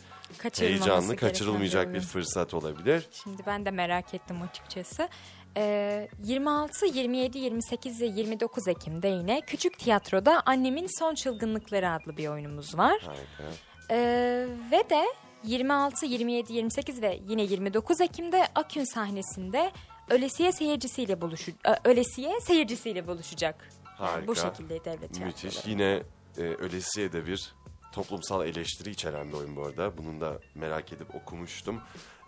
[0.58, 3.08] heyecanlı, kaçırılmayacak bir fırsat olabilir.
[3.12, 5.08] Şimdi ben de merak ettim açıkçası.
[5.56, 12.28] Ee, 26, 27, 28 ve 29 Ekim'de yine Küçük Tiyatro'da Annemin Son Çılgınlıkları adlı bir
[12.28, 13.00] oyunumuz var.
[13.02, 13.56] Harika.
[13.90, 15.04] Ee, ve de
[15.44, 19.70] 26, 27, 28 ve yine 29 Ekim'de Akün sahnesinde
[20.10, 23.68] Ölesiye seyircisiyle buluşu Ö- Ölesiye seyircisiyle buluşacak.
[24.00, 24.48] Yani bu Harika.
[24.48, 25.20] şekilde devlet.
[25.20, 25.66] Müthiş.
[25.66, 26.02] Yine
[26.38, 27.52] e, ölesiye de bir
[27.92, 29.98] toplumsal eleştiri içeren bir oyun bu arada.
[29.98, 31.80] Bunun da merak edip okumuştum.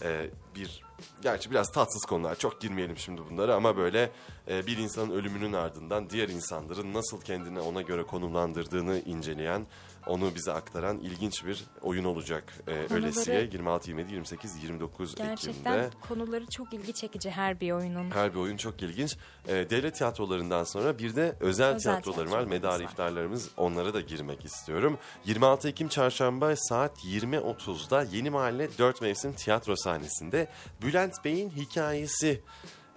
[0.03, 0.83] E, bir
[1.23, 2.39] gerçi biraz tatsız konular.
[2.39, 4.11] Çok girmeyelim şimdi bunlara ama böyle
[4.49, 9.67] e, bir insanın ölümünün ardından diğer insanların nasıl kendini ona göre konumlandırdığını inceleyen,
[10.07, 12.53] onu bize aktaran ilginç bir oyun olacak.
[12.67, 15.91] E, Konuları- ölesiye 26 27 28 29 Gerçekten Ekim'de.
[16.09, 18.11] konuları çok ilgi çekici her bir oyunun.
[18.11, 19.17] Her bir oyun çok ilginç.
[19.49, 22.45] Ee, devlet tiyatrolarından sonra bir de özel, Özel tiyatrolarım var.
[22.45, 24.99] Medar iftarlarımız onlara da girmek istiyorum.
[25.25, 30.49] 26 Ekim Çarşamba saat 20.30'da Yeni Mahalle 4 Mevsim Tiyatro sahnesinde
[30.83, 32.41] Bülent Bey'in hikayesi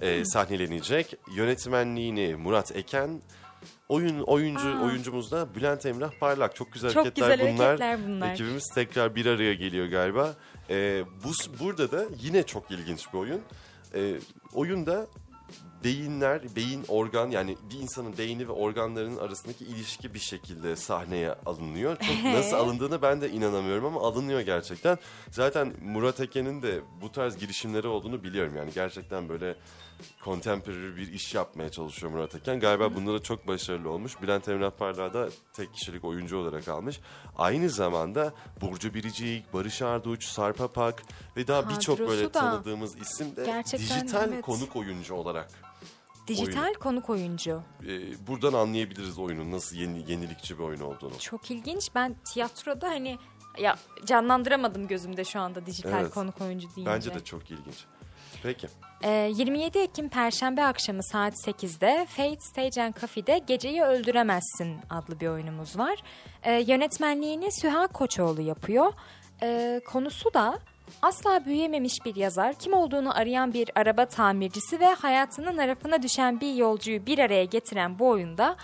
[0.02, 1.14] e, sahnelenecek.
[1.36, 3.22] Yönetmenliğini Murat Eken,
[3.90, 4.86] Oyun oyuncu Aa.
[4.86, 6.56] oyuncumuz da Bülent Emrah Parlak.
[6.56, 7.66] Çok güzel Çok hareketler güzel bunlar.
[7.68, 8.32] hareketler bunlar.
[8.32, 10.34] Ekibimiz tekrar bir araya geliyor galiba.
[10.70, 13.42] Ee, bu burada da yine çok ilginç bir oyun.
[13.96, 14.16] Ee,
[14.54, 15.08] oyunda
[15.84, 21.98] beyinler, beyin organ yani bir insanın beyni ve organlarının arasındaki ilişki bir şekilde sahneye alınıyor.
[22.00, 24.98] Çok nasıl alındığını ben de inanamıyorum ama alınıyor gerçekten.
[25.32, 28.56] Zaten Murat Eken'in de bu tarz girişimleri olduğunu biliyorum.
[28.56, 29.56] Yani gerçekten böyle
[30.24, 32.60] contemporary bir iş yapmaya çalışıyor Murat Eken.
[32.60, 34.22] Galiba bunda da çok başarılı olmuş.
[34.22, 37.00] Bülent Emrah Parlak'ı da tek kişilik oyuncu olarak almış.
[37.38, 41.04] Aynı zamanda Burcu Biricik, Barış Arduç, Sarp Apak
[41.38, 44.46] ve daha birçok böyle da tanıdığımız isim de dijital evet.
[44.46, 45.50] konuk oyuncu olarak
[46.28, 47.62] Dijital konuk oyuncu.
[47.88, 51.20] e, buradan anlayabiliriz oyunun nasıl yeni, yenilikçi bir oyun olduğunu.
[51.20, 51.90] Çok ilginç.
[51.96, 53.18] Ben tiyatroda hani
[53.60, 56.14] ya canlandıramadım gözümde şu anda dijital Evet.
[56.14, 56.92] konuk oyuncu deyince.
[56.92, 57.86] Bence de çok ilginç.
[58.44, 58.68] Peki.
[59.08, 65.28] Ee, 27 Ekim Perşembe akşamı saat 8'de Fate Stage and Cafe'de Geceyi Öldüremezsin adlı bir
[65.28, 66.00] oyunumuz var.
[66.44, 68.94] Ee, yönetmenliğini Süha Koçoğlu yapıyor.
[69.44, 70.60] Ee, konusu da
[71.02, 76.56] asla büyüyememiş bir yazar, kim olduğunu arayan bir araba tamircisi ve hayatının arafına düşen bir
[76.56, 78.56] yolcuyu bir araya getiren bu oyunda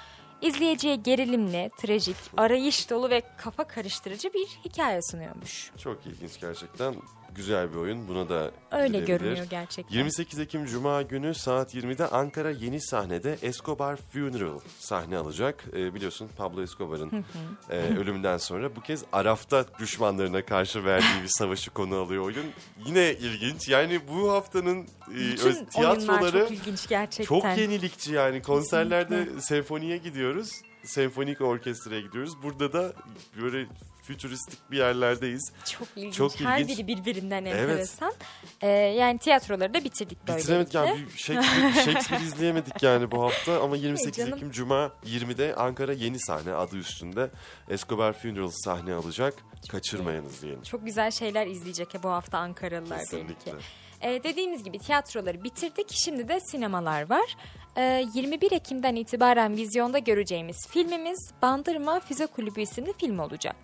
[0.42, 5.72] izleyiciye gerilimli, trajik, arayış dolu ve kafa karıştırıcı bir hikaye sunuyormuş.
[5.78, 6.96] Çok ilginç gerçekten.
[7.36, 8.08] Güzel bir oyun.
[8.08, 9.98] Buna da Öyle görünüyor gerçekten.
[9.98, 15.64] 28 Ekim Cuma günü saat 20'de Ankara Yeni Sahnede Escobar Funeral sahne alacak.
[15.74, 17.26] Ee, biliyorsun Pablo Escobar'ın
[17.70, 22.46] e, ölümünden sonra bu kez Araf'ta düşmanlarına karşı verdiği bir savaşı konu alıyor oyun.
[22.86, 23.70] Yine ilginç.
[23.70, 27.26] Yani bu haftanın e, öz- tiyatroları çok ilginç gerçekten.
[27.40, 28.42] çok yenilikçi yani.
[28.42, 30.52] Konserlerde senfoniye gidiyoruz.
[30.84, 32.44] Senfonik orkestraya gidiyoruz.
[32.44, 32.94] Burada da
[33.42, 33.68] böyle
[34.14, 35.52] fütüristik bir yerlerdeyiz.
[35.78, 36.14] Çok ilginç.
[36.16, 36.78] Çok Her ilginç.
[36.80, 37.60] biri birbirinden Evet.
[37.70, 38.14] enteresan.
[38.62, 40.44] Ee, yani tiyatroları da bitirdik böylelikle.
[40.44, 44.34] Bitiremedik yani bir Shakespeare, Shakespeare izleyemedik yani bu hafta ama 28 canım.
[44.38, 47.30] Ekim Cuma 20'de Ankara Yeni Sahne adı üstünde
[47.70, 49.34] Escobar Funeral sahne alacak.
[49.72, 50.62] Kaçırmayınız diyelim.
[50.64, 53.52] Çok güzel şeyler izleyecek bu hafta Ankaralılar Kesinlikle.
[53.54, 53.66] belki.
[54.02, 55.88] Ee, dediğimiz gibi tiyatroları bitirdik.
[55.92, 57.38] Şimdi de sinemalar var.
[57.78, 63.56] Ee, 21 Ekim'den itibaren vizyonda göreceğimiz filmimiz Bandırma Füze Kulübü isimli film olacak.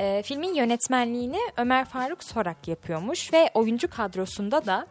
[0.00, 4.86] Ee, filmin yönetmenliğini Ömer Faruk Sorak yapıyormuş ve oyuncu kadrosunda da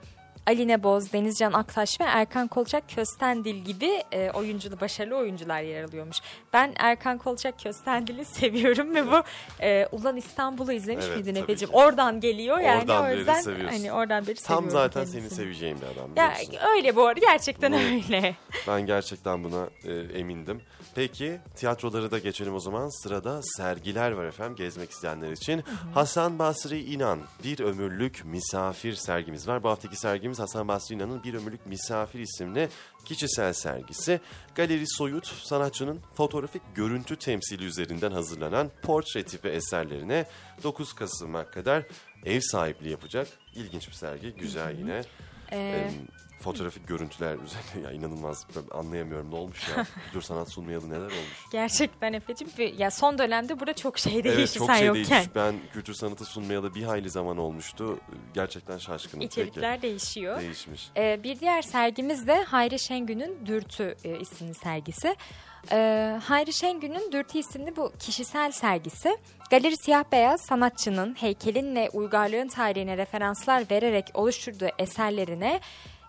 [0.48, 6.18] Aline Boz, Denizcan Aktaş ve Erkan Kolçak Köstendil gibi e, oyunculu başarılı oyuncular yer alıyormuş.
[6.54, 9.24] Ben Erkan Kolçak Köstendil'i seviyorum ve bu
[9.62, 11.70] e, Ulan İstanbul'u izlemiş Evet, miydin Efe'cim?
[11.74, 13.78] Oradan geliyor yani Oradan o yüzden seviyorsun.
[13.78, 15.22] hani oradan beri Tam zaten kendisini.
[15.22, 16.34] seni seveceğim bir adam Ya
[16.76, 18.36] öyle bu arada gerçekten Bu- öyle.
[18.68, 20.62] Ben gerçekten buna e, emindim.
[20.96, 23.04] Peki tiyatroları da geçelim o zaman.
[23.04, 25.64] Sırada sergiler var efendim gezmek isteyenler için.
[25.94, 29.64] Hasan Basri İnan Bir Ömürlük Misafir sergimiz var.
[29.64, 32.70] Bu haftaki sergimiz Hasan Basri İnan'ın Bir Ömürlük Misafir isimli
[33.06, 34.20] kişisel sergisi.
[34.56, 40.26] Galeri Soyut sanatçının fotoğrafik görüntü temsili üzerinden hazırlanan portre tipi eserlerine
[40.64, 41.84] 9 Kasım'a kadar
[42.26, 43.28] ev sahipliği yapacak.
[43.56, 44.32] İlginç bir sergi.
[44.32, 45.02] Güzel yine.
[45.52, 45.92] Ee,
[46.46, 49.86] fotoğrafik görüntüler üzerine ya inanılmaz Ben anlayamıyorum ne olmuş ya.
[50.06, 51.46] Kültür sanat sunmayalı neler olmuş.
[51.52, 52.48] gerçekten Efe'cim
[52.78, 55.04] ya son dönemde burada çok şey değişti evet çok sen şey yokken.
[55.06, 55.36] değişmiş.
[55.36, 58.00] Ben kültür sanatı sunmayalı bir hayli zaman olmuştu.
[58.34, 59.26] Gerçekten şaşkınım.
[59.26, 60.36] İçerikler değişiyor.
[60.36, 60.46] Peki.
[60.46, 60.90] Değişmiş.
[60.98, 65.16] Ee, bir diğer sergimiz de Hayri Şengün'ün Dürtü e, isimli sergisi.
[65.72, 69.18] Ee, Hayri Şengün'ün Dürtü isimli bu kişisel sergisi
[69.52, 75.60] galeri siyah beyaz sanatçının heykelin ve uygarlığın tarihine referanslar vererek oluşturduğu eserlerine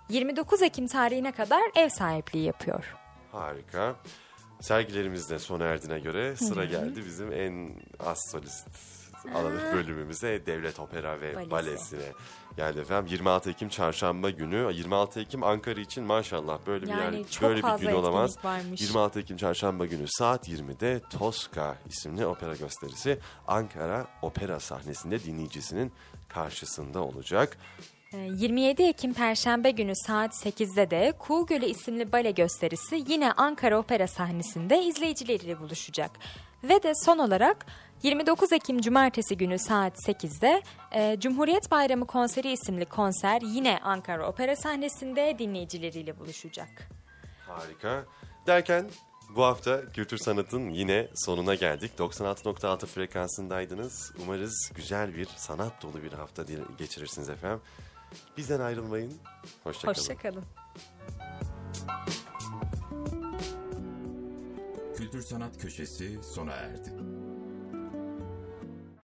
[0.09, 2.95] 29 Ekim tarihine kadar ev sahipliği yapıyor.
[3.33, 3.97] Harika.
[4.61, 8.69] Sergilerimiz de sona erdiğine göre sıra geldi bizim en az solist
[9.35, 11.51] alanı bölümümüze Devlet Opera ve Balesi.
[11.51, 12.13] Balesi'ne
[12.57, 13.07] geldi efendim.
[13.13, 14.71] 26 Ekim çarşamba günü.
[14.75, 18.45] 26 Ekim Ankara için maşallah böyle bir Yani yer, çok böyle bir gün olamaz.
[18.45, 18.81] varmış.
[18.81, 25.93] 26 Ekim çarşamba günü saat 20'de Tosca isimli opera gösterisi Ankara Opera sahnesinde dinleyicisinin
[26.29, 27.59] karşısında olacak.
[28.17, 33.79] Ee, 27 Ekim Perşembe günü saat 8'de de Kuğu Gölü isimli bale gösterisi yine Ankara
[33.79, 36.11] Opera sahnesinde izleyicileriyle buluşacak.
[36.65, 37.67] Ve de son olarak
[38.03, 40.63] 29 Ekim Cumartesi günü saat 8'de
[40.93, 46.89] e, Cumhuriyet Bayramı konseri isimli konser yine Ankara Opera sahnesinde dinleyicileriyle buluşacak.
[47.47, 48.05] Harika.
[48.47, 48.87] Derken
[49.37, 51.93] bu hafta Kültür Sanat'ın yine sonuna geldik.
[51.99, 54.13] 96.6 frekansındaydınız.
[54.23, 56.45] Umarız güzel bir sanat dolu bir hafta
[56.79, 57.61] geçirirsiniz efendim.
[58.37, 59.13] Bizden ayrılmayın.
[59.65, 59.95] Hoşçakalın.
[59.95, 60.45] Hoşçakalın.
[64.97, 66.93] Kültür Sanat Köşesi sona erdi.